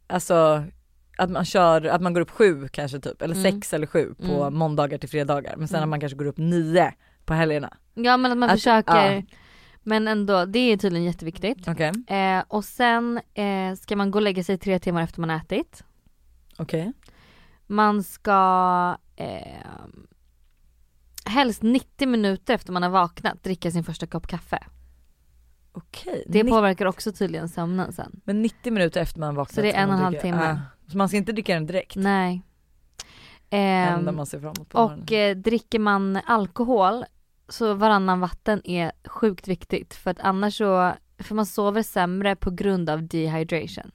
alltså 0.07 0.63
att 1.17 1.31
man 1.31 1.45
kör, 1.45 1.85
att 1.85 2.01
man 2.01 2.13
går 2.13 2.21
upp 2.21 2.31
sju 2.31 2.67
kanske 2.67 2.99
typ, 2.99 3.21
eller 3.21 3.35
Mm. 3.35 3.51
sex 3.51 3.73
eller 3.73 3.87
sju 3.87 4.13
på 4.13 4.43
Mm. 4.43 4.53
måndagar 4.55 4.97
till 4.97 5.09
fredagar 5.09 5.55
men 5.57 5.67
sen 5.67 5.75
Mm. 5.77 5.83
att 5.83 5.89
man 5.89 5.99
kanske 5.99 6.17
går 6.17 6.25
upp 6.25 6.37
nio 6.37 6.93
på 7.25 7.33
helgerna. 7.33 7.77
Ja 7.93 8.17
men 8.17 8.31
att 8.31 8.37
man 8.37 8.49
Att- 8.49 8.55
försöker, 8.55 9.11
ja. 9.11 9.21
men 9.83 10.07
ändå, 10.07 10.45
det 10.45 10.59
är 10.59 10.77
tydligen 10.77 11.05
jätteviktigt. 11.05 11.67
Okej, 11.67 11.91
Eh, 12.07 12.43
och 12.47 12.65
sen 12.65 13.19
eh, 13.33 13.75
ska 13.75 13.95
man 13.95 14.11
gå 14.11 14.17
och 14.17 14.23
lägga 14.23 14.43
sig 14.43 14.57
tre 14.57 14.79
timmar 14.79 15.01
efter 15.03 15.21
man 15.21 15.29
ätit. 15.29 15.83
okej. 16.57 16.93
Man 17.67 18.03
ska 18.03 18.97
eh, 19.15 19.61
helst 21.25 21.61
90 21.63 22.07
minuter 22.07 22.53
efter 22.55 22.73
man 22.73 22.83
har 22.83 22.89
vaknat 22.89 23.43
dricka 23.43 23.71
sin 23.71 23.83
första 23.83 24.07
kopp 24.07 24.27
kaffe. 24.27 24.59
Okej. 25.71 26.23
Det 26.27 26.43
Nitt- 26.43 26.49
påverkar 26.49 26.85
också 26.85 27.11
tydligen 27.11 27.49
sömnen 27.49 27.93
sen. 27.93 28.21
Men 28.23 28.41
90 28.41 28.71
minuter 28.73 29.01
efter 29.01 29.19
man 29.19 29.35
vaknat 29.35 29.55
Så 29.55 29.61
det 29.61 29.71
är 29.75 29.83
en 29.83 29.89
och 29.89 29.95
en 29.95 30.01
halv 30.01 30.19
timme. 30.19 30.51
Ah, 30.51 30.57
så 30.91 30.97
man 30.97 31.07
ska 31.09 31.17
inte 31.17 31.31
dricka 31.31 31.53
den 31.53 31.65
direkt? 31.65 31.95
Nej. 31.95 32.41
Enda 33.49 34.09
Ehm, 34.09 34.15
man 34.15 34.25
ser 34.25 34.39
framåt 34.39 34.69
på 34.69 34.77
och 34.79 35.11
eh, 35.11 35.35
dricker 35.35 35.79
man 35.79 36.19
alkohol 36.25 37.05
så 37.49 37.73
varannan 37.73 38.19
vatten 38.19 38.61
är 38.67 38.91
sjukt 39.05 39.47
viktigt 39.47 39.93
för 39.93 40.11
att 40.11 40.19
annars 40.19 40.57
så, 40.57 40.93
för 41.19 41.35
man 41.35 41.45
sover 41.45 41.83
sämre 41.83 42.35
på 42.35 42.51
grund 42.51 42.89
av 42.89 43.03
dehydration. 43.07 43.91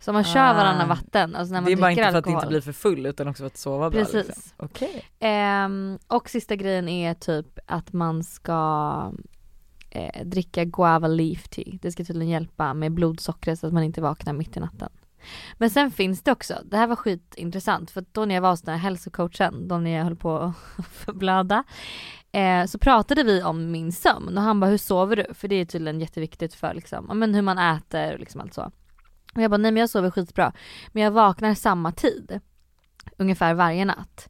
Så 0.00 0.10
om 0.10 0.14
man 0.14 0.24
kör 0.24 0.40
Ah. 0.50 0.52
varannan 0.54 0.88
vatten, 0.88 1.34
alltså 1.36 1.52
när 1.54 1.60
man 1.60 1.64
Det 1.66 1.72
är 1.72 1.76
bara 1.76 1.86
dricker 1.86 2.02
inte 2.02 2.12
för 2.12 2.18
att 2.18 2.26
alkohol. 2.26 2.36
inte 2.38 2.48
bli 2.48 2.60
för 2.60 2.72
full 2.72 3.06
utan 3.06 3.28
också 3.28 3.40
för 3.42 3.46
att 3.46 3.56
sova 3.56 3.90
bra 3.90 4.00
Precis. 4.00 4.26
liksom. 4.26 4.52
Okej. 4.56 5.04
Ehm, 5.18 5.98
och 6.06 6.30
sista 6.30 6.56
grejen 6.56 6.88
är 6.88 7.14
typ 7.14 7.58
att 7.66 7.92
man 7.92 8.24
ska 8.24 9.12
eh, 9.90 10.24
dricka 10.26 10.64
guava 10.64 11.08
leaf 11.08 11.48
tea. 11.48 11.78
Det 11.82 11.92
ska 11.92 12.04
tydligen 12.04 12.28
hjälpa 12.32 12.74
med 12.74 12.92
blodsockret 12.92 13.58
så 13.58 13.66
att 13.66 13.72
man 13.72 13.82
inte 13.82 14.00
vaknar 14.00 14.32
mitt 14.32 14.56
i 14.56 14.60
natten. 14.60 14.88
Men 15.54 15.70
sen 15.70 15.90
finns 15.90 16.22
det 16.22 16.32
också, 16.32 16.54
det 16.64 16.76
här 16.76 16.86
var 16.86 16.96
skitintressant 16.96 17.90
för 17.90 18.00
att 18.00 18.14
då 18.14 18.24
när 18.24 18.34
jag 18.34 18.42
var 18.42 18.50
hos 18.50 18.62
den 18.62 18.74
här 18.74 18.82
hälsocoachen, 18.82 19.68
då 19.68 19.78
när 19.78 19.90
jag 19.90 20.04
höll 20.04 20.16
på 20.16 20.38
att 20.38 20.86
förblöda, 20.92 21.64
eh, 22.32 22.64
så 22.66 22.78
pratade 22.78 23.22
vi 23.22 23.42
om 23.42 23.70
min 23.70 23.92
sömn 23.92 24.38
och 24.38 24.42
han 24.42 24.60
bara 24.60 24.70
hur 24.70 24.78
sover 24.78 25.16
du? 25.16 25.34
För 25.34 25.48
det 25.48 25.54
är 25.54 25.64
tydligen 25.64 26.00
jätteviktigt 26.00 26.54
för 26.54 26.74
liksom, 26.74 27.04
ja, 27.08 27.14
men 27.14 27.34
hur 27.34 27.42
man 27.42 27.58
äter 27.58 28.12
och 28.12 28.20
liksom 28.20 28.40
allt 28.40 28.54
så. 28.54 28.70
Och 29.34 29.42
jag 29.42 29.50
bara 29.50 29.56
nej 29.56 29.72
men 29.72 29.80
jag 29.80 29.90
sover 29.90 30.10
skitbra 30.10 30.52
men 30.92 31.02
jag 31.02 31.10
vaknar 31.10 31.54
samma 31.54 31.92
tid 31.92 32.40
ungefär 33.16 33.54
varje 33.54 33.84
natt. 33.84 34.28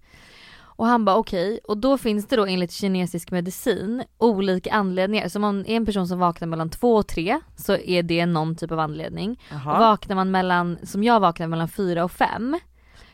Och 0.78 0.86
han 0.86 1.04
bara 1.04 1.16
okej, 1.16 1.60
och 1.64 1.78
då 1.78 1.98
finns 1.98 2.26
det 2.26 2.36
då 2.36 2.46
enligt 2.46 2.72
kinesisk 2.72 3.30
medicin 3.30 4.04
olika 4.18 4.72
anledningar. 4.72 5.28
Så 5.28 5.38
om 5.38 5.42
man 5.42 5.66
är 5.66 5.76
en 5.76 5.86
person 5.86 6.08
som 6.08 6.18
vaknar 6.18 6.48
mellan 6.48 6.70
två 6.70 6.94
och 6.94 7.06
tre 7.06 7.40
så 7.56 7.76
är 7.76 8.02
det 8.02 8.26
någon 8.26 8.56
typ 8.56 8.72
av 8.72 8.78
anledning. 8.78 9.40
Och 9.50 9.78
vaknar 9.78 10.16
man 10.16 10.30
mellan, 10.30 10.78
som 10.82 11.04
jag 11.04 11.20
vaknar 11.20 11.46
mellan 11.46 11.68
fyra 11.68 12.04
och 12.04 12.12
fem 12.12 12.58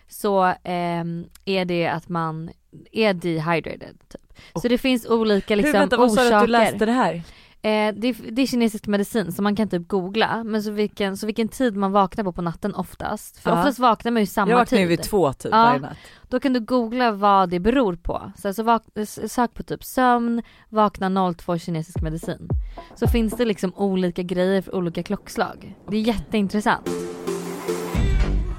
så 0.08 0.54
ehm, 0.64 1.24
är 1.44 1.64
det 1.64 1.86
att 1.86 2.08
man 2.08 2.50
är 2.92 3.14
dehydrated. 3.14 3.96
Typ. 4.08 4.34
Så 4.62 4.68
det 4.68 4.78
finns 4.78 5.06
olika 5.06 5.56
liksom 5.56 5.72
Hur, 5.72 5.80
vänta, 5.80 5.96
vad 5.96 6.12
sa 6.12 6.20
du 6.20 6.26
orsaker. 6.28 6.36
att 6.36 6.46
du 6.46 6.50
läste 6.50 6.86
det 6.86 6.92
här? 6.92 7.22
Eh, 7.64 7.94
det, 7.94 8.08
är, 8.08 8.30
det 8.32 8.42
är 8.42 8.46
kinesisk 8.46 8.86
medicin 8.86 9.32
så 9.32 9.42
man 9.42 9.56
kan 9.56 9.68
typ 9.68 9.88
googla 9.88 10.44
men 10.44 10.62
så 10.62 10.70
vilken, 10.70 11.16
så 11.16 11.26
vilken 11.26 11.48
tid 11.48 11.76
man 11.76 11.92
vaknar 11.92 12.24
på 12.24 12.32
på 12.32 12.42
natten 12.42 12.74
oftast. 12.74 13.38
För 13.38 13.50
Ja. 13.50 13.58
oftast 13.58 13.78
vaknar 13.78 14.12
man 14.12 14.22
ju 14.22 14.26
samma 14.26 14.50
Jag 14.50 14.58
vaknar 14.58 14.78
ju 14.78 14.84
tid. 14.84 14.88
vid 14.88 15.02
två 15.02 15.32
typ 15.32 15.52
Ja. 15.52 15.64
varje 15.64 15.80
natt. 15.80 15.96
Då 16.28 16.40
kan 16.40 16.52
du 16.52 16.60
googla 16.60 17.12
vad 17.12 17.48
det 17.50 17.60
beror 17.60 17.96
på. 17.96 18.32
Så 18.38 18.48
alltså 18.48 18.62
vak- 18.62 19.06
sök 19.28 19.54
på 19.54 19.62
typ 19.62 19.84
sömn, 19.84 20.42
vakna 20.68 21.32
02 21.34 21.58
kinesisk 21.58 22.00
medicin. 22.02 22.48
Så 22.94 23.06
finns 23.06 23.32
det 23.36 23.44
liksom 23.44 23.74
olika 23.74 24.22
grejer 24.22 24.62
för 24.62 24.74
olika 24.74 25.02
klockslag. 25.02 25.74
Det 25.90 25.96
är 25.96 26.00
jätteintressant. 26.00 26.88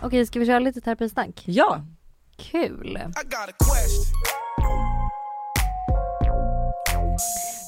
Okej, 0.04 0.26
ska 0.26 0.40
vi 0.40 0.46
köra 0.46 0.60
lite 0.60 0.82
terapisnack? 0.82 1.44
Ja. 1.46 1.82
Kul! 2.38 3.00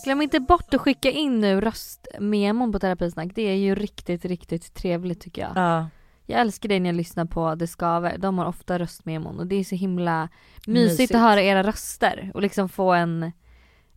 Glöm 0.07 0.21
inte 0.21 0.39
bort 0.39 0.73
att 0.73 0.81
skicka 0.81 1.11
in 1.11 1.39
nu 1.39 1.61
röstmemon 1.61 2.71
på 2.71 2.79
terapisnack. 2.79 3.31
Det 3.35 3.41
är 3.41 3.55
ju 3.55 3.75
riktigt, 3.75 4.25
riktigt 4.25 4.73
trevligt 4.73 5.21
tycker 5.21 5.41
jag. 5.41 5.51
ja. 5.55 5.89
Jag 6.29 6.41
älskar 6.41 6.69
det 6.69 6.79
när 6.79 6.89
jag 6.89 6.95
lyssnar 6.95 7.25
på 7.25 7.55
Det 7.55 7.67
Skaver. 7.67 8.17
De 8.17 8.37
har 8.37 8.45
ofta 8.45 8.79
röstmemon 8.79 9.39
och 9.39 9.47
det 9.47 9.55
är 9.55 9.63
så 9.63 9.75
himla 9.75 10.29
mysigt, 10.67 10.91
Mysigt. 10.91 11.15
att 11.15 11.21
höra 11.21 11.41
era 11.41 11.63
röster 11.63 12.31
och 12.33 12.41
liksom 12.41 12.69
få 12.69 12.93
en 12.93 13.31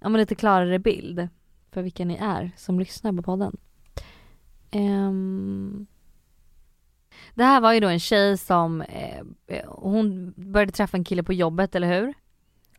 ja, 0.00 0.08
men 0.08 0.20
lite 0.20 0.34
klarare 0.34 0.78
bild 0.78 1.28
för 1.72 1.82
vilka 1.82 2.04
ni 2.04 2.14
är 2.14 2.50
som 2.56 2.78
lyssnar 2.78 3.12
på 3.12 3.22
podden. 3.22 3.56
Ehm. 4.70 5.86
Det 7.34 7.44
här 7.44 7.60
var 7.60 7.72
ju 7.72 7.80
då 7.80 7.88
en 7.88 8.00
tjej 8.00 8.38
som, 8.38 8.80
eh, 8.82 9.24
hon 9.66 10.34
började 10.36 10.72
träffa 10.72 10.96
en 10.96 11.04
kille 11.04 11.22
på 11.22 11.32
jobbet, 11.32 11.74
eller 11.74 12.00
hur? 12.00 12.14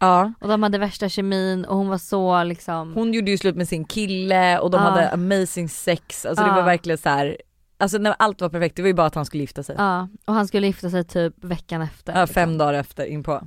Ja. 0.02 0.34
Och 0.42 0.48
de 0.48 0.64
hade 0.64 0.78
värsta 0.78 1.10
kemin 1.10 1.66
och 1.66 1.78
hon 1.78 1.88
var 1.90 1.98
så 1.98 2.44
liksom 2.44 2.94
Hon 2.94 3.14
gjorde 3.14 3.32
ju 3.32 3.38
slut 3.38 3.56
med 3.56 3.68
sin 3.68 3.86
kille 3.86 4.60
och 4.60 4.72
de 4.72 4.82
Ja. 4.82 4.90
hade 4.90 5.12
amazing 5.12 5.70
sex, 5.70 6.26
alltså 6.26 6.44
det 6.46 6.52
var 6.52 6.64
verkligen 6.64 6.98
så 6.98 7.10
här. 7.10 7.38
Alltså 7.78 7.98
när 7.98 8.16
allt 8.20 8.42
var 8.42 8.50
perfekt, 8.50 8.76
det 8.76 8.82
var 8.82 8.88
ju 8.88 8.94
bara 8.94 9.08
att 9.08 9.16
han 9.16 9.26
skulle 9.26 9.44
gifta 9.44 9.64
sig. 9.64 9.76
Ja, 9.78 10.08
och 10.26 10.34
han 10.34 10.48
skulle 10.48 10.68
gifta 10.68 10.90
sig 10.90 11.04
typ 11.04 11.44
veckan 11.44 11.82
efter. 11.82 12.14
Ja, 12.14 12.22
liksom. 12.22 12.34
fem 12.34 12.58
dagar 12.58 12.74
efter 12.74 13.06
inpå. 13.06 13.42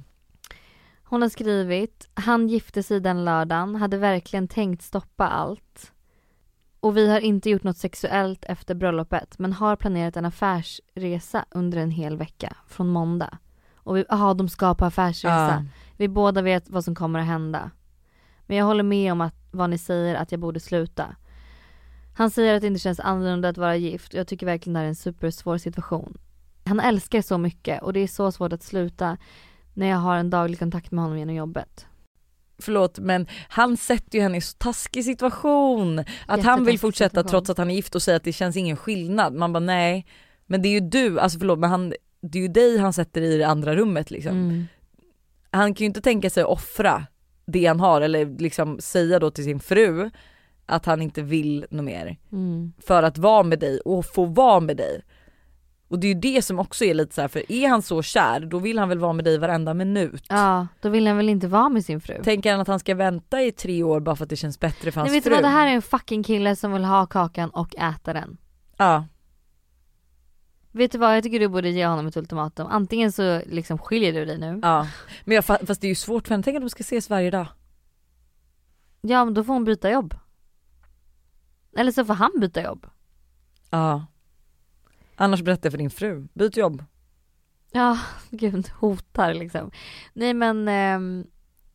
Hon 1.05 1.23
har 1.23 1.29
skrivit, 1.29 2.09
han 2.15 2.49
gifte 2.49 2.83
sig 2.83 3.01
den 3.01 3.25
lördagen, 3.25 3.75
hade 3.77 3.97
verkligen 3.99 4.49
tänkt 4.49 4.83
stoppa 4.83 5.29
allt. 5.29 5.93
Och 6.81 6.97
vi 6.97 7.11
har 7.11 7.21
inte 7.21 7.51
gjort 7.51 7.63
något 7.63 7.77
sexuellt 7.77 8.45
efter 8.45 8.75
bröllopet 8.75 9.39
men 9.39 9.53
har 9.53 9.77
planerat 9.77 10.17
en 10.17 10.25
affärsresa 10.25 11.45
under 11.51 11.79
en 11.79 11.91
hel 11.91 12.17
vecka 12.17 12.57
från 12.69 12.89
måndag. 12.89 13.39
Och 13.85 13.97
vi, 13.97 14.05
aha, 14.09 14.35
de 14.35 14.49
ska 14.49 14.75
på 14.75 14.85
affärsresa. 14.85 15.67
Vi 15.97 16.09
båda 16.09 16.43
vet 16.43 16.71
vad 16.71 16.85
som 16.85 16.95
kommer 16.95 17.19
att 17.19 17.27
hända. 17.27 17.71
Men 18.47 18.57
jag 18.57 18.65
håller 18.65 18.83
med 18.83 19.13
om 19.13 19.21
att, 19.21 19.35
vad 19.51 19.71
ni 19.71 19.79
säger 19.79 20.15
att 20.15 20.33
jag 20.33 20.41
borde 20.41 20.61
sluta. 20.61 21.17
Han 22.17 22.31
säger 22.31 22.55
att 22.55 22.61
det 22.61 22.67
inte 22.67 22.81
känns 22.81 23.01
annorlunda 23.01 23.49
att 23.49 23.59
vara 23.59 23.77
gift 23.77 24.13
och 24.13 24.19
jag 24.19 24.27
tycker 24.27 24.47
verkligen 24.47 24.75
det 24.75 24.79
här 24.79 24.85
är 24.85 24.89
en 24.89 24.95
supersvår 24.95 25.59
situation. 25.59 26.19
Han 26.65 26.81
älskar 26.81 27.23
så 27.23 27.39
mycket 27.39 27.83
och 27.83 27.93
det 27.93 28.01
är 28.01 28.07
så 28.07 28.33
svårt 28.33 28.53
att 28.53 28.63
sluta 28.63 29.17
när 29.75 29.87
jag 29.87 29.97
har 29.97 30.17
en 30.17 30.31
daglig 30.31 30.59
kontakt 30.59 30.91
med 30.91 31.05
honom 31.05 31.19
genom 31.19 31.35
jobbet. 31.35 31.87
Förlåt 32.59 32.99
men 32.99 33.27
han 33.49 33.77
sätter 33.77 34.19
ju 34.19 34.23
henne 34.23 34.37
i 34.37 34.41
så 34.41 34.57
taskig 34.59 35.05
situation. 35.05 36.05
Att 36.27 36.45
han 36.45 36.65
vill 36.65 36.79
fortsätta 36.79 37.11
situation. 37.11 37.31
trots 37.31 37.51
att 37.51 37.59
han 37.59 37.71
är 37.71 37.75
gift 37.75 37.95
och 37.95 38.03
säger 38.03 38.17
att 38.17 38.25
det 38.25 38.33
känns 38.33 38.57
ingen 38.57 38.77
skillnad. 38.77 39.35
Man 39.35 39.53
bara 39.53 39.61
nej, 39.61 40.07
men 40.47 40.63
det 40.63 40.69
är 40.69 40.73
ju 40.73 40.81
du, 40.81 41.21
alltså 41.21 41.39
förlåt 41.39 41.59
men 41.59 41.71
han, 41.71 41.93
det 42.31 42.39
är 42.39 42.43
ju 42.43 42.49
dig 42.49 42.79
han 42.79 42.93
sätter 42.93 43.21
i 43.23 43.39
det 43.39 43.45
andra 43.47 43.77
rummet 43.77 44.11
liksom. 44.11 44.33
Mm. 44.33 44.67
Han 45.51 45.75
kan 45.75 45.85
ju 45.85 45.87
inte 45.87 46.01
tänka 46.01 46.31
sig 46.31 46.43
att 46.43 46.49
offra 46.49 47.07
det 47.47 47.67
han 47.67 47.81
har 47.81 48.01
eller 48.01 48.27
liksom 48.39 48.79
säga 48.81 49.19
då 49.19 49.31
till 49.31 49.45
sin 49.45 49.61
fru 49.61 50.11
att 50.67 50.87
han 50.87 51.03
inte 51.03 51.23
vill 51.23 51.67
något 51.71 51.85
mer 51.85 52.17
Mm. 52.33 52.73
för 52.87 53.03
att 53.03 53.19
vara 53.19 53.43
med 53.43 53.59
dig 53.59 53.81
och 53.81 54.07
få 54.07 54.25
vara 54.25 54.61
med 54.61 54.77
dig. 54.77 55.03
Och 55.89 55.99
det 55.99 56.07
är 56.07 56.15
ju 56.15 56.21
det 56.21 56.43
som 56.43 56.59
också 56.59 56.85
är 56.85 56.95
lite 56.95 57.15
så 57.15 57.21
här, 57.21 57.29
för 57.29 57.53
är 57.53 57.69
han 57.69 57.83
så 57.83 58.03
kär 58.03 58.41
då 58.41 58.59
vill 58.59 58.79
han 58.79 58.89
väl 58.89 58.99
vara 58.99 59.13
med 59.13 59.25
dig 59.25 59.39
varenda 59.39 59.75
minut. 59.75 60.25
Ja, 60.29 60.67
då 60.81 60.89
vill 60.89 61.07
han 61.07 61.17
väl 61.17 61.29
inte 61.29 61.49
vara 61.49 61.69
med 61.69 61.85
sin 61.85 62.01
fru. 62.01 62.23
Tänker 62.23 62.51
han 62.53 62.61
att 62.61 62.69
han 62.69 62.79
ska 62.81 62.95
vänta 62.95 63.43
i 63.43 63.53
tre 63.53 63.83
år 63.83 64.01
bara 64.01 64.17
för 64.17 64.25
att 64.25 64.31
det 64.31 64.37
känns 64.37 64.61
bättre 64.61 64.93
för 64.93 65.01
hans 65.01 65.11
Nej 65.11 65.17
vet 65.17 65.25
du 65.25 65.31
fru? 65.31 65.35
vad, 65.35 65.45
det 65.45 65.49
här 65.49 65.67
är 65.67 65.71
en 65.75 65.83
fucking 65.83 66.23
kille 66.23 66.57
som 66.57 66.73
vill 66.73 66.85
ha 66.85 67.07
kakan 67.07 67.51
och 67.51 67.77
äta 67.77 68.13
den. 68.13 68.37
Ja. 68.77 69.05
Vet 70.75 70.93
du 70.93 70.99
vad, 70.99 71.17
jag 71.17 71.23
tycker 71.23 71.41
du 71.41 71.49
borde 71.49 71.69
ge 71.71 71.87
honom 71.87 72.07
ett 72.07 72.17
ultimatum. 72.17 72.67
Antingen 72.71 73.13
så 73.13 73.43
liksom 73.47 73.79
skiljer 73.79 74.13
du 74.13 74.25
dig 74.25 74.39
nu. 74.39 74.61
ja. 74.63 74.87
Men 75.25 75.35
jag, 75.35 75.45
fa- 75.45 75.67
fast 75.67 75.81
det 75.81 75.87
är 75.87 75.89
ju 75.89 75.95
svårt 75.95 76.27
för 76.29 76.35
henne, 76.35 76.43
tänk 76.43 76.57
att 76.57 76.63
de 76.63 76.71
ska 76.71 76.81
ses 76.81 77.11
varje 77.11 77.31
dag. 77.31 77.47
Ja 79.01 79.25
men 79.25 79.35
då 79.35 79.45
får 79.45 79.53
hon 79.53 79.65
byta 79.65 79.91
jobb. 79.91 80.15
Eller 81.77 81.93
så 81.93 82.05
får 82.05 82.15
han 82.15 82.31
byta 82.41 82.63
jobb. 82.63 82.87
Ja. 83.71 84.07
Annars 85.17 85.43
berätta 85.43 85.71
för 85.71 85.79
din 85.79 85.91
fru, 85.91 86.29
byt 86.35 86.57
jobb. 86.57 86.85
Ja, 87.73 87.99
gud, 88.31 88.69
hotar 88.69 89.35
liksom. 89.35 89.71
Nej 90.13 90.35
men, 90.35 90.69
ehm, 90.69 91.27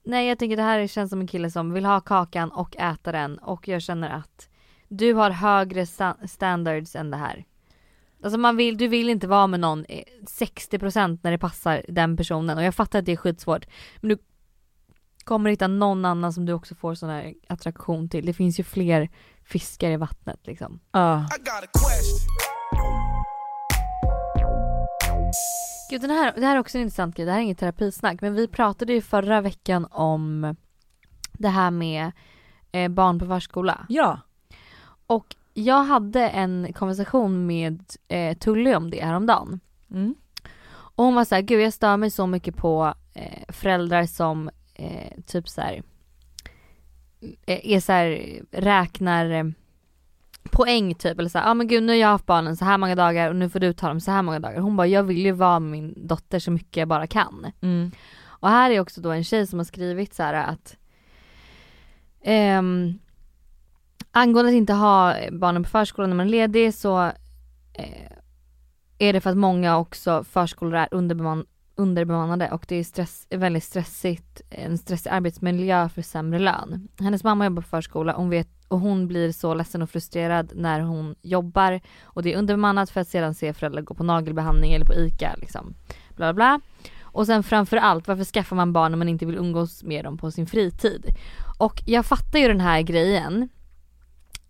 nej 0.03 0.27
jag 0.27 0.39
tänker 0.39 0.57
det 0.57 0.63
här 0.63 0.87
känns 0.87 1.09
som 1.09 1.21
en 1.21 1.27
kille 1.27 1.51
som 1.51 1.73
vill 1.73 1.85
ha 1.85 2.01
kakan 2.01 2.51
och 2.51 2.77
äta 2.77 3.11
den 3.11 3.37
och 3.39 3.67
jag 3.67 3.81
känner 3.81 4.09
att 4.09 4.49
du 4.87 5.13
har 5.13 5.29
högre 5.31 5.85
sta- 5.85 6.27
standards 6.27 6.95
än 6.95 7.11
det 7.11 7.17
här. 7.17 7.45
Alltså 8.23 8.37
man 8.37 8.57
vill, 8.57 8.77
du 8.77 8.87
vill 8.87 9.09
inte 9.09 9.27
vara 9.27 9.47
med 9.47 9.59
någon 9.59 9.85
eh, 9.89 10.03
60% 10.39 11.19
när 11.23 11.31
det 11.31 11.37
passar 11.37 11.85
den 11.87 12.17
personen 12.17 12.57
och 12.57 12.63
jag 12.63 12.75
fattar 12.75 12.99
att 12.99 13.05
det 13.05 13.11
är 13.11 13.15
skitsvårt. 13.15 13.65
Men 13.97 14.09
du 14.09 14.17
kommer 15.23 15.49
hitta 15.49 15.67
någon 15.67 16.05
annan 16.05 16.33
som 16.33 16.45
du 16.45 16.53
också 16.53 16.75
får 16.75 16.95
sån 16.95 17.09
här 17.09 17.33
attraktion 17.47 18.09
till. 18.09 18.25
Det 18.25 18.33
finns 18.33 18.59
ju 18.59 18.63
fler 18.63 19.09
fiskar 19.43 19.91
i 19.91 19.97
vattnet 19.97 20.39
liksom. 20.43 20.79
Ja. 20.91 21.27
Gud, 25.89 26.01
den 26.01 26.09
här, 26.09 26.33
det 26.35 26.45
här 26.45 26.55
är 26.55 26.59
också 26.59 26.77
en 26.77 26.81
intressant 26.81 27.15
grej, 27.15 27.25
det 27.25 27.31
här 27.31 27.39
är 27.39 27.43
inget 27.43 27.59
terapisnack 27.59 28.21
men 28.21 28.33
vi 28.33 28.47
pratade 28.47 28.93
ju 28.93 29.01
förra 29.01 29.41
veckan 29.41 29.87
om 29.91 30.55
det 31.33 31.49
här 31.49 31.71
med 31.71 32.11
eh, 32.71 32.89
barn 32.89 33.19
på 33.19 33.25
förskola. 33.25 33.85
ja. 33.89 34.19
Och 35.07 35.35
jag 35.63 35.83
hade 35.83 36.29
en 36.29 36.73
konversation 36.73 37.45
med 37.45 37.83
eh, 38.07 38.37
Tully 38.37 38.75
om 38.75 38.91
det 38.91 39.05
häromdagen. 39.05 39.59
Mm. 39.91 40.15
Och 40.71 41.05
hon 41.05 41.15
var 41.15 41.25
så 41.25 41.35
här, 41.35 41.41
gud 41.41 41.61
jag 41.61 41.73
stör 41.73 41.97
mig 41.97 42.09
så 42.09 42.27
mycket 42.27 42.55
på 42.55 42.93
eh, 43.13 43.53
föräldrar 43.53 44.05
som 44.05 44.49
eh, 44.73 45.21
typ 45.25 45.49
så 45.49 45.61
här 45.61 45.83
eh, 47.45 47.59
är 47.63 47.79
så 47.79 47.91
här, 47.91 48.39
räknar 48.51 49.29
eh, 49.29 49.43
poäng 50.51 50.95
typ 50.95 51.19
eller 51.19 51.29
så 51.29 51.37
här, 51.37 51.45
ja 51.45 51.51
ah, 51.51 51.53
men 51.53 51.67
gud 51.67 51.83
nu 51.83 51.91
har 51.91 51.97
jag 51.97 52.07
haft 52.07 52.25
barnen 52.25 52.57
så 52.57 52.65
här 52.65 52.77
många 52.77 52.95
dagar 52.95 53.29
och 53.29 53.35
nu 53.35 53.49
får 53.49 53.59
du 53.59 53.73
ta 53.73 53.87
dem 53.87 53.99
så 53.99 54.11
här 54.11 54.21
många 54.21 54.39
dagar. 54.39 54.59
Hon 54.59 54.77
bara, 54.77 54.87
jag 54.87 55.03
vill 55.03 55.25
ju 55.25 55.31
vara 55.31 55.59
med 55.59 55.71
min 55.71 56.07
dotter 56.07 56.39
så 56.39 56.51
mycket 56.51 56.77
jag 56.77 56.87
bara 56.87 57.07
kan. 57.07 57.51
Mm. 57.61 57.91
Och 58.25 58.49
här 58.49 58.71
är 58.71 58.79
också 58.79 59.01
då 59.01 59.11
en 59.11 59.23
tjej 59.23 59.47
som 59.47 59.59
har 59.59 59.63
skrivit 59.63 60.13
så 60.13 60.23
här 60.23 60.33
att 60.33 60.77
ehm, 62.21 62.99
angående 64.11 64.49
att 64.49 64.55
inte 64.55 64.73
ha 64.73 65.15
barnen 65.31 65.63
på 65.63 65.69
förskolan 65.69 66.09
när 66.09 66.17
man 66.17 66.27
är 66.27 66.31
ledig 66.31 66.73
så 66.73 67.03
eh, 67.73 68.11
är 68.97 69.13
det 69.13 69.21
för 69.21 69.29
att 69.29 69.37
många 69.37 69.77
också 69.77 70.23
förskolor 70.23 70.75
är 70.75 70.87
underbeman 70.91 71.45
underbemannade 71.75 72.51
och 72.51 72.65
det 72.67 72.75
är 72.75 72.83
stress, 72.83 73.27
väldigt 73.29 73.63
stressigt, 73.63 74.41
en 74.49 74.77
stressig 74.77 75.09
arbetsmiljö 75.09 75.89
för 75.89 76.01
sämre 76.01 76.39
lön. 76.39 76.87
Hennes 76.99 77.23
mamma 77.23 77.45
jobbar 77.45 77.61
på 77.61 77.67
förskola 77.67 78.13
hon 78.13 78.29
vet, 78.29 78.47
och 78.67 78.79
hon 78.79 79.07
blir 79.07 79.31
så 79.31 79.53
ledsen 79.53 79.81
och 79.81 79.89
frustrerad 79.89 80.51
när 80.55 80.79
hon 80.79 81.15
jobbar 81.21 81.81
och 82.03 82.23
det 82.23 82.33
är 82.33 82.37
underbemannat 82.37 82.89
för 82.89 83.01
att 83.01 83.07
sedan 83.07 83.33
se 83.33 83.53
föräldrar 83.53 83.81
gå 83.81 83.93
på 83.93 84.03
nagelbehandling 84.03 84.73
eller 84.73 84.85
på 84.85 84.93
ICA 84.93 85.35
liksom. 85.37 85.75
Bla 86.15 86.33
bla 86.33 86.33
bla. 86.33 86.61
Och 87.01 87.25
sen 87.25 87.43
framförallt, 87.43 88.07
varför 88.07 88.23
skaffar 88.23 88.55
man 88.55 88.73
barn 88.73 88.91
när 88.91 88.97
man 88.97 89.09
inte 89.09 89.25
vill 89.25 89.37
umgås 89.37 89.83
med 89.83 90.05
dem 90.05 90.17
på 90.17 90.31
sin 90.31 90.47
fritid? 90.47 91.05
Och 91.57 91.81
jag 91.85 92.05
fattar 92.05 92.39
ju 92.39 92.47
den 92.47 92.59
här 92.59 92.81
grejen. 92.81 93.49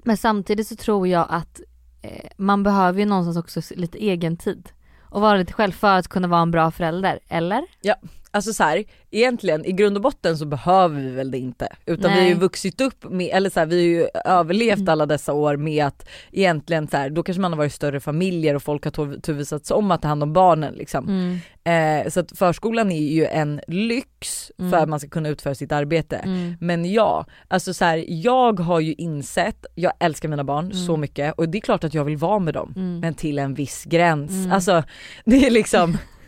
Men 0.03 0.17
samtidigt 0.17 0.67
så 0.67 0.75
tror 0.75 1.07
jag 1.07 1.25
att 1.29 1.61
eh, 2.01 2.29
man 2.37 2.63
behöver 2.63 2.99
ju 2.99 3.05
någonstans 3.05 3.37
också 3.37 3.75
lite 3.75 3.97
egen 3.97 4.37
tid. 4.37 4.69
Och 5.01 5.21
vara 5.21 5.37
lite 5.37 5.53
själv 5.53 5.71
för 5.71 5.97
att 5.97 6.07
kunna 6.07 6.27
vara 6.27 6.41
en 6.41 6.51
bra 6.51 6.71
förälder, 6.71 7.19
eller? 7.27 7.63
Alltså 8.31 8.53
så 8.53 8.63
här, 8.63 8.83
egentligen 9.11 9.65
i 9.65 9.71
grund 9.71 9.95
och 9.97 10.01
botten 10.03 10.37
så 10.37 10.45
behöver 10.45 11.01
vi 11.01 11.09
väl 11.11 11.31
det 11.31 11.37
inte. 11.37 11.67
Utan 11.85 12.11
vi 12.11 12.17
har 12.17 12.25
ju 12.25 12.33
Nej. 12.33 12.39
vuxit 12.39 12.81
upp 12.81 13.09
med, 13.11 13.29
eller 13.33 13.49
så 13.49 13.59
här, 13.59 13.67
vi 13.67 13.75
har 13.75 14.01
ju 14.03 14.07
överlevt 14.25 14.77
Mm. 14.79 14.89
alla 14.89 15.05
dessa 15.05 15.33
år 15.33 15.57
med 15.57 15.85
att 15.85 16.07
egentligen 16.31 16.87
så 16.87 16.97
här, 16.97 17.09
då 17.09 17.23
kanske 17.23 17.41
man 17.41 17.51
har 17.53 17.57
varit 17.57 17.73
större 17.73 17.99
familjer 17.99 18.55
och 18.55 18.63
folk 18.63 18.85
har 18.85 19.19
turvisats 19.21 19.71
om 19.71 19.91
att 19.91 20.01
ta 20.01 20.07
hand 20.07 20.23
om 20.23 20.33
barnen 20.33 20.73
liksom. 20.73 21.07
Mm. 21.09 21.37
Eh, 21.63 22.09
så 22.09 22.19
att 22.19 22.37
förskolan 22.37 22.91
är 22.91 23.01
ju 23.11 23.25
en 23.25 23.61
lyx 23.67 24.51
Mm. 24.59 24.71
för 24.71 24.77
att 24.77 24.89
man 24.89 24.99
ska 24.99 25.09
kunna 25.09 25.29
utföra 25.29 25.55
sitt 25.55 25.71
arbete. 25.71 26.15
Mm. 26.17 26.55
Men 26.59 26.91
ja, 26.93 27.25
alltså 27.47 27.73
så 27.73 27.85
här, 27.85 28.05
jag 28.07 28.59
har 28.59 28.79
ju 28.79 28.93
insett, 28.93 29.65
jag 29.75 29.93
älskar 29.99 30.29
mina 30.29 30.43
barn 30.43 30.65
Mm. 30.65 30.77
så 30.77 30.97
mycket 30.97 31.33
och 31.37 31.49
det 31.49 31.57
är 31.57 31.61
klart 31.61 31.83
att 31.83 31.93
jag 31.93 32.03
vill 32.05 32.17
vara 32.17 32.39
med 32.39 32.53
dem. 32.53 32.73
Mm. 32.75 32.99
Men 32.99 33.13
till 33.13 33.39
en 33.39 33.53
viss 33.53 33.85
gräns. 33.85 34.31
Mm. 34.31 34.51
Alltså 34.51 34.83
det 35.25 35.45
är 35.45 35.51
liksom, 35.51 35.97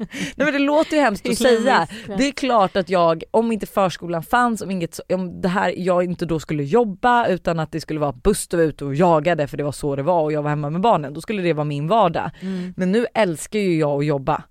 nej 0.36 0.44
men 0.44 0.52
det 0.52 0.58
låter 0.58 0.96
ju 0.96 1.02
hemskt 1.02 1.28
att 1.28 1.36
säga. 1.38 1.86
Det 2.06 2.28
är 2.28 2.32
klart 2.32 2.76
att 2.76 2.88
jag, 2.88 3.22
om 3.30 3.52
inte 3.52 3.66
förskolan 3.66 4.22
fanns, 4.22 4.62
om, 4.62 4.70
inget, 4.70 5.00
om 5.14 5.40
det 5.40 5.48
här, 5.48 5.74
jag 5.76 6.04
inte 6.04 6.26
då 6.26 6.40
skulle 6.40 6.62
jobba 6.64 7.26
utan 7.26 7.60
att 7.60 7.72
det 7.72 7.80
skulle 7.80 8.00
vara 8.00 8.12
Buster 8.12 8.56
var 8.58 8.64
ute 8.64 8.84
och 8.84 8.94
jagade 8.94 9.46
för 9.46 9.56
det 9.56 9.62
var 9.64 9.72
så 9.72 9.96
det 9.96 10.02
var 10.02 10.22
och 10.22 10.32
jag 10.32 10.42
var 10.42 10.50
hemma 10.50 10.70
med 10.70 10.80
barnen, 10.80 11.14
då 11.14 11.20
skulle 11.20 11.42
det 11.42 11.52
vara 11.52 11.64
min 11.64 11.88
vardag. 11.88 12.30
Mm. 12.40 12.74
Men 12.76 12.92
nu 12.92 13.06
älskar 13.14 13.58
ju 13.58 13.78
jag 13.78 13.98
att 13.98 14.06
jobba. 14.06 14.42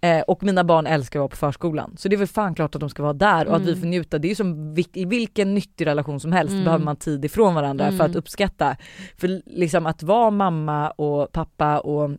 Eh, 0.00 0.20
och 0.20 0.42
mina 0.42 0.64
barn 0.64 0.86
älskar 0.86 1.18
att 1.18 1.20
vara 1.20 1.28
på 1.28 1.36
förskolan. 1.36 1.94
Så 1.98 2.08
det 2.08 2.16
är 2.16 2.18
väl 2.18 2.26
fan 2.26 2.54
klart 2.54 2.74
att 2.74 2.80
de 2.80 2.90
ska 2.90 3.02
vara 3.02 3.12
där 3.12 3.46
och 3.46 3.56
att 3.56 3.62
vi 3.62 3.68
Mm. 3.70 3.80
får 3.80 3.86
njuta. 3.86 4.18
Det 4.18 4.26
är 4.26 4.28
ju 4.28 4.34
som 4.34 4.76
i 4.94 5.04
vilken 5.04 5.54
nyttig 5.54 5.86
relation 5.86 6.20
som 6.20 6.32
helst 6.32 6.52
Mm. 6.52 6.64
behöver 6.64 6.84
man 6.84 6.96
tid 6.96 7.24
ifrån 7.24 7.54
varandra 7.54 7.84
Mm. 7.86 7.98
för 7.98 8.04
att 8.04 8.16
uppskatta. 8.16 8.76
För 9.16 9.42
liksom 9.46 9.86
att 9.86 10.02
vara 10.02 10.30
mamma 10.30 10.90
och 10.90 11.32
pappa 11.32 11.78
och 11.80 12.10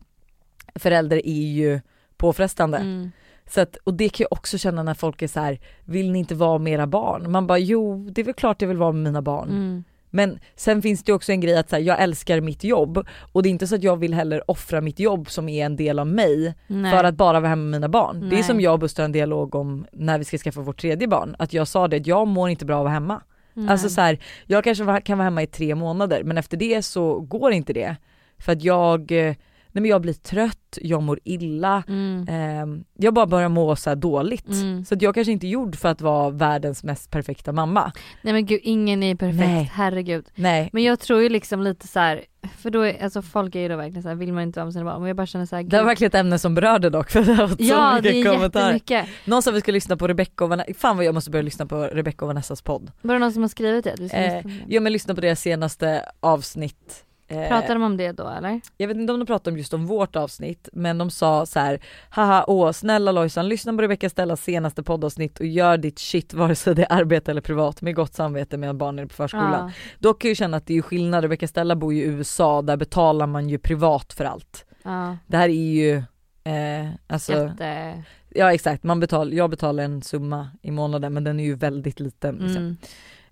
förälder 0.74 1.26
är 1.28 1.52
ju 1.52 1.80
påfrestande. 2.26 2.78
Mm. 2.78 3.10
Så 3.46 3.60
att, 3.60 3.76
och 3.76 3.94
det 3.94 4.08
kan 4.08 4.24
jag 4.24 4.32
också 4.32 4.58
känna 4.58 4.82
när 4.82 4.94
folk 4.94 5.22
är 5.22 5.28
så 5.28 5.40
här: 5.40 5.58
vill 5.84 6.12
ni 6.12 6.18
inte 6.18 6.34
vara 6.34 6.58
med 6.58 6.72
era 6.72 6.86
barn? 6.86 7.30
Man 7.30 7.46
bara 7.46 7.58
jo 7.58 8.08
det 8.10 8.20
är 8.20 8.24
väl 8.24 8.34
klart 8.34 8.62
jag 8.62 8.68
vill 8.68 8.76
vara 8.76 8.92
med 8.92 9.02
mina 9.02 9.22
barn. 9.22 9.48
Mm. 9.48 9.84
Men 10.10 10.38
sen 10.56 10.82
finns 10.82 11.02
det 11.02 11.12
också 11.12 11.32
en 11.32 11.40
grej 11.40 11.58
att 11.58 11.70
så 11.70 11.76
här, 11.76 11.82
jag 11.82 12.02
älskar 12.02 12.40
mitt 12.40 12.64
jobb 12.64 13.06
och 13.32 13.42
det 13.42 13.48
är 13.48 13.50
inte 13.50 13.66
så 13.66 13.74
att 13.74 13.82
jag 13.82 13.96
vill 13.96 14.14
heller 14.14 14.50
offra 14.50 14.80
mitt 14.80 14.98
jobb 14.98 15.30
som 15.30 15.48
är 15.48 15.66
en 15.66 15.76
del 15.76 15.98
av 15.98 16.06
mig 16.06 16.54
Nej. 16.66 16.92
för 16.92 17.04
att 17.04 17.14
bara 17.14 17.40
vara 17.40 17.48
hemma 17.48 17.62
med 17.62 17.70
mina 17.70 17.88
barn. 17.88 18.20
Det 18.20 18.26
är 18.26 18.30
Nej. 18.30 18.42
som 18.42 18.60
jag 18.60 18.72
och 18.72 18.78
Buster 18.78 19.04
en 19.04 19.12
dialog 19.12 19.54
om 19.54 19.86
när 19.92 20.18
vi 20.18 20.24
ska 20.24 20.38
skaffa 20.38 20.60
vårt 20.60 20.80
tredje 20.80 21.08
barn. 21.08 21.36
Att 21.38 21.52
jag 21.52 21.68
sa 21.68 21.88
det 21.88 21.96
att 21.96 22.06
jag 22.06 22.26
mår 22.26 22.48
inte 22.48 22.64
bra 22.64 22.76
av 22.76 22.80
att 22.80 22.84
vara 22.84 22.94
hemma. 22.94 23.20
Nej. 23.54 23.68
Alltså 23.68 23.88
så 23.88 24.00
här, 24.00 24.18
jag 24.46 24.64
kanske 24.64 25.00
kan 25.00 25.18
vara 25.18 25.24
hemma 25.24 25.42
i 25.42 25.46
tre 25.46 25.74
månader 25.74 26.22
men 26.24 26.38
efter 26.38 26.56
det 26.56 26.82
så 26.82 27.20
går 27.20 27.52
inte 27.52 27.72
det. 27.72 27.96
För 28.38 28.52
att 28.52 28.62
jag, 28.62 29.12
eh, 29.12 29.34
nej 29.76 29.82
men 29.82 29.90
jag 29.90 30.02
blir 30.02 30.12
trött, 30.14 30.78
jag 30.80 31.02
mår 31.02 31.20
illa, 31.24 31.82
Mm. 31.88 32.28
eh, 32.28 32.82
jag 32.98 33.14
bara 33.14 33.26
börjar 33.26 33.48
må 33.48 33.76
så 33.76 33.94
dåligt. 33.94 34.48
Mm. 34.48 34.84
Så 34.84 34.94
att 34.94 35.02
jag 35.02 35.14
kanske 35.14 35.32
inte 35.32 35.46
är 35.46 35.48
gjord 35.48 35.76
för 35.76 35.88
att 35.88 36.00
vara 36.00 36.30
världens 36.30 36.84
mest 36.84 37.10
perfekta 37.10 37.52
mamma. 37.52 37.92
Nej 38.22 38.32
men 38.32 38.46
gud 38.46 38.60
ingen 38.62 39.02
är 39.02 39.14
perfekt, 39.14 39.38
Nej. 39.38 39.70
herregud. 39.74 40.26
Nej. 40.34 40.70
Men 40.72 40.82
jag 40.82 41.00
tror 41.00 41.22
ju 41.22 41.28
liksom 41.28 41.62
lite 41.62 41.88
så 41.88 42.00
här, 42.00 42.24
för 42.58 42.70
då 42.70 42.80
är, 42.80 43.02
alltså 43.04 43.22
folk 43.22 43.54
är 43.54 43.60
ju 43.60 43.68
då 43.68 43.76
verkligen 43.76 44.02
så 44.02 44.08
här, 44.08 44.16
vill 44.16 44.32
man 44.32 44.42
inte 44.42 44.58
vara 44.58 44.64
med 44.64 44.72
sina 44.72 44.84
barn? 44.84 45.00
Men 45.00 45.08
jag 45.08 45.16
bara 45.16 45.26
känner 45.26 45.46
så 45.46 45.56
här, 45.56 45.62
Det 45.62 45.76
var 45.76 45.84
verkligen 45.84 46.08
ett 46.08 46.14
ämne 46.14 46.38
som 46.38 46.54
berörde 46.54 46.90
dock 46.90 47.10
för 47.10 47.22
det 47.22 47.32
har 47.34 47.48
fått 47.48 47.60
Ja 47.60 47.96
så 47.96 48.02
mycket 48.02 48.32
kommentarer. 48.32 48.64
jättemycket. 48.64 49.06
Någon 49.24 49.42
sa 49.42 49.50
vi 49.50 49.60
skulle 49.60 49.74
lyssna 49.76 49.96
på 49.96 50.08
Rebecca 50.08 50.44
och 50.44 50.50
Vanessa, 50.50 50.74
fan 50.74 50.96
vad 50.96 51.04
jag 51.06 51.14
måste 51.14 51.30
börja 51.30 51.42
lyssna 51.42 51.66
på 51.66 51.76
Rebecca 51.82 52.24
och 52.24 52.26
Vanessas 52.28 52.62
podd. 52.62 52.90
Var 53.02 53.14
det 53.14 53.18
någon 53.20 53.32
som 53.32 53.42
har 53.42 53.48
skrivit 53.48 53.84
det? 53.84 53.94
Du 53.96 54.02
Eh, 54.04 54.22
lyssna 54.34 54.42
på 54.42 54.48
det? 54.48 54.74
Ja 54.74 54.80
men 54.80 54.92
lyssna 54.92 55.14
på 55.14 55.20
deras 55.20 55.40
senaste 55.40 56.02
avsnitt. 56.20 57.02
Eh, 57.28 57.48
Pratar 57.48 57.74
de 57.74 57.82
om 57.82 57.96
det 57.96 58.12
då 58.12 58.28
eller? 58.28 58.60
Jag 58.76 58.88
vet 58.88 58.96
inte 58.96 59.12
om 59.12 59.18
de 59.18 59.26
pratade 59.26 59.50
om 59.54 59.58
just 59.58 59.74
om 59.74 59.86
vårt 59.86 60.16
avsnitt 60.16 60.68
men 60.72 60.98
de 60.98 61.10
sa 61.10 61.46
så 61.46 61.60
här: 61.60 61.80
haha 62.10 62.44
åh 62.46 62.72
snälla 62.72 63.12
Lojsan 63.12 63.48
lyssna 63.48 63.72
på 63.72 63.82
Rebecca 63.82 64.10
Stellas 64.10 64.42
senaste 64.42 64.82
poddavsnitt 64.82 65.40
och 65.40 65.46
gör 65.46 65.76
ditt 65.76 65.98
shit 65.98 66.34
vare 66.34 66.54
sig 66.54 66.74
det 66.74 66.82
är 66.82 66.92
arbete 66.92 67.30
eller 67.30 67.40
privat 67.40 67.82
med 67.82 67.94
gott 67.94 68.14
samvete 68.14 68.56
medan 68.56 68.78
barnen 68.78 69.04
är 69.04 69.08
på 69.08 69.14
förskolan. 69.14 69.52
Ja. 69.52 69.72
Dock 69.98 70.22
kan 70.22 70.28
jag 70.28 70.30
ju 70.30 70.34
känna 70.34 70.56
att 70.56 70.66
det 70.66 70.76
är 70.76 70.82
skillnad, 70.82 71.24
Rebecca 71.24 71.48
Stella 71.48 71.76
bor 71.76 71.94
ju 71.94 72.02
i 72.02 72.06
USA 72.06 72.62
där 72.62 72.76
betalar 72.76 73.26
man 73.26 73.48
ju 73.48 73.58
privat 73.58 74.12
för 74.12 74.24
allt. 74.24 74.64
Ja. 74.82 75.16
Det 75.26 75.36
här 75.36 75.48
är 75.48 75.52
ju 75.52 75.96
eh, 76.44 76.88
alltså, 77.06 77.32
Jätte... 77.32 78.02
ja 78.28 78.54
exakt, 78.54 78.82
man 78.82 79.00
betal, 79.00 79.32
jag 79.32 79.50
betalar 79.50 79.84
en 79.84 80.02
summa 80.02 80.50
i 80.62 80.70
månaden 80.70 81.14
men 81.14 81.24
den 81.24 81.40
är 81.40 81.44
ju 81.44 81.54
väldigt 81.54 82.00
liten. 82.00 82.34
Liksom. 82.34 82.62
Mm. 82.62 82.76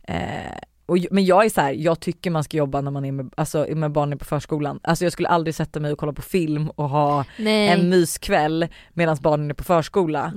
Eh, 0.03 0.59
och, 0.87 0.99
men 1.11 1.25
jag 1.25 1.45
är 1.45 1.49
så 1.51 1.61
här, 1.61 1.73
jag 1.73 2.01
tycker 2.01 2.31
man 2.31 2.45
ska 2.45 2.57
jobba 2.57 2.81
när 2.81 2.91
man 2.91 3.05
är 3.05 3.13
med, 3.13 3.31
alltså, 3.37 3.67
med 3.75 3.93
barnen 3.93 4.19
på 4.19 4.25
förskolan. 4.25 4.81
Alltså 4.83 5.05
jag 5.05 5.13
skulle 5.13 5.29
aldrig 5.29 5.55
sätta 5.55 5.81
mig 5.81 5.93
och 5.93 5.99
kolla 5.99 6.13
på 6.13 6.23
film 6.23 6.71
och 6.71 6.89
ha 6.89 7.25
Nej. 7.39 7.69
en 7.69 7.89
myskväll 7.89 8.67
medan 8.93 9.17
barnen 9.21 9.51
är 9.51 9.55
på 9.55 9.65
förskola. 9.65 10.33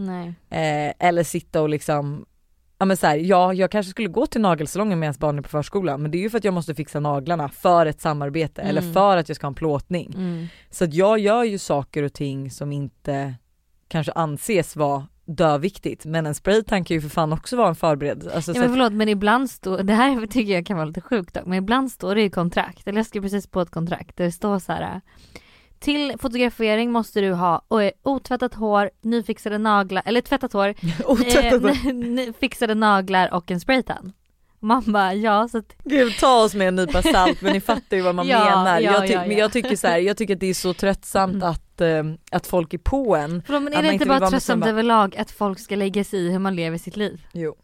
Eh, 0.50 0.94
eller 1.08 1.24
sitta 1.24 1.62
och 1.62 1.70
liksom, 1.70 2.26
ja 2.80 2.86
men 2.86 2.98
så 2.98 3.08
här, 3.08 3.16
ja 3.18 3.54
jag 3.54 3.72
kanske 3.72 3.90
skulle 3.90 4.08
gå 4.08 4.26
till 4.28 4.42
nagelsalongen 4.42 5.00
medan 5.00 5.16
barnen 5.20 5.40
är 5.40 5.44
på 5.44 5.50
förskolan 5.50 6.02
men 6.02 6.12
det 6.12 6.18
är 6.18 6.22
ju 6.22 6.30
för 6.30 6.38
att 6.38 6.44
jag 6.44 6.54
måste 6.54 6.76
fixa 6.76 7.00
naglarna 7.00 7.50
för 7.50 7.86
ett 7.86 8.02
samarbete 8.02 8.62
eller 8.62 8.82
Mm. 8.82 8.94
för 8.94 9.18
att 9.18 9.30
jag 9.30 9.36
ska 9.36 9.48
ha 9.48 9.52
en 9.52 9.56
plåtning. 9.56 10.14
Mm. 10.16 10.48
Så 10.72 10.84
att 10.84 10.94
jag 10.94 11.20
gör 11.20 11.44
ju 11.44 11.58
saker 11.58 12.04
och 12.04 12.14
ting 12.14 12.52
som 12.52 12.72
inte 12.72 13.34
kanske 13.88 14.12
anses 14.12 14.76
vara 14.76 15.08
döviktigt 15.28 16.06
men 16.06 16.26
en 16.26 16.36
spraytan 16.36 16.84
kan 16.86 16.96
ju 16.96 17.02
för 17.02 17.10
fan 17.10 17.34
också 17.34 17.56
vara 17.56 17.68
en 17.68 17.76
förberedelse. 17.76 18.36
Alltså, 18.36 18.54
Ja, 18.54 18.60
men 18.60 18.70
förlåt 18.70 18.94
men 18.94 19.10
ibland 19.10 19.50
står, 19.50 19.84
det 19.84 19.94
här 19.94 20.28
tycker 20.28 20.54
jag 20.54 20.66
kan 20.66 20.78
vara 20.78 20.86
lite 20.88 21.02
sjukt 21.02 21.34
dock, 21.34 21.46
men 21.46 21.58
ibland 21.58 21.92
står 21.92 22.16
det 22.16 22.22
i 22.22 22.30
kontrakt, 22.30 22.88
eller 22.88 23.00
jag 23.00 23.06
skrev 23.06 23.22
precis 23.22 23.48
på 23.48 23.62
ett 23.62 23.70
kontrakt 23.72 24.18
där 24.18 24.26
det 24.26 24.32
står 24.32 24.60
så 24.60 24.72
här. 24.72 25.02
Till 25.80 26.13
fotografering 26.20 26.92
måste 26.92 27.22
du 27.22 27.34
ha 27.34 27.62
otvättat 28.04 28.54
hår, 28.54 28.90
nyfixade 29.02 29.58
naglar, 29.58 30.04
eller 30.06 30.22
tvättat 30.22 30.54
hår, 30.54 30.68
eh, 32.28 32.34
fixade 32.40 32.76
naglar 32.76 33.34
och 33.34 33.52
en 33.52 33.60
spraytan. 33.60 34.13
Man 34.60 34.84
bara 34.94 35.13
ja 35.13 35.48
så 35.48 35.58
att, 35.58 35.76
Gud 35.84 36.13
ta 36.20 36.44
oss 36.44 36.54
med 36.56 36.68
en 36.68 36.76
nypa 36.76 37.02
salt 37.02 37.42
men 37.42 37.54
ni 37.54 37.62
fattar 37.62 37.98
ju 37.98 38.04
vad 38.04 38.16
man 38.16 38.28
Ja, 38.28 38.40
menar. 38.46 38.80
ja, 38.80 38.92
jag, 38.94 39.08
ty- 39.08 39.13
ja, 39.13 39.20
Men 39.22 39.32
ja. 39.32 39.38
jag 39.38 39.52
tycker 39.52 39.76
så 39.76 39.88
här, 39.88 39.98
jag 39.98 40.18
tycker 40.18 40.34
att 40.34 40.40
det 40.40 40.48
är 40.50 40.54
så 40.54 40.74
tröttsamt 40.74 41.34
Mm. 41.36 41.50
att, 41.50 41.62
eh, 41.82 42.04
att 42.32 42.48
folk 42.48 42.74
är 42.74 42.78
på 42.78 43.16
en. 43.16 43.44
förlåt, 43.46 43.63
men 43.63 43.74
Att 43.74 43.80
är 43.80 43.84
det 43.84 43.94
inte 43.94 44.06
bara 44.06 44.30
tröttsamt 44.30 44.66
överlag 44.66 45.18
att 45.18 45.32
folk 45.32 45.60
ska 45.60 45.76
lägga 45.76 46.04
sig 46.04 46.20
i 46.20 46.32
hur 46.32 46.40
man 46.40 46.56
lever 46.56 46.78
sitt 46.78 46.98
liv? 46.98 47.22
Jo. 47.34 47.56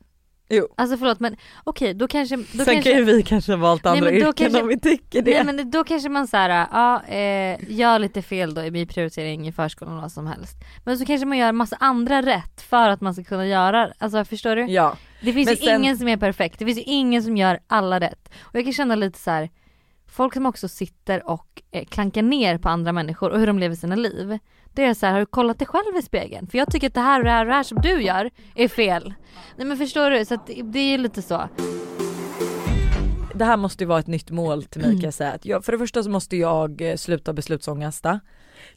Jo. 0.50 0.67
Alltså 0.77 0.98
förlåt 0.98 1.19
men 1.19 1.35
okej 1.63 1.94
då 1.94 2.08
kanske, 2.08 2.35
då 2.35 2.44
Sen 2.44 2.65
kanske 2.65 2.81
kan 2.81 2.98
ju 3.00 3.04
vi 3.04 3.23
kanske 3.23 3.56
valt 3.56 3.83
Nej, 3.83 3.92
andra 3.98 4.10
då 4.10 4.15
yrken 4.15 4.33
kanske- 4.33 4.62
om 4.62 4.67
vi 4.67 4.79
tycker 4.79 5.21
det. 5.21 5.44
Nej 5.44 5.54
men 5.56 5.71
då 5.71 5.83
kanske 5.83 6.10
man 6.10 6.27
såhär, 6.27 6.67
ja, 6.71 7.04
eh, 7.06 7.58
gör 7.73 8.00
lite 8.00 8.21
fel 8.21 8.54
då 8.54 8.62
i 8.63 8.71
min 8.71 8.87
prioritering 8.87 9.48
i 9.48 9.52
förskolan 9.52 10.02
vad 10.02 10.12
som 10.12 10.27
helst. 10.27 10.56
Men 10.83 10.98
så 10.98 11.06
kanske 11.06 11.25
man 11.25 11.37
gör 11.37 11.52
massa 11.52 11.75
andra 11.79 12.21
rätt 12.21 12.62
för 12.62 12.90
att 12.90 13.02
man 13.02 13.13
ska 13.13 13.23
kunna 13.23 13.48
göra, 13.48 13.92
alltså 13.98 14.25
förstår 14.25 14.56
du? 14.56 14.65
Ja. 14.65 14.98
Det 15.21 15.33
finns 15.33 15.46
Men 15.46 15.56
ju 15.56 15.62
sen- 15.62 15.81
ingen 15.81 15.98
som 15.98 16.08
är 16.08 16.17
perfekt, 16.17 16.60
det 16.60 16.65
finns 16.65 16.77
ju 16.77 16.83
ingen 16.85 17.23
som 17.23 17.37
gör 17.37 17.60
alla 17.67 18.00
rätt. 18.00 18.29
Och 18.42 18.56
jag 18.56 18.63
kan 18.63 18.73
känna 18.73 18.96
lite 18.96 19.19
så 19.19 19.31
här. 19.31 19.50
Folk 20.13 20.33
som 20.33 20.45
också 20.45 20.67
sitter 20.67 21.29
och 21.29 21.61
eh, 21.71 21.85
klankar 21.85 22.21
ner 22.21 22.57
på 22.57 22.69
andra 22.69 22.91
människor 22.91 23.29
och 23.29 23.39
hur 23.39 23.47
de 23.47 23.59
lever 23.59 23.75
sina 23.75 23.95
liv. 23.95 24.39
Det 24.73 24.85
är 24.85 24.93
så 24.93 25.05
här, 25.05 25.13
har 25.13 25.19
du 25.19 25.25
kollat 25.25 25.59
dig 25.59 25.67
själv 25.67 25.97
i 25.99 26.01
spegeln? 26.01 26.47
För 26.47 26.57
jag 26.57 26.71
tycker 26.71 26.87
att 26.87 26.93
det 26.93 26.99
här 27.01 27.19
och 27.19 27.25
det 27.25 27.31
här 27.31 27.41
och 27.45 27.47
det 27.49 27.53
här 27.55 27.63
som 27.63 27.77
du 27.81 28.01
gör 28.01 28.29
är 28.55 28.67
fel. 28.67 29.13
Nej 29.57 29.67
men 29.67 29.77
förstår 29.77 30.09
du? 30.09 30.25
Så 30.25 30.33
att 30.33 30.47
det- 30.63 30.79
är 30.79 30.97
lite 30.97 31.21
så. 31.21 31.49
Det 33.35 33.45
här 33.45 33.57
måste 33.57 33.83
ju 33.83 33.87
vara 33.87 33.99
ett 33.99 34.07
nytt 34.07 34.31
mål 34.31 34.63
till 34.63 34.81
mig 34.81 34.91
kan 34.91 35.01
jag 35.01 35.13
säga. 35.13 35.37
Jag, 35.41 35.65
för 35.65 35.71
det 35.71 35.77
första 35.77 36.03
så 36.03 36.09
måste 36.09 36.37
jag 36.37 36.81
eh, 36.81 36.95
sluta 36.95 37.33
beslutsångesta. 37.33 38.19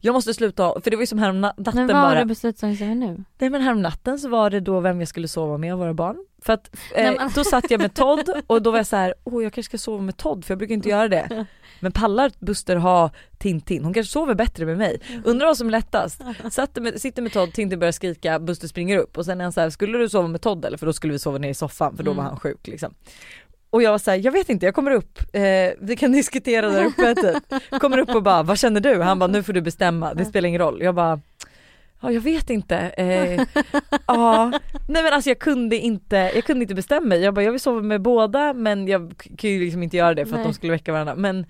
Jag 0.00 0.12
måste 0.12 0.34
sluta, 0.34 0.80
för 0.80 0.90
det 0.90 0.96
var 0.96 1.02
ju 1.02 1.06
som 1.06 1.18
härom 1.18 1.40
natten 1.40 1.64
Men 1.74 1.86
vad 1.86 1.96
bara. 1.96 2.06
har 2.08 2.16
du 2.16 2.24
beslutsångest 2.24 2.82
över 2.82 2.94
nu? 2.94 3.24
Nej 3.38 3.50
men 3.50 3.62
härom 3.62 3.82
natten 3.82 4.18
så 4.18 4.28
var 4.28 4.50
det 4.50 4.60
då 4.60 4.80
vem 4.80 4.98
jag 5.00 5.08
skulle 5.08 5.28
sova 5.28 5.58
med 5.58 5.72
av 5.72 5.78
våra 5.78 5.94
barn. 5.94 6.16
För 6.42 6.52
att 6.52 6.76
eh, 6.94 7.14
då 7.34 7.44
satt 7.44 7.70
jag 7.70 7.80
med 7.80 7.94
Todd 7.94 8.30
och 8.46 8.62
då 8.62 8.70
var 8.70 8.78
jag 8.78 8.86
så 8.86 8.96
här: 8.96 9.14
åh 9.24 9.42
jag 9.42 9.52
kanske 9.52 9.70
ska 9.70 9.78
sova 9.78 10.02
med 10.02 10.16
Todd 10.16 10.44
för 10.44 10.52
jag 10.52 10.58
brukar 10.58 10.74
inte 10.74 10.88
göra 10.88 11.08
det. 11.08 11.46
Men 11.80 11.92
pallar 11.92 12.32
Buster 12.38 12.76
ha 12.76 13.10
Tintin? 13.38 13.84
Hon 13.84 13.94
kanske 13.94 14.12
sover 14.12 14.34
bättre 14.34 14.66
med 14.66 14.78
mig. 14.78 15.00
Undrar 15.24 15.46
vad 15.46 15.56
som 15.56 15.66
är 15.66 15.70
lättast? 15.70 16.20
Satt 16.50 16.76
med, 16.76 17.00
sitter 17.00 17.22
med 17.22 17.32
Todd, 17.32 17.52
Tintin 17.52 17.78
börjar 17.78 17.92
skrika, 17.92 18.38
Buster 18.38 18.68
springer 18.68 18.98
upp 18.98 19.18
och 19.18 19.24
sen 19.24 19.40
är 19.40 19.44
han 19.44 19.52
så 19.52 19.60
här, 19.60 19.70
skulle 19.70 19.98
du 19.98 20.08
sova 20.08 20.28
med 20.28 20.40
Todd 20.40 20.64
eller? 20.64 20.78
För 20.78 20.86
då 20.86 20.92
skulle 20.92 21.12
vi 21.12 21.18
sova 21.18 21.38
ner 21.38 21.48
i 21.48 21.54
soffan 21.54 21.96
för 21.96 22.02
då 22.04 22.10
var 22.12 22.22
Mm. 22.22 22.30
han 22.30 22.40
sjuk 22.40 22.66
liksom. 22.66 22.94
Och 23.76 23.82
jag 23.82 23.90
var 23.90 23.98
såhär, 23.98 24.18
jag 24.24 24.32
vet 24.32 24.48
inte 24.48 24.66
jag 24.66 24.74
kommer 24.74 24.90
upp, 24.90 25.18
eh, 25.32 25.42
vi 25.80 25.96
kan 25.98 26.12
diskutera 26.12 26.68
där 26.70 26.84
uppe 26.84 27.14
typ. 27.14 27.62
Kommer 27.80 27.98
upp 27.98 28.14
och 28.14 28.22
bara, 28.22 28.42
vad 28.42 28.58
känner 28.58 28.80
du? 28.80 29.02
Han 29.02 29.18
bara, 29.18 29.26
nu 29.26 29.42
får 29.42 29.52
du 29.52 29.60
bestämma, 29.60 30.14
det 30.14 30.24
spelar 30.24 30.48
ingen 30.48 30.60
roll. 30.60 30.82
Jag 30.82 30.94
bara, 30.94 31.20
ja 32.00 32.10
jag 32.12 32.20
vet 32.20 32.50
inte. 32.50 32.76
Eh, 32.76 33.42
ja, 34.06 34.50
nej 34.88 35.02
men 35.02 35.12
alltså 35.12 35.30
jag 35.30 35.38
kunde 35.38 35.76
inte, 35.78 36.16
jag 36.34 36.44
kunde 36.44 36.62
inte 36.62 36.74
bestämma 36.74 37.06
mig. 37.06 37.20
Jag 37.20 37.34
bara, 37.34 37.42
jag 37.44 37.52
vill 37.52 37.60
sova 37.60 37.82
med 37.82 38.00
båda 38.02 38.52
men 38.52 38.88
jag 38.88 39.24
kan 39.38 39.50
ju 39.50 39.60
liksom 39.60 39.82
inte 39.82 39.96
göra 39.96 40.14
det 40.14 40.26
för 40.26 40.32
att 40.32 40.38
Nej. 40.38 40.46
de 40.46 40.54
skulle 40.54 40.72
väcka 40.72 40.92
varandra. 40.92 41.14
Men 41.14 41.46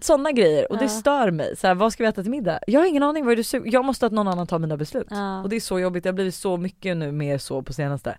sådana 0.00 0.32
grejer 0.32 0.72
och 0.72 0.78
det 0.78 0.84
Ja. 0.84 0.88
stör 0.88 1.30
mig. 1.30 1.56
Så 1.56 1.66
här, 1.66 1.74
vad 1.74 1.92
ska 1.92 2.02
vi 2.02 2.08
äta 2.08 2.22
till 2.22 2.30
middag? 2.30 2.58
Jag 2.66 2.80
har 2.80 2.86
ingen 2.86 3.02
aning, 3.02 3.24
vad 3.24 3.38
är 3.38 3.60
du 3.62 3.70
Jag 3.70 3.84
måste 3.84 4.06
att 4.06 4.12
någon 4.12 4.28
annan 4.28 4.46
tar 4.46 4.58
mina 4.58 4.76
beslut. 4.76 5.06
Ja. 5.10 5.42
Och 5.42 5.48
det 5.48 5.56
är 5.56 5.60
så 5.60 5.80
jobbigt, 5.80 6.02
det 6.02 6.08
har 6.08 6.14
blivit 6.14 6.34
så 6.34 6.56
mycket 6.56 6.96
nu 6.96 7.12
mer 7.12 7.38
så 7.38 7.62
på 7.62 7.72
senaste. 7.72 8.16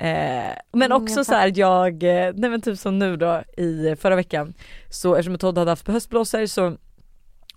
Eh, 0.00 0.52
men 0.72 0.92
Mm, 0.92 1.02
också 1.02 1.16
jag 1.18 1.26
så 1.26 1.34
här, 1.34 1.52
jag, 1.58 2.02
eh, 2.02 2.32
nej 2.36 2.50
men 2.50 2.60
typ 2.60 2.78
som 2.78 2.98
nu 2.98 3.16
då 3.16 3.42
i 3.56 3.96
förra 3.96 4.16
veckan 4.16 4.54
så 4.90 5.14
eftersom 5.14 5.38
Todd 5.38 5.58
hade 5.58 5.70
haft 5.70 5.88
höstblåsor 5.88 6.46
så 6.46 6.76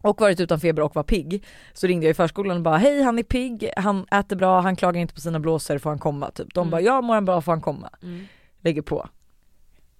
och 0.02 0.22
varit 0.22 0.39
utan 0.39 0.60
feber 0.60 0.82
och 0.84 0.96
var 0.96 1.04
pigg 1.04 1.46
så 1.74 1.88
ringde 1.88 2.06
jag 2.06 2.12
i 2.12 2.14
förskolan 2.14 2.58
och 2.58 2.64
bara 2.64 2.78
hej 2.78 3.02
han 3.02 3.20
är 3.20 3.24
pigg, 3.24 3.70
han 3.78 4.06
äter 4.12 4.36
bra, 4.36 4.62
han 4.62 4.76
klagar 4.76 5.02
inte 5.02 5.14
på 5.14 5.20
sina 5.22 5.39
blåsor, 5.39 5.78
får 5.78 5.89
han 5.89 6.00
komma? 6.00 6.32
Typ. 6.32 6.54
De 6.54 6.60
Mm. 6.62 6.72
bara 6.72 6.82
ja 6.82 7.02
mår 7.02 7.14
han 7.14 7.26
bra 7.26 7.41
får 7.41 7.52
han 7.52 7.62
komma. 7.62 7.89
Mm. 8.04 8.26
Lägger 8.62 8.82
på. 8.82 9.10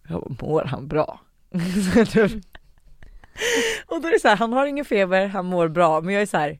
Jag 0.10 0.22
bara, 0.22 0.48
mår 0.48 0.64
han 0.64 0.88
bra? 0.88 1.20
Typ. 2.12 2.32
och 3.88 4.02
då 4.02 4.08
är 4.08 4.12
det 4.12 4.20
så 4.20 4.28
här, 4.28 4.36
han 4.36 4.54
har 4.54 4.66
ingen 4.66 4.86
feber, 4.86 5.28
han 5.28 5.46
mår 5.46 5.68
bra 5.68 6.02
men 6.02 6.14
jag 6.14 6.22
är 6.22 6.26
så 6.26 6.38
här. 6.38 6.60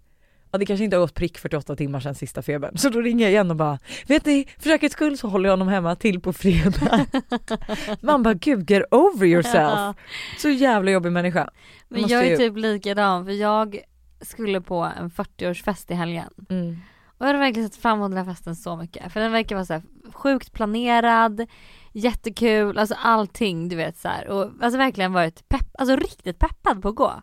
Ja 0.54 0.60
det 0.60 0.66
kanske 0.66 0.84
inte 0.84 0.95
har 0.95 1.01
gått 1.01 1.14
prick 1.14 1.38
48 1.38 1.76
timmar 1.76 1.99
sedan 1.99 2.16
sista 2.16 2.41
febern. 2.41 2.78
Så 2.78 2.89
då 2.89 3.01
ringer 3.01 3.26
jag 3.26 3.32
igen 3.32 3.49
och 3.51 3.56
bara, 3.58 3.80
vet 4.08 4.26
ni 4.26 4.47
för 4.58 4.70
säkerhets 4.70 4.93
skull 4.93 5.18
så 5.18 5.28
håller 5.28 5.49
jag 5.49 5.51
honom 5.54 5.68
hemma 5.68 5.95
till 5.95 6.22
på 6.22 6.34
fredag. 6.34 7.06
Man 8.01 8.24
bara 8.24 8.34
gud 8.34 8.70
get 8.72 8.84
over 8.91 9.28
yourself. 9.28 9.95
Så 10.38 10.49
jävla 10.49 10.91
jobbig 10.91 11.12
människa. 11.12 11.49
Men 11.89 12.01
Måste 12.01 12.14
jag 12.14 12.26
är 12.26 12.30
ju- 12.30 12.38
typ 12.38 12.58
likadan 12.58 13.26
för 13.26 13.32
jag 13.32 13.80
skulle 14.22 14.62
på 14.62 14.91
en 14.97 15.10
40-årsfest 15.10 15.91
i 15.91 15.93
helgen. 15.93 16.30
Mm. 16.49 16.78
Och 17.06 17.26
jag 17.26 17.28
hade 17.28 17.39
verkligen 17.39 17.70
sett 17.70 17.82
fram 17.82 17.97
emot 17.99 18.12
den 18.12 18.26
här 18.26 18.34
festen 18.34 18.56
så 18.56 18.76
mycket. 18.76 19.14
För 19.14 19.20
den 19.20 19.32
verkar 19.32 19.56
vara 19.56 19.66
så 19.66 19.74
här 19.74 19.84
sjukt 20.14 20.54
planerad, 20.54 21.47
jättekul, 21.91 22.78
alltså 22.78 22.95
allting 23.04 23.70
du 23.70 23.76
vet 23.76 23.97
så 23.97 24.08
här. 24.08 24.28
Och 24.28 24.51
alltså 24.62 24.78
verkligen 24.78 25.14
varit 25.14 25.49
pepp, 25.49 25.68
alltså 25.80 25.95
riktigt 25.95 26.39
peppad 26.39 26.82
på 26.82 26.89
att 26.89 26.95
gå. 26.95 27.22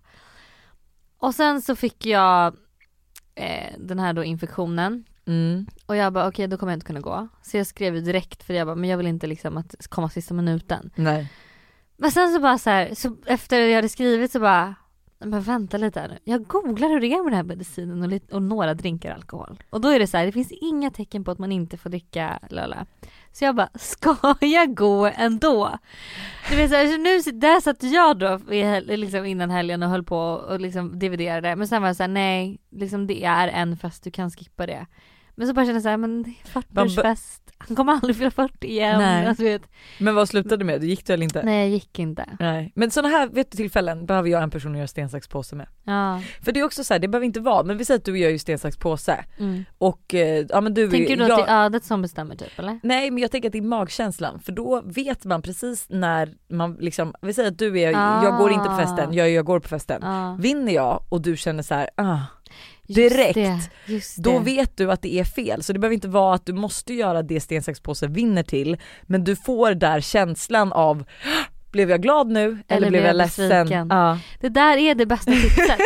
Och 1.19 1.35
sen 1.35 1.63
så 1.63 1.77
fick 1.77 2.07
jag 2.07 2.57
eh, 3.41 3.75
den 3.79 3.99
här 3.99 4.13
då 4.13 4.25
infektionen. 4.25 5.05
Mm. 5.27 5.67
Och 5.87 5.97
jag 5.97 6.13
bara 6.13 6.29
okej 6.29 6.47
då 6.47 6.57
kommer 6.57 6.73
jag 6.73 6.77
inte 6.77 6.87
kunna 6.87 7.01
gå. 7.01 7.29
Så 7.43 7.57
jag 7.57 7.67
skrev 7.67 8.05
direkt 8.05 8.43
för 8.43 8.55
jag 8.55 8.67
bara 8.67 8.77
men 8.77 8.91
jag 8.91 8.97
vill 8.97 9.07
inte 9.07 9.27
liksom 9.27 9.57
att 9.57 9.87
komma 9.89 10.11
sista 10.11 10.35
minuten. 10.35 10.91
Nej. 10.95 11.33
Men 11.97 12.11
sen 12.11 12.33
så 12.33 12.41
bara 12.41 12.59
så 12.59 12.71
här, 12.71 12.95
så 12.95 13.17
efter 13.27 13.61
jag 13.61 13.77
hade 13.77 13.89
skrivit 13.89 14.33
så 14.33 14.41
bara 14.41 14.75
men 15.25 15.41
vänta 15.41 15.77
lite 15.77 16.01
här 16.01 16.09
nu. 16.09 16.19
Jag 16.25 16.47
googlar 16.47 16.89
hur 16.89 17.01
det 17.01 17.07
är 17.07 17.25
med 17.25 17.33
den 17.33 17.37
här 17.37 17.43
medicinen 17.43 18.03
och, 18.03 18.09
lite, 18.09 18.35
och 18.35 18.43
några 18.43 18.75
drinkar 18.75 19.15
alkohol. 19.15 19.63
Och 19.71 19.81
då 19.81 19.89
är 19.89 19.99
det 19.99 20.07
så 20.07 20.17
här, 20.17 20.27
det 20.27 20.33
finns 20.33 20.53
inga 20.53 20.91
tecken 20.91 21.25
på 21.25 21.31
att 21.31 21.39
man 21.39 21.53
inte 21.53 21.77
får 21.77 21.91
dricka 21.91 22.39
lala. 22.51 22.87
Så 23.33 23.45
jag 23.45 23.57
bara, 23.57 23.69
ska 23.75 24.17
jag 24.41 24.75
gå 24.75 25.07
ändå? 25.17 25.79
Du 26.51 26.57
vet 26.57 26.71
så 26.71 26.77
här, 26.77 26.87
så 26.87 26.97
nu, 26.97 27.39
där 27.39 27.61
satt 27.61 27.83
jag 27.83 28.19
då 28.19 28.41
liksom 28.97 29.25
innan 29.25 29.51
helgen 29.51 29.83
och 29.83 29.89
höll 29.89 30.05
på 30.05 30.19
och 30.19 30.61
liksom 30.61 30.99
dividerade. 30.99 31.57
Men 31.57 31.69
sen 31.69 31.83
var 31.83 31.89
jag 31.89 31.97
så 31.97 32.03
här, 32.03 32.09
nej, 32.09 32.59
liksom 32.71 33.07
det 33.07 33.25
är 33.25 33.49
en 33.49 33.77
fest, 33.77 34.05
du 34.05 34.11
kan 34.11 34.31
skippa 34.31 34.67
det. 34.67 34.87
Men 35.35 35.47
så 35.47 35.55
bara 35.55 35.65
kände 35.65 35.77
jag 35.77 35.83
så 35.83 35.89
här, 35.89 35.97
men 35.97 36.23
det 36.23 36.31
är 36.31 36.61
40-årsfest, 36.61 37.41
han 37.69 37.77
kommer 37.77 37.93
aldrig 37.93 38.17
fylla 38.17 38.31
40 38.31 38.67
igen. 38.67 38.99
Nej. 38.99 39.27
Alltså, 39.27 39.45
vet. 39.45 39.63
Men 39.99 40.15
vad 40.15 40.29
slutade 40.29 40.57
du 40.57 40.65
med? 40.65 40.81
Du 40.81 40.87
gick 40.87 41.07
du 41.07 41.13
eller 41.13 41.25
inte? 41.25 41.43
Nej 41.43 41.59
jag 41.61 41.69
gick 41.69 41.99
inte. 41.99 42.25
Nej. 42.41 42.73
Men 42.75 42.91
sådana 42.91 43.09
här 43.09 43.29
vet 43.29 43.51
du, 43.51 43.57
tillfällen 43.57 44.07
behöver 44.07 44.29
jag 44.29 44.43
en 44.43 44.51
person 44.51 44.73
att 44.73 44.79
göra 44.79 44.87
sten, 44.89 45.09
sax, 45.09 45.29
påse 45.29 45.57
med. 45.57 45.67
Ja. 45.85 46.21
För 46.43 46.53
det 46.53 46.61
är 46.61 46.65
också 46.65 46.85
så 46.85 46.95
här, 46.95 46.99
det 46.99 47.09
behöver 47.09 47.27
inte 47.27 47.41
vara, 47.41 47.63
men 47.65 47.79
vi 47.79 47.85
säger 47.85 47.99
att 47.99 48.05
du 48.05 48.19
gör 48.19 48.31
ju 48.31 48.39
sten, 48.39 48.59
sax, 48.59 48.77
påse 48.77 49.25
Mm. 49.39 49.65
och 49.79 50.15
eh, 50.15 50.47
ja 50.49 50.61
men 50.61 50.75
du 50.75 50.91
Tänker 50.91 51.17
du 51.17 51.23
då 51.23 51.29
jag, 51.29 51.41
att 51.41 51.47
det 51.47 51.53
är 51.53 51.65
ödet 51.65 51.85
som 51.85 52.03
bestämmer 52.03 52.37
typ 52.37 52.59
eller? 52.59 52.81
Nej 52.83 53.11
men 53.11 53.23
jag 53.23 53.31
tänker 53.31 53.49
att 53.49 53.53
det 53.53 53.59
är 53.59 53.63
magkänslan 53.63 54.41
för 54.41 54.53
då 54.53 54.83
vet 54.85 55.25
man 55.25 55.43
precis 55.43 55.87
när 55.89 56.35
man 56.49 56.77
liksom, 56.81 57.15
vi 57.23 57.33
säger 57.35 57.49
att 57.51 57.59
du 57.59 57.81
är, 57.81 57.93
Ah. 57.97 58.25
jag 58.25 58.37
går 58.39 58.53
inte 58.53 58.69
på 58.69 58.77
festen, 58.77 59.13
jag, 59.15 59.31
jag 59.31 59.45
går 59.45 59.61
på 59.61 59.69
festen. 59.69 60.01
Ja. 60.03 60.37
Vinner 60.41 60.73
jag 60.73 61.03
och 61.09 61.21
du 61.23 61.37
känner 61.37 61.63
så 61.63 61.75
här, 61.75 61.89
ah, 61.97 62.19
Just 62.91 63.15
direkt, 63.17 63.35
det, 63.35 63.61
just 63.93 64.17
då 64.17 64.39
det. 64.39 64.45
vet 64.45 64.77
du 64.77 64.93
att 64.93 65.03
det 65.03 65.15
är 65.19 65.25
fel. 65.25 65.63
Så 65.63 65.73
det 65.73 65.79
behöver 65.79 65.95
inte 65.95 66.09
vara 66.09 66.35
att 66.35 66.47
du 66.47 66.53
måste 66.53 66.95
göra 66.95 67.23
det 67.23 67.41
sten, 67.41 67.63
sax, 67.63 67.81
påse 67.81 68.07
vinner 68.07 68.43
till, 68.43 68.77
men 69.03 69.25
du 69.25 69.37
får 69.37 69.75
där 69.75 70.01
känslan 70.01 70.73
av 70.73 71.01
"Ah, 71.25 71.45
blev 71.71 71.91
jag 71.91 72.03
glad 72.03 72.29
nu 72.29 72.59
eller, 72.69 72.91
blev 72.91 73.05
jag, 73.05 73.17
ledsen? 73.17 73.49
besviken? 73.49 73.89
Ja. 73.91 74.19
Det 74.41 74.49
där 74.49 74.77
är 74.77 74.95
det 74.95 75.07
bästa 75.07 75.33
tipset. 75.33 75.79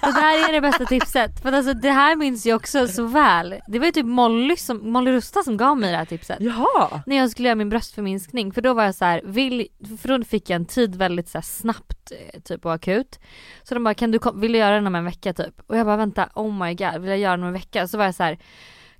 det 0.00 0.12
där 0.12 0.48
är 0.48 0.52
det 0.52 0.60
bästa 0.60 0.84
tipset. 0.84 1.42
För 1.42 1.52
alltså 1.52 1.74
det 1.74 1.90
här 1.90 2.16
minns 2.16 2.46
jag 2.46 2.56
också 2.56 2.88
så 2.88 3.06
väl. 3.06 3.54
Det 3.68 3.78
var 3.78 3.86
ju 3.86 3.92
typ 3.92 4.06
Molly, 4.06 4.56
som, 4.56 4.92
Molly 4.92 5.12
Rusta 5.12 5.42
som 5.42 5.56
gav 5.56 5.78
mig 5.78 5.90
det 5.90 5.96
här 5.96 6.04
tipset. 6.04 6.36
Jaha! 6.40 7.02
När 7.06 7.16
jag 7.16 7.30
skulle 7.30 7.48
göra 7.48 7.56
min 7.56 7.68
bröstförminskning. 7.68 8.52
För 8.52 8.62
då 8.62 8.74
var 8.74 8.84
jag 8.84 8.94
så 8.94 9.04
här, 9.04 9.20
vill, 9.24 9.68
för 10.02 10.18
då 10.18 10.24
fick 10.24 10.50
jag 10.50 10.56
en 10.56 10.66
tid 10.66 10.96
väldigt 10.96 11.28
så 11.28 11.42
snabbt 11.42 12.12
eh, 12.12 12.40
typ 12.40 12.66
och 12.66 12.74
akut. 12.74 13.20
Så 13.62 13.74
de 13.74 13.84
bara, 13.84 13.94
kan 13.94 14.10
du, 14.10 14.18
vill 14.34 14.52
du 14.52 14.58
göra 14.58 14.74
den 14.74 14.86
om 14.86 14.94
en 14.94 15.04
vecka 15.04 15.32
typ? 15.32 15.54
Och 15.66 15.76
jag 15.76 15.86
bara 15.86 15.96
vänta, 15.96 16.28
oh 16.34 16.52
my 16.52 16.74
god, 16.74 17.00
vill 17.00 17.10
jag 17.10 17.18
göra 17.18 17.32
den 17.32 17.42
om 17.42 17.46
en 17.46 17.52
vecka? 17.52 17.86
Så 17.86 17.98
var 17.98 18.04
jag 18.04 18.14
så 18.14 18.22
här, 18.22 18.38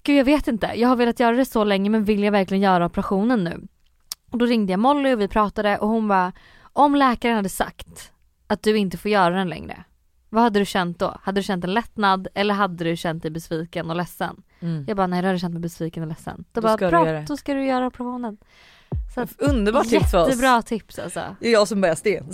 gud 0.02 0.18
jag 0.18 0.24
vet 0.24 0.48
inte, 0.48 0.72
jag 0.74 0.88
har 0.88 0.96
velat 0.96 1.20
göra 1.20 1.36
det 1.36 1.44
så 1.44 1.64
länge 1.64 1.90
men 1.90 2.04
vill 2.04 2.22
jag 2.22 2.32
verkligen 2.32 2.62
göra 2.62 2.86
operationen 2.86 3.44
nu? 3.44 3.66
Och 4.30 4.38
då 4.38 4.46
ringde 4.46 4.72
jag 4.72 4.80
Molly 4.80 5.14
och 5.14 5.20
vi 5.20 5.28
pratade 5.28 5.78
och 5.78 5.88
hon 5.88 6.08
bara, 6.08 6.32
om 6.72 6.94
läkaren 6.94 7.36
hade 7.36 7.48
sagt 7.48 8.12
att 8.46 8.62
du 8.62 8.76
inte 8.76 8.98
får 8.98 9.10
göra 9.10 9.34
den 9.34 9.48
längre, 9.48 9.84
vad 10.28 10.42
hade 10.42 10.58
du 10.58 10.64
känt 10.64 10.98
då? 10.98 11.16
Hade 11.22 11.38
du 11.40 11.42
känt 11.42 11.64
en 11.64 11.74
lättnad 11.74 12.28
eller 12.34 12.54
hade 12.54 12.84
du 12.84 12.96
känt 12.96 13.22
dig 13.22 13.30
besviken 13.30 13.90
och 13.90 13.96
ledsen? 13.96 14.42
Mm. 14.60 14.84
Jag 14.88 14.96
bara 14.96 15.06
nej 15.06 15.22
då 15.22 15.26
hade 15.26 15.34
jag 15.34 15.40
känt 15.40 15.52
mig 15.54 15.62
besviken 15.62 16.02
och 16.02 16.08
ledsen. 16.08 16.44
Då, 16.52 16.60
Då 16.60 16.60
bara 16.60 16.76
ska 16.76 16.84
du 16.84 16.90
bra, 16.90 17.06
göra 17.06 17.18
det." 17.20 17.24
då 17.28 17.36
ska 17.36 17.54
du 17.54 17.64
göra 17.66 17.86
operationen. 17.86 18.36
Så 19.14 19.20
att, 19.20 19.40
Underbart 19.40 19.88
tips 19.88 20.10
för 20.10 20.18
oss. 20.22 20.28
jättebra 20.28 20.62
tips 20.62 20.98
alltså. 20.98 21.36
Det 21.40 21.48
är 21.48 21.52
jag 21.52 21.68
som 21.68 21.80
börjar 21.80 21.94
sten, 21.94 22.26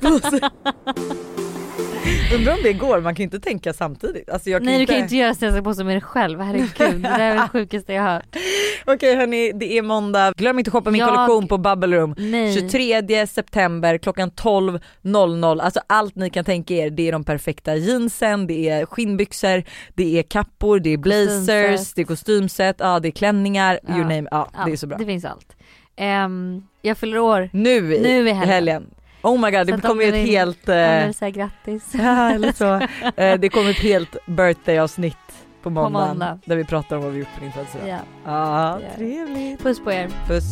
påse. 0.00 0.50
Undrar 2.34 2.52
om 2.52 2.58
det 2.62 2.72
går, 2.72 3.00
man 3.00 3.14
kan 3.14 3.22
ju 3.22 3.24
inte 3.24 3.40
tänka 3.40 3.72
samtidigt. 3.72 4.30
Alltså 4.30 4.50
Nej 4.50 4.60
du 4.60 4.72
inte... 4.72 4.86
kan 4.86 4.96
ju 4.96 5.02
inte 5.02 5.16
göra 5.16 5.34
sten 5.34 5.64
på 5.64 5.74
sig 5.74 5.84
med 5.84 5.94
dig 5.94 6.00
själv, 6.00 6.40
herregud. 6.40 7.02
Det 7.02 7.08
är 7.08 7.34
det 7.34 7.48
sjukaste 7.48 7.92
jag 7.92 8.02
har 8.02 8.10
hört. 8.10 8.36
Okej 8.84 9.16
hörni, 9.16 9.52
det 9.54 9.78
är 9.78 9.82
måndag. 9.82 10.32
Glöm 10.36 10.58
inte 10.58 10.68
att 10.68 10.72
shoppa 10.72 10.90
min 10.90 10.98
Jag- 11.00 11.08
kollektion 11.08 11.48
på 11.48 11.58
Bubble 11.58 11.96
Room. 11.96 12.14
Nej. 12.18 12.54
23 12.54 13.26
september 13.26 13.98
klockan 13.98 14.30
12.00. 14.30 15.60
Alltså 15.60 15.80
allt 15.86 16.14
ni 16.14 16.30
kan 16.30 16.44
tänka 16.44 16.74
er, 16.74 16.90
det 16.90 17.08
är 17.08 17.12
de 17.12 17.24
perfekta 17.24 17.76
jeansen, 17.76 18.46
det 18.46 18.68
är 18.68 18.86
skinnbyxor, 18.86 19.62
det 19.94 20.18
är 20.18 20.22
kappor, 20.22 20.78
det 20.80 20.92
är 20.92 20.96
blazers, 20.98 21.46
Kostymset. 21.70 21.96
det 21.96 22.02
är 22.02 22.06
kostymset, 22.06 22.76
ja 22.78 23.00
det 23.00 23.08
är 23.08 23.12
klänningar, 23.12 23.72
you 23.88 23.98
Ja. 23.98 24.02
name 24.02 24.28
ja, 24.30 24.50
det 24.66 24.72
är 24.72 24.76
så 24.76 24.86
bra. 24.86 24.98
Det 24.98 25.06
finns 25.06 25.24
allt. 25.24 25.56
Ehm, 25.96 26.62
jag 26.82 26.98
fyller 26.98 27.18
år. 27.18 27.50
Nu 27.52 27.94
i 27.94 28.00
Nu 28.02 28.28
i 28.28 28.32
helgen. 28.32 28.48
helgen. 28.48 28.86
Oh 29.22 29.40
my 29.40 29.50
god, 29.50 29.68
Så 29.68 29.76
det 29.76 29.82
kommer 29.82 30.04
ju 30.04 30.08
ett 30.08 30.26
helt, 30.28 30.58
Ja. 30.68 30.74
eh, 30.74 31.12
säga 31.12 31.30
grattis. 31.30 31.82
ja, 31.92 32.30
eller 32.30 32.52
så. 32.52 32.74
Eh, 33.22 33.38
det 33.40 33.48
kommer 33.48 33.70
ett 33.70 33.78
helt 33.78 34.16
birthday 34.26 34.78
avsnitt 34.78 35.16
på 35.62 35.70
måndag, 35.70 36.06
måndag. 36.08 36.38
där 36.44 36.56
vi 36.56 36.64
pratar 36.64 36.96
om 36.96 37.02
vad 37.02 37.12
vi 37.12 37.18
gjort 37.18 37.34
på 37.34 37.40
din 37.40 37.52
födelsedag. 37.52 37.88
Ja. 37.88 37.98
Ja, 38.24 38.80
Ja. 38.80 38.88
trevligt. 38.96 39.62
Puss 39.62 39.80
på 39.84 39.92
er. 39.92 40.08
Puss. 40.26 40.44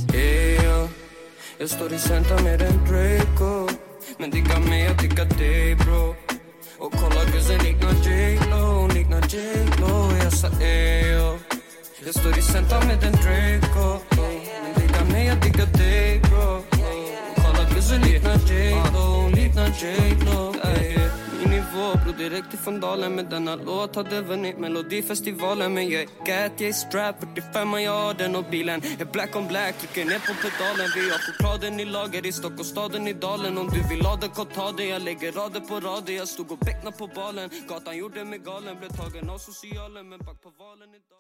Jag 1.61 1.71
står 1.71 1.93
i 1.93 1.99
centrum 1.99 2.45
med 2.45 2.63
en 2.63 2.79
Draco 2.87 3.69
Men 4.19 4.31
digga 4.31 4.59
mig, 4.59 4.85
jag 4.85 4.97
diggar 4.99 5.25
dig 5.25 5.75
bro 5.75 6.15
Och 6.79 6.93
kolla 6.93 7.25
gussen 7.33 7.59
liknar 7.59 7.93
J.Lo, 7.93 8.87
liknar 8.95 9.21
J.Lo 9.29 10.13
Jag 10.25 10.33
sa 10.33 10.49
eyo 10.61 11.39
Jag 12.05 12.15
står 12.15 12.39
i 12.39 12.43
centrum 12.43 12.87
med 12.87 13.05
en 13.05 13.13
Draco 13.13 13.99
Men 14.63 14.75
digga 14.87 15.05
mig, 15.13 15.27
jag 15.27 15.37
diggar 15.41 15.67
dig 15.67 16.21
bro 16.21 16.57
Och 16.57 17.37
kolla 17.37 17.71
gussen 17.75 18.01
liknar 18.01 18.37
J.Lo, 18.53 19.29
liknar 19.37 19.69
J-Lo 19.69 20.55
ey. 20.65 21.08
Nivå. 21.59 21.87
Bror 22.05 22.13
direkt 22.13 22.55
ifrån 22.55 22.81
dalen 22.81 23.15
Med 23.15 23.27
denna 23.31 23.57
låt. 23.57 23.97
Hade 23.97 24.21
vunnit 24.21 24.59
melodifestivalen 24.59 25.75
Men 25.75 25.89
jag 25.91 26.03
är 26.03 26.07
gat, 26.07 26.61
jag 26.61 26.69
är 26.69 26.73
strap 26.73 27.17
45 27.21 27.73
jag 27.73 27.93
har 27.93 28.15
den 28.15 28.37
och 28.37 28.45
bilen 28.51 28.81
är 28.99 29.05
black 29.05 29.37
on 29.37 29.49
black. 29.49 29.79
Trycker 29.79 30.05
ner 30.05 30.19
på 30.19 30.35
pedalen. 30.43 30.89
Vi 30.97 31.11
har 31.11 31.19
chokladen 31.19 31.81
i 31.81 31.85
lager 31.85 32.27
i 32.27 32.33
Stockholmsstaden 32.33 33.09
i 33.09 33.13
dalen. 33.13 33.59
Om 33.59 33.69
du 33.69 33.81
vill 33.89 34.07
ha 34.07 34.17
det, 34.17 34.29
kom 34.29 34.47
ta 34.47 34.73
det. 34.73 34.85
Jag 34.85 35.03
lägger 35.03 35.33
rader 35.33 35.61
på 35.61 35.81
rader. 35.81 36.13
Jag 36.13 36.29
stod 36.29 36.53
och 36.53 36.59
becknade 36.59 36.97
på 36.97 37.07
balen. 37.07 37.51
Gatan 37.69 37.97
gjorde 37.97 38.25
mig 38.25 38.39
galen. 38.39 38.79
Blev 38.79 38.89
tagen 38.89 39.31
av 39.31 39.39
socialen 39.39 40.09
Men 40.09 40.19
back 40.19 40.43
på 40.43 40.51
valen 40.59 40.89
idag 40.89 41.19